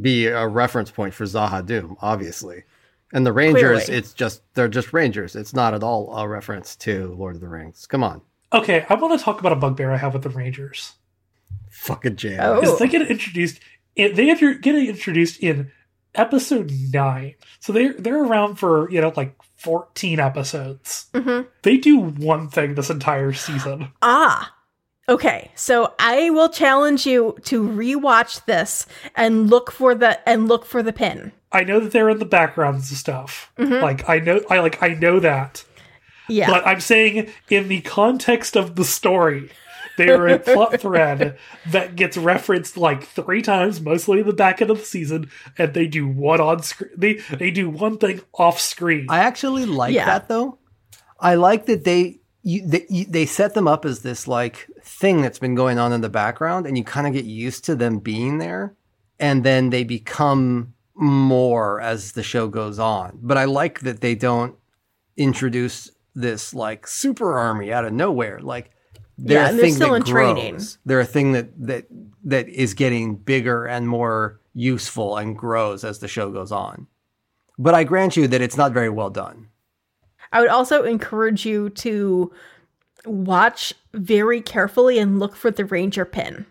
be 0.00 0.26
a 0.26 0.46
reference 0.46 0.90
point 0.90 1.14
for 1.14 1.24
Z'ha'dum, 1.24 1.96
obviously. 2.00 2.64
And 3.12 3.24
the 3.24 3.32
Rangers, 3.32 3.84
Clearly. 3.84 3.98
it's 3.98 4.12
just 4.12 4.42
they're 4.54 4.68
just 4.68 4.92
Rangers. 4.92 5.36
It's 5.36 5.54
not 5.54 5.74
at 5.74 5.84
all 5.84 6.14
a 6.16 6.26
reference 6.26 6.74
to 6.76 7.14
Lord 7.14 7.36
of 7.36 7.40
the 7.40 7.48
Rings. 7.48 7.86
Come 7.86 8.02
on. 8.02 8.22
Okay, 8.54 8.86
I 8.88 8.94
want 8.94 9.18
to 9.18 9.24
talk 9.24 9.40
about 9.40 9.52
a 9.52 9.56
bugbear 9.56 9.90
I 9.92 9.96
have 9.96 10.14
with 10.14 10.22
the 10.22 10.30
Rangers. 10.30 10.94
Fucking 11.70 12.16
JMS. 12.16 12.38
Oh. 12.40 12.60
Because 12.60 12.78
they 12.78 12.88
get 12.88 13.10
introduced, 13.10 13.60
in, 13.96 14.14
they 14.14 14.30
enter, 14.30 14.54
get 14.54 14.76
introduced 14.76 15.42
in 15.42 15.72
episode 16.14 16.70
nine. 16.92 17.34
So 17.58 17.72
they're, 17.72 17.92
they're 17.94 18.22
around 18.22 18.56
for, 18.56 18.88
you 18.90 19.00
know, 19.00 19.12
like 19.16 19.34
14 19.56 20.20
episodes. 20.20 21.06
Mhm. 21.12 21.46
They 21.62 21.76
do 21.76 21.98
one 21.98 22.48
thing 22.48 22.74
this 22.74 22.90
entire 22.90 23.32
season. 23.32 23.88
Ah. 24.02 24.54
Okay, 25.06 25.50
so 25.54 25.92
I 25.98 26.30
will 26.30 26.48
challenge 26.48 27.04
you 27.06 27.36
to 27.44 27.62
rewatch 27.62 28.44
this 28.46 28.86
and 29.14 29.50
look 29.50 29.70
for 29.70 29.94
the 29.94 30.26
and 30.26 30.48
look 30.48 30.64
for 30.64 30.82
the 30.82 30.94
pin. 30.94 31.32
I 31.52 31.62
know 31.62 31.78
that 31.78 31.92
they're 31.92 32.08
in 32.08 32.20
the 32.20 32.24
backgrounds 32.24 32.88
and 32.90 32.96
stuff. 32.96 33.52
Like 33.58 34.08
I 34.08 34.18
know, 34.18 34.40
I 34.48 34.60
like 34.60 34.82
I 34.82 34.94
know 34.94 35.20
that. 35.20 35.62
Yeah. 36.28 36.50
But 36.50 36.66
I'm 36.66 36.80
saying 36.80 37.30
in 37.50 37.68
the 37.68 37.80
context 37.82 38.56
of 38.56 38.76
the 38.76 38.84
story, 38.84 39.50
they 39.96 40.08
are 40.10 40.26
a 40.26 40.38
plot 40.38 40.80
thread 40.80 41.38
that 41.70 41.96
gets 41.96 42.16
referenced 42.16 42.76
like 42.76 43.04
three 43.04 43.42
times, 43.42 43.80
mostly 43.80 44.20
in 44.20 44.26
the 44.26 44.32
back 44.32 44.60
end 44.62 44.70
of 44.70 44.78
the 44.78 44.84
season, 44.84 45.30
and 45.58 45.74
they 45.74 45.86
do 45.86 46.06
one 46.08 46.40
on 46.40 46.62
screen. 46.62 46.90
They 46.96 47.14
they 47.14 47.50
do 47.50 47.70
one 47.70 47.98
thing 47.98 48.20
off 48.32 48.58
screen. 48.58 49.06
I 49.08 49.18
actually 49.20 49.66
like 49.66 49.94
Yeah. 49.94 50.06
that 50.06 50.28
though. 50.28 50.58
I 51.20 51.34
like 51.36 51.66
that 51.66 51.84
they 51.84 52.20
you, 52.42 52.66
they 52.66 52.86
you, 52.90 53.04
they 53.06 53.24
set 53.26 53.54
them 53.54 53.68
up 53.68 53.84
as 53.84 54.00
this 54.00 54.26
like 54.28 54.68
thing 54.82 55.22
that's 55.22 55.38
been 55.38 55.54
going 55.54 55.78
on 55.78 55.92
in 55.92 56.00
the 56.00 56.08
background, 56.10 56.66
and 56.66 56.76
you 56.76 56.84
kind 56.84 57.06
of 57.06 57.12
get 57.12 57.24
used 57.24 57.64
to 57.66 57.74
them 57.76 57.98
being 58.00 58.38
there, 58.38 58.74
and 59.20 59.44
then 59.44 59.70
they 59.70 59.84
become 59.84 60.74
more 60.96 61.80
as 61.80 62.12
the 62.12 62.22
show 62.22 62.48
goes 62.48 62.78
on. 62.78 63.18
But 63.22 63.36
I 63.38 63.44
like 63.44 63.80
that 63.80 64.00
they 64.00 64.14
don't 64.14 64.56
introduce 65.16 65.90
this 66.14 66.54
like 66.54 66.86
super 66.86 67.38
army 67.38 67.72
out 67.72 67.84
of 67.84 67.92
nowhere. 67.92 68.40
Like 68.40 68.70
they're 69.18 69.42
Yeah, 69.42 69.48
a 69.50 69.52
they're 69.52 69.60
thing 69.64 69.74
still 69.74 69.90
that 69.90 69.96
in 69.96 70.02
grows. 70.02 70.34
training. 70.34 70.60
They're 70.84 71.00
a 71.00 71.04
thing 71.04 71.32
that 71.32 71.66
that 71.66 71.86
that 72.24 72.48
is 72.48 72.74
getting 72.74 73.16
bigger 73.16 73.66
and 73.66 73.88
more 73.88 74.40
useful 74.54 75.16
and 75.16 75.36
grows 75.36 75.84
as 75.84 75.98
the 75.98 76.08
show 76.08 76.30
goes 76.30 76.52
on. 76.52 76.86
But 77.58 77.74
I 77.74 77.84
grant 77.84 78.16
you 78.16 78.26
that 78.28 78.40
it's 78.40 78.56
not 78.56 78.72
very 78.72 78.88
well 78.88 79.10
done. 79.10 79.48
I 80.32 80.40
would 80.40 80.50
also 80.50 80.82
encourage 80.82 81.46
you 81.46 81.70
to 81.70 82.32
watch 83.04 83.72
very 83.92 84.40
carefully 84.40 84.98
and 84.98 85.20
look 85.20 85.36
for 85.36 85.50
the 85.50 85.64
ranger 85.64 86.04
pin. 86.04 86.46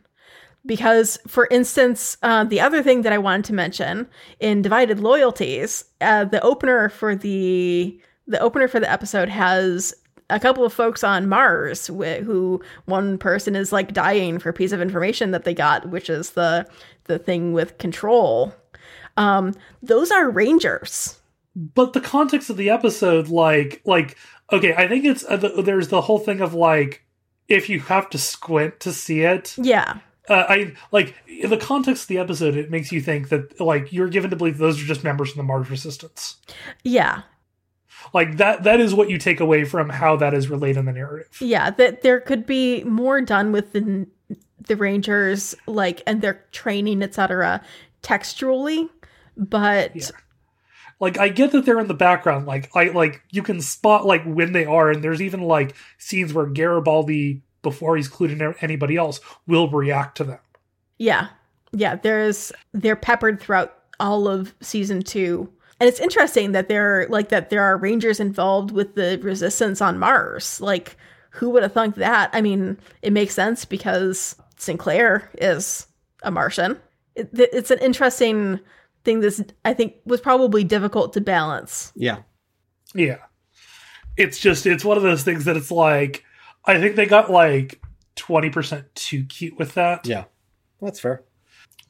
Because, 0.66 1.20
for 1.28 1.50
instance, 1.52 2.16
uh, 2.24 2.46
the 2.46 2.62
other 2.62 2.82
thing 2.82 3.02
that 3.02 3.12
I 3.12 3.18
wanted 3.18 3.44
to 3.46 3.54
mention 3.54 4.08
in 4.40 4.62
Divided 4.62 5.02
Loyalties, 5.02 5.84
uh, 6.00 6.24
the 6.24 6.42
opener 6.42 6.88
for 6.88 7.16
the 7.16 8.00
the 8.28 8.40
opener 8.40 8.68
for 8.68 8.80
the 8.80 8.92
episode 8.92 9.30
has 9.30 9.94
a 10.30 10.40
couple 10.40 10.64
of 10.66 10.74
folks 10.74 11.04
on 11.04 11.28
Mars 11.30 11.88
wh- 11.88 12.24
who 12.24 12.62
one 12.86 13.18
person 13.18 13.56
is 13.56 13.72
like 13.74 13.94
dying 13.94 14.40
for 14.40 14.50
a 14.50 14.54
piece 14.54 14.72
of 14.72 14.82
information 14.82 15.32
that 15.32 15.44
they 15.44 15.54
got, 15.54 15.90
which 15.90 16.10
is 16.10 16.32
the 16.32 16.66
the 17.06 17.20
thing 17.20 17.54
with 17.54 17.78
control. 17.78 18.54
Um, 19.18 19.54
those 19.82 20.10
are 20.12 20.30
rangers. 20.30 21.20
but 21.56 21.94
the 21.94 22.02
context 22.02 22.50
of 22.50 22.58
the 22.58 22.70
episode 22.70 23.28
like 23.28 23.82
like 23.86 24.18
okay 24.52 24.74
i 24.76 24.88
think 24.88 25.06
it's 25.06 25.24
uh, 25.30 25.38
the, 25.38 25.62
there's 25.62 25.90
the 25.90 26.02
whole 26.02 26.18
thing 26.20 26.42
of 26.42 26.54
like 26.56 27.06
if 27.48 27.70
you 27.70 27.80
have 27.80 28.10
to 28.10 28.18
squint 28.18 28.80
to 28.80 28.92
see 28.92 29.20
it 29.22 29.54
Yeah, 29.58 30.00
uh, 30.30 30.46
i 30.50 30.74
like 30.92 31.14
in 31.28 31.52
the 31.52 31.58
context 31.58 32.04
of 32.04 32.08
the 32.08 32.18
episode 32.18 32.56
it 32.56 32.72
makes 32.72 32.92
you 32.92 33.02
think 33.02 33.30
that 33.30 33.60
like 33.62 33.94
you're 33.94 34.10
given 34.10 34.32
to 34.32 34.36
believe 34.36 34.58
those 34.58 34.82
are 34.82 34.86
just 34.86 35.04
members 35.04 35.30
of 35.30 35.38
the 35.38 35.44
mars 35.44 35.70
resistance 35.70 36.38
yeah, 36.84 37.22
like 38.14 38.38
that 38.38 38.64
that 38.64 38.80
is 38.80 38.94
what 38.94 39.10
you 39.10 39.18
take 39.18 39.40
away 39.40 39.64
from 39.64 39.90
how 39.90 40.16
that 40.16 40.34
is 40.34 40.50
relayed 40.50 40.78
in 40.78 40.86
the 40.86 40.92
narrative 40.92 41.30
Yeah, 41.40 41.70
that 41.72 42.02
there 42.02 42.20
could 42.20 42.46
be 42.46 42.84
more 42.84 43.22
done 43.22 43.52
with 43.52 43.74
the 43.74 44.08
the 44.68 44.76
Rangers, 44.76 45.56
like 45.68 46.02
and 46.08 46.22
their 46.22 46.44
training, 46.52 47.04
etc., 47.04 47.62
textually, 48.02 48.90
but 49.36 49.96
Yeah. 49.96 50.04
like 51.00 51.18
i 51.18 51.30
get 51.30 51.52
that 51.52 51.66
they're 51.66 51.80
in 51.80 51.88
the 51.88 51.94
background 51.94 52.46
like 52.46 52.70
i 52.76 52.86
like 52.86 53.24
you 53.32 53.42
can 53.44 53.60
spot 53.62 54.06
like 54.06 54.24
when 54.26 54.54
they 54.54 54.66
are 54.66 54.90
and 54.92 55.04
there's 55.04 55.22
even 55.22 55.42
like 55.42 55.76
scenes 55.98 56.34
where 56.34 56.46
garibaldi 56.46 57.42
before 57.62 57.96
he's 57.96 58.10
clued 58.10 58.32
in 58.32 58.56
anybody 58.62 58.96
else 58.96 59.20
will 59.48 59.70
react 59.70 60.18
to 60.18 60.24
them 60.24 60.40
yeah, 61.00 61.30
yeah, 61.72 61.96
there's 61.96 62.52
they're 62.72 62.96
peppered 62.96 63.40
throughout 63.42 63.74
all 64.00 64.28
of 64.28 64.54
season 64.62 65.02
two, 65.02 65.52
and 65.84 65.90
it's 65.90 66.00
interesting 66.00 66.54
that 66.54 66.70
they're 66.70 67.08
like 67.10 67.28
that 67.28 67.50
there 67.50 67.62
are 67.62 67.76
Rangers 67.76 68.22
involved 68.22 68.72
with 68.72 68.96
the 68.96 69.20
Resistance 69.22 69.82
on 69.82 70.00
Mars. 70.00 70.62
Like, 70.62 70.96
who 71.32 71.50
would 71.50 71.62
have 71.62 71.74
thunk 71.74 71.96
that? 71.96 72.30
I 72.32 72.40
mean, 72.40 72.78
it 73.02 73.12
makes 73.12 73.34
sense 73.34 73.66
because 73.66 74.38
Sinclair 74.56 75.30
is 75.40 75.86
a 76.22 76.32
Martian. 76.32 76.80
It, 77.16 77.32
it's 77.34 77.70
an 77.70 77.80
interesting 77.80 78.62
thing. 79.04 79.20
This 79.20 79.44
I 79.66 79.74
think 79.74 79.96
was 80.06 80.22
probably 80.22 80.64
difficult 80.64 81.12
to 81.16 81.22
balance. 81.22 81.92
Yeah. 81.98 82.20
Yeah. 82.96 83.18
It's 84.16 84.40
just 84.40 84.66
it's 84.66 84.86
one 84.86 84.96
of 84.96 85.04
those 85.04 85.24
things 85.24 85.44
that 85.44 85.58
it's 85.58 85.70
like 85.70 86.24
I 86.64 86.80
think 86.80 86.96
they 86.96 87.08
got 87.08 87.30
like 87.30 87.82
20% 88.16 88.86
too 88.96 89.26
cute 89.26 89.60
with 89.60 89.74
that. 89.74 90.08
Yeah. 90.08 90.24
That's 90.82 91.02
fair. 91.02 91.24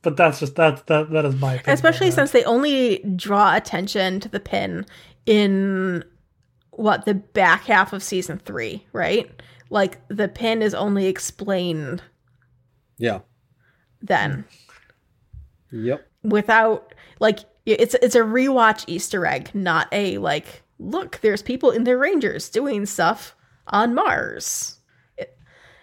But 0.03 0.17
that's 0.17 0.39
just 0.39 0.55
that 0.57 0.85
that 0.87 1.09
that 1.11 1.25
is 1.25 1.35
my 1.35 1.53
opinion. 1.55 1.73
especially 1.73 2.11
since 2.11 2.31
they 2.31 2.43
only 2.43 2.99
draw 3.15 3.55
attention 3.55 4.19
to 4.19 4.29
the 4.29 4.39
pin 4.39 4.85
in 5.25 6.03
what 6.71 7.05
the 7.05 7.13
back 7.13 7.63
half 7.63 7.93
of 7.93 8.03
season 8.03 8.37
three 8.39 8.85
right 8.91 9.41
like 9.69 9.99
the 10.09 10.27
pin 10.27 10.61
is 10.61 10.73
only 10.73 11.05
explained 11.07 12.01
Yeah. 12.97 13.19
then 14.01 14.43
Yep. 15.71 16.05
without 16.23 16.93
like 17.19 17.39
it's 17.65 17.95
it's 18.01 18.15
a 18.15 18.19
rewatch 18.19 18.83
easter 18.87 19.25
egg 19.25 19.49
not 19.53 19.87
a 19.93 20.17
like 20.17 20.63
look 20.79 21.19
there's 21.21 21.41
people 21.41 21.71
in 21.71 21.85
their 21.85 21.97
rangers 21.97 22.49
doing 22.49 22.85
stuff 22.85 23.35
on 23.67 23.95
mars 23.95 24.79
it, 25.17 25.37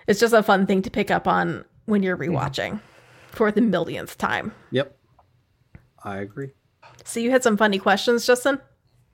it's 0.06 0.20
just 0.20 0.34
a 0.34 0.42
fun 0.42 0.66
thing 0.66 0.82
to 0.82 0.90
pick 0.90 1.10
up 1.10 1.26
on 1.26 1.64
when 1.86 2.02
you're 2.02 2.18
mm-hmm. 2.18 2.34
rewatching 2.34 2.80
for 3.30 3.50
the 3.52 3.60
millionth 3.60 4.16
time 4.18 4.52
Yep. 4.70 4.96
I 6.04 6.18
agree. 6.18 6.50
so 7.04 7.20
you 7.20 7.30
had 7.30 7.42
some 7.42 7.56
funny 7.56 7.78
questions 7.78 8.24
Justen 8.26 8.60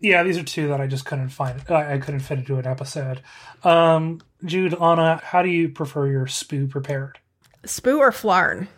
Yeah, 0.01 0.23
these 0.23 0.39
are 0.39 0.43
two 0.43 0.69
that 0.69 0.81
I 0.81 0.87
just 0.87 1.05
couldn't 1.07 1.31
find. 1.31 1.63
I, 1.69 1.95
I 1.95 1.99
couldn't 1.99 2.21
fit 2.21 2.39
into 2.41 2.59
an 2.59 2.67
episode. 2.67 3.23
Um, 3.65 4.21
Jude, 4.45 4.75
Ana, 4.75 5.21
how 5.25 5.43
do 5.43 5.49
you 5.49 5.71
prefer 5.71 6.07
your 6.07 6.27
spoo 6.27 6.69
prepared? 6.69 7.19
Spoo 7.65 7.99
or 7.99 8.13
flarn? 8.13 8.69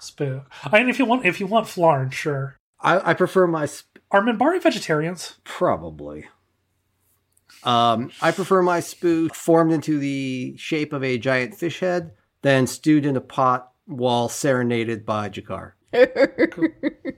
Spoo. 0.00 0.44
I 0.64 0.78
mean, 0.78 0.88
if 0.88 0.98
you 1.00 1.04
want, 1.04 1.26
if 1.26 1.40
you 1.40 1.46
want 1.48 1.66
flarn, 1.68 2.10
sure. 2.10 2.56
I, 2.80 3.10
I 3.10 3.14
prefer 3.14 3.46
my 3.48 3.66
sp- 3.66 3.98
Are 4.12 4.22
Minbari 4.22 4.62
vegetarians? 4.62 5.38
probably. 5.44 6.26
Um, 7.64 8.12
I 8.22 8.30
prefer 8.30 8.62
my 8.62 8.78
spoo 8.80 9.34
formed 9.34 9.72
into 9.72 9.98
the 9.98 10.54
shape 10.56 10.92
of 10.92 11.02
a 11.02 11.18
giant 11.18 11.56
fish 11.56 11.80
head, 11.80 12.12
then 12.42 12.66
stewed 12.68 13.04
in 13.04 13.16
a 13.16 13.20
pot 13.20 13.72
while 13.86 14.28
serenaded 14.28 15.06
by 15.06 15.28
G'Kar. 15.30 15.72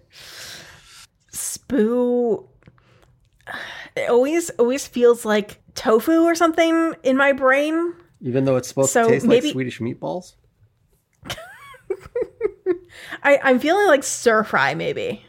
Spoo. 1.33 2.47
It 3.97 4.11
always 4.11 4.51
always 4.51 4.87
feels 4.87 5.25
like 5.25 5.61
tofu 5.75 6.23
or 6.25 6.35
something 6.35 6.95
in 7.03 7.17
my 7.17 7.33
brain. 7.33 7.95
Even 8.21 8.45
though 8.45 8.57
it's 8.57 8.69
supposed 8.69 8.91
So 8.93 9.05
to 9.05 9.11
taste 9.11 9.27
maybe- 9.27 9.47
like 9.49 9.53
Swedish 9.53 9.81
meatballs. 9.81 10.35
I, 13.23 13.39
I'm 13.43 13.59
feeling 13.59 13.87
like 13.87 14.05
stir 14.05 14.45
fry, 14.45 14.75
maybe. 14.75 15.25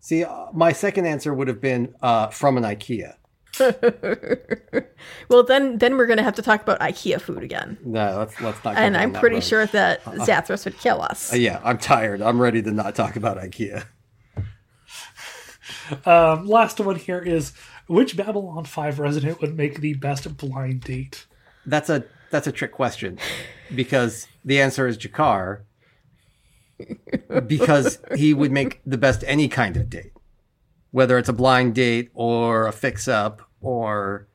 See, 0.00 0.22
uh, 0.24 0.46
my 0.52 0.72
second 0.72 1.06
answer 1.06 1.32
would 1.34 1.48
have 1.48 1.60
been 1.60 1.94
uh, 2.02 2.28
from 2.28 2.56
an 2.58 2.62
IKEA. 2.64 3.14
Well, 5.28 5.42
then 5.42 5.78
then 5.78 5.96
we're 5.96 6.06
gonna 6.06 6.22
have 6.22 6.34
to 6.36 6.42
talk 6.42 6.62
about 6.62 6.80
IKEA 6.80 7.20
food 7.20 7.42
again, 7.42 7.78
No, 7.84 8.18
let's 8.18 8.40
let's 8.40 8.62
not. 8.64 8.76
and 8.76 8.96
I'm 8.96 9.12
pretty 9.12 9.36
road. 9.36 9.44
sure 9.44 9.66
that 9.66 10.02
Zathras 10.04 10.64
would 10.64 10.78
kill 10.78 11.02
us. 11.02 11.32
Uh, 11.32 11.36
yeah, 11.36 11.60
I'm 11.64 11.78
tired. 11.78 12.22
I'm 12.22 12.40
ready 12.40 12.62
to 12.62 12.70
not 12.70 12.94
talk 12.94 13.16
about 13.16 13.38
IKEA. 13.38 13.84
Um, 16.06 16.46
last 16.46 16.78
one 16.80 16.96
here 16.96 17.18
is 17.18 17.52
which 17.86 18.16
Babylon 18.16 18.64
Five 18.64 18.98
resident 18.98 19.40
would 19.40 19.56
make 19.56 19.80
the 19.80 19.94
best 19.94 20.36
blind 20.36 20.82
date? 20.82 21.26
That's 21.66 21.88
a 21.90 22.04
that's 22.30 22.46
a 22.46 22.52
trick 22.52 22.72
question 22.72 23.18
because 23.74 24.26
the 24.44 24.60
answer 24.60 24.86
is 24.86 24.96
G'Kar 24.98 25.62
because 27.46 27.98
he 28.16 28.34
would 28.34 28.52
make 28.52 28.80
the 28.84 28.98
best 28.98 29.24
any 29.26 29.48
kind 29.48 29.76
of 29.76 29.88
date, 29.90 30.12
whether 30.90 31.18
it's 31.18 31.28
a 31.28 31.32
blind 31.34 31.74
date 31.74 32.10
or 32.14 32.66
a 32.66 32.72
fix 32.72 33.06
up 33.08 33.42
or. 33.64 34.28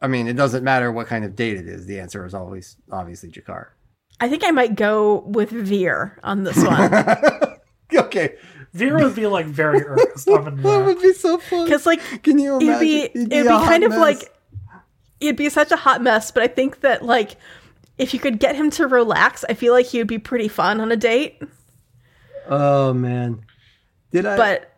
I 0.00 0.06
mean, 0.06 0.26
it 0.26 0.34
doesn't 0.34 0.62
matter 0.64 0.92
what 0.92 1.06
kind 1.06 1.24
of 1.24 1.34
date 1.34 1.56
it 1.56 1.66
is. 1.66 1.86
The 1.86 1.98
answer 1.98 2.26
is 2.26 2.34
always 2.34 2.76
obviously 2.92 3.30
G'Kar. 3.30 3.68
I 4.20 4.28
think 4.28 4.44
I 4.44 4.50
might 4.50 4.74
go 4.74 5.20
with 5.26 5.50
Vir 5.50 6.18
on 6.22 6.44
this 6.44 6.56
one 6.62 6.92
Okay, 7.94 8.36
Vera 8.74 9.02
would 9.04 9.14
be 9.14 9.26
like 9.26 9.46
very 9.46 9.82
earnest. 9.86 10.28
I'm 10.28 10.44
that 10.44 10.62
that. 10.62 10.84
would 10.84 11.00
be 11.00 11.12
so 11.14 11.38
fun. 11.38 11.64
because 11.64 11.86
like 11.86 12.00
Can 12.22 12.38
you 12.38 12.56
imagine? 12.58 12.68
it'd 12.68 12.80
be 12.80 13.02
It'd 13.02 13.32
it'd 13.32 13.44
be 13.44 13.46
a 13.48 13.52
hot 13.56 13.66
kind 13.66 13.84
of 13.84 13.92
like 13.92 14.30
it'd 15.20 15.36
be 15.36 15.48
such 15.48 15.72
a 15.72 15.76
hot 15.76 16.02
mess. 16.02 16.30
But 16.30 16.42
I 16.42 16.48
think 16.48 16.80
that 16.80 17.02
like 17.04 17.36
if 17.96 18.12
you 18.12 18.20
could 18.20 18.38
get 18.40 18.56
him 18.56 18.70
to 18.72 18.86
relax, 18.86 19.44
I 19.48 19.54
feel 19.54 19.72
like 19.72 19.86
he 19.86 19.98
would 19.98 20.08
be 20.08 20.18
pretty 20.18 20.48
fun 20.48 20.80
on 20.80 20.92
a 20.92 20.96
date. 20.96 21.40
Oh 22.48 22.92
man, 22.92 23.42
did 24.12 24.26
I? 24.26 24.36
But 24.36 24.72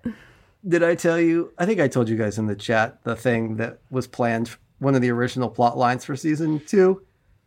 Did 0.67 0.83
I 0.83 0.95
tell 0.95 1.21
you? 1.21 1.53
I 1.59 1.67
think 1.67 1.81
I 1.81 1.89
told 1.89 2.09
you 2.09 2.17
guys 2.17 2.39
in 2.39 2.47
the 2.47 2.57
chat 2.57 3.03
the 3.05 3.14
thing 3.17 3.57
that 3.57 3.79
was 3.91 4.07
planned, 4.07 4.57
one 4.79 4.95
of 4.95 5.03
the 5.03 5.11
original 5.11 5.49
plot 5.49 5.79
lines 5.79 6.05
for 6.05 6.17
season 6.17 6.61
two 6.67 7.03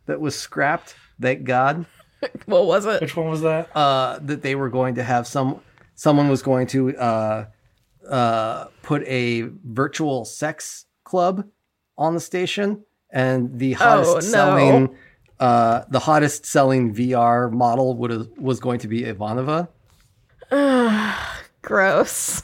that 0.06 0.20
was 0.20 0.34
scrapped. 0.38 0.94
Thank 1.20 1.44
God. 1.44 1.84
what 2.46 2.66
was 2.66 2.86
it? 2.86 3.00
Which 3.00 3.16
one 3.16 3.28
was 3.28 3.42
that? 3.42 3.74
Uh, 3.76 4.18
that 4.22 4.42
they 4.42 4.54
were 4.54 4.70
going 4.70 4.94
to 4.94 5.02
have 5.02 5.26
some, 5.26 5.60
someone 5.94 6.28
was 6.28 6.40
going 6.42 6.66
to 6.68 6.96
uh, 6.96 7.46
uh, 8.08 8.64
put 8.82 9.02
a 9.06 9.42
virtual 9.64 10.24
sex 10.24 10.86
club 11.04 11.46
on 11.98 12.14
the 12.14 12.20
station, 12.20 12.82
and 13.10 13.58
the 13.58 13.74
hottest 13.74 14.10
Oh, 14.10 14.14
no. 14.14 14.20
selling, 14.20 14.96
uh, 15.38 15.82
the 15.90 15.98
hottest 15.98 16.46
selling 16.46 16.94
VR 16.94 17.52
model 17.52 17.94
would 17.98 18.38
was 18.38 18.60
going 18.60 18.78
to 18.80 18.88
be 18.88 19.02
Ivanova. 19.02 19.68
Gross. 21.62 22.42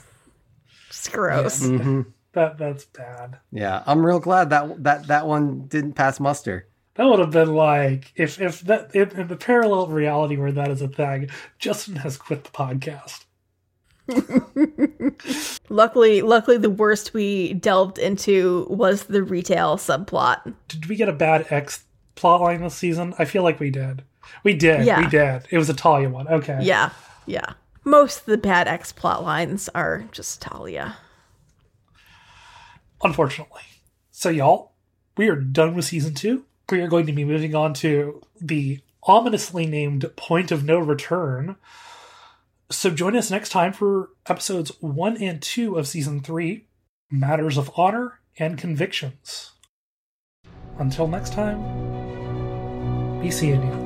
Just 1.07 1.13
gross. 1.13 1.63
Mm-hmm. 1.63 2.03
That 2.33 2.59
that's 2.59 2.85
bad. 2.85 3.39
Yeah, 3.51 3.83
I'm 3.87 4.05
real 4.05 4.21
glad 4.21 4.51
that 4.51 4.83
that 4.85 5.07
that 5.07 5.27
one 5.27 5.67
didn't 5.69 5.95
pass 5.95 6.21
muster. 6.21 6.69
That 6.95 7.05
would 7.05 7.19
have 7.19 7.31
been 7.31 7.55
like 7.55 8.13
if 8.17 8.41
if 8.41 8.61
that 8.63 8.95
in, 8.95 9.11
in 9.11 9.29
the 9.29 9.37
parallel 9.37 9.87
reality 9.89 10.37
where 10.37 10.53
that 10.53 10.71
is 10.71 10.83
a 10.83 10.89
thing. 10.89 11.31
Justen 11.61 11.99
has 11.99 12.17
quit 12.17 12.45
the 12.45 12.51
podcast. 12.51 13.25
Luckily, 15.69 16.23
luckily, 16.23 16.59
the 16.59 16.71
worst 16.71 17.13
we 17.13 17.55
delved 17.55 17.99
into 17.99 18.67
was 18.71 19.05
the 19.05 19.23
retail 19.23 19.77
subplot. 19.77 20.55
Did 20.69 20.87
we 20.87 20.97
get 20.97 21.09
a 21.09 21.13
bad 21.13 21.47
X 21.51 21.85
plotline 22.15 22.61
this 22.61 22.75
season? 22.75 23.15
I 23.19 23.25
feel 23.25 23.43
like 23.43 23.59
we 23.59 23.71
did. 23.71 24.05
We 24.45 24.55
did. 24.55 24.85
Yeah. 24.85 25.01
We 25.01 25.07
did. 25.09 25.47
It 25.51 25.59
was 25.59 25.69
a 25.69 25.75
Talia 25.75 26.09
one. 26.09 26.29
Okay. 26.29 26.59
Yeah, 26.63 26.91
yeah. 27.27 27.55
Most 27.89 28.19
of 28.19 28.27
the 28.27 28.37
bad 28.37 28.67
X 28.67 28.91
plot 28.91 29.23
lines 29.23 29.69
are 29.73 30.09
just 30.11 30.43
Talia. 30.43 30.97
Unfortunately. 33.01 33.63
So 34.11 34.29
y'all, 34.29 34.73
we 35.17 35.29
are 35.29 35.37
done 35.37 35.77
with 35.77 35.85
season 35.85 36.13
two. 36.13 36.47
We 36.69 36.81
are 36.81 36.89
going 36.89 37.07
to 37.07 37.13
be 37.13 37.25
moving 37.25 37.55
on 37.55 37.75
to 37.75 38.23
the 38.41 38.81
ominously 39.05 39.67
named 39.67 40.05
Point 40.17 40.51
of 40.51 40.65
No 40.65 40.81
Return. 40.81 41.55
So 42.73 42.91
join 42.91 43.17
us 43.17 43.31
next 43.31 43.51
time 43.51 43.73
for 43.73 44.11
episodes 44.29 44.73
one 44.81 45.17
and 45.23 45.41
two 45.41 45.79
of 45.79 45.87
season 45.87 46.19
three, 46.19 46.67
Matters 47.09 47.57
of 47.57 47.71
Honor 47.77 48.19
and 48.37 48.59
Convictions. 48.59 49.53
Until 50.81 51.07
next 51.07 51.35
time, 51.35 51.61
be 53.23 53.31
seeing 53.31 53.63
you. 53.63 53.86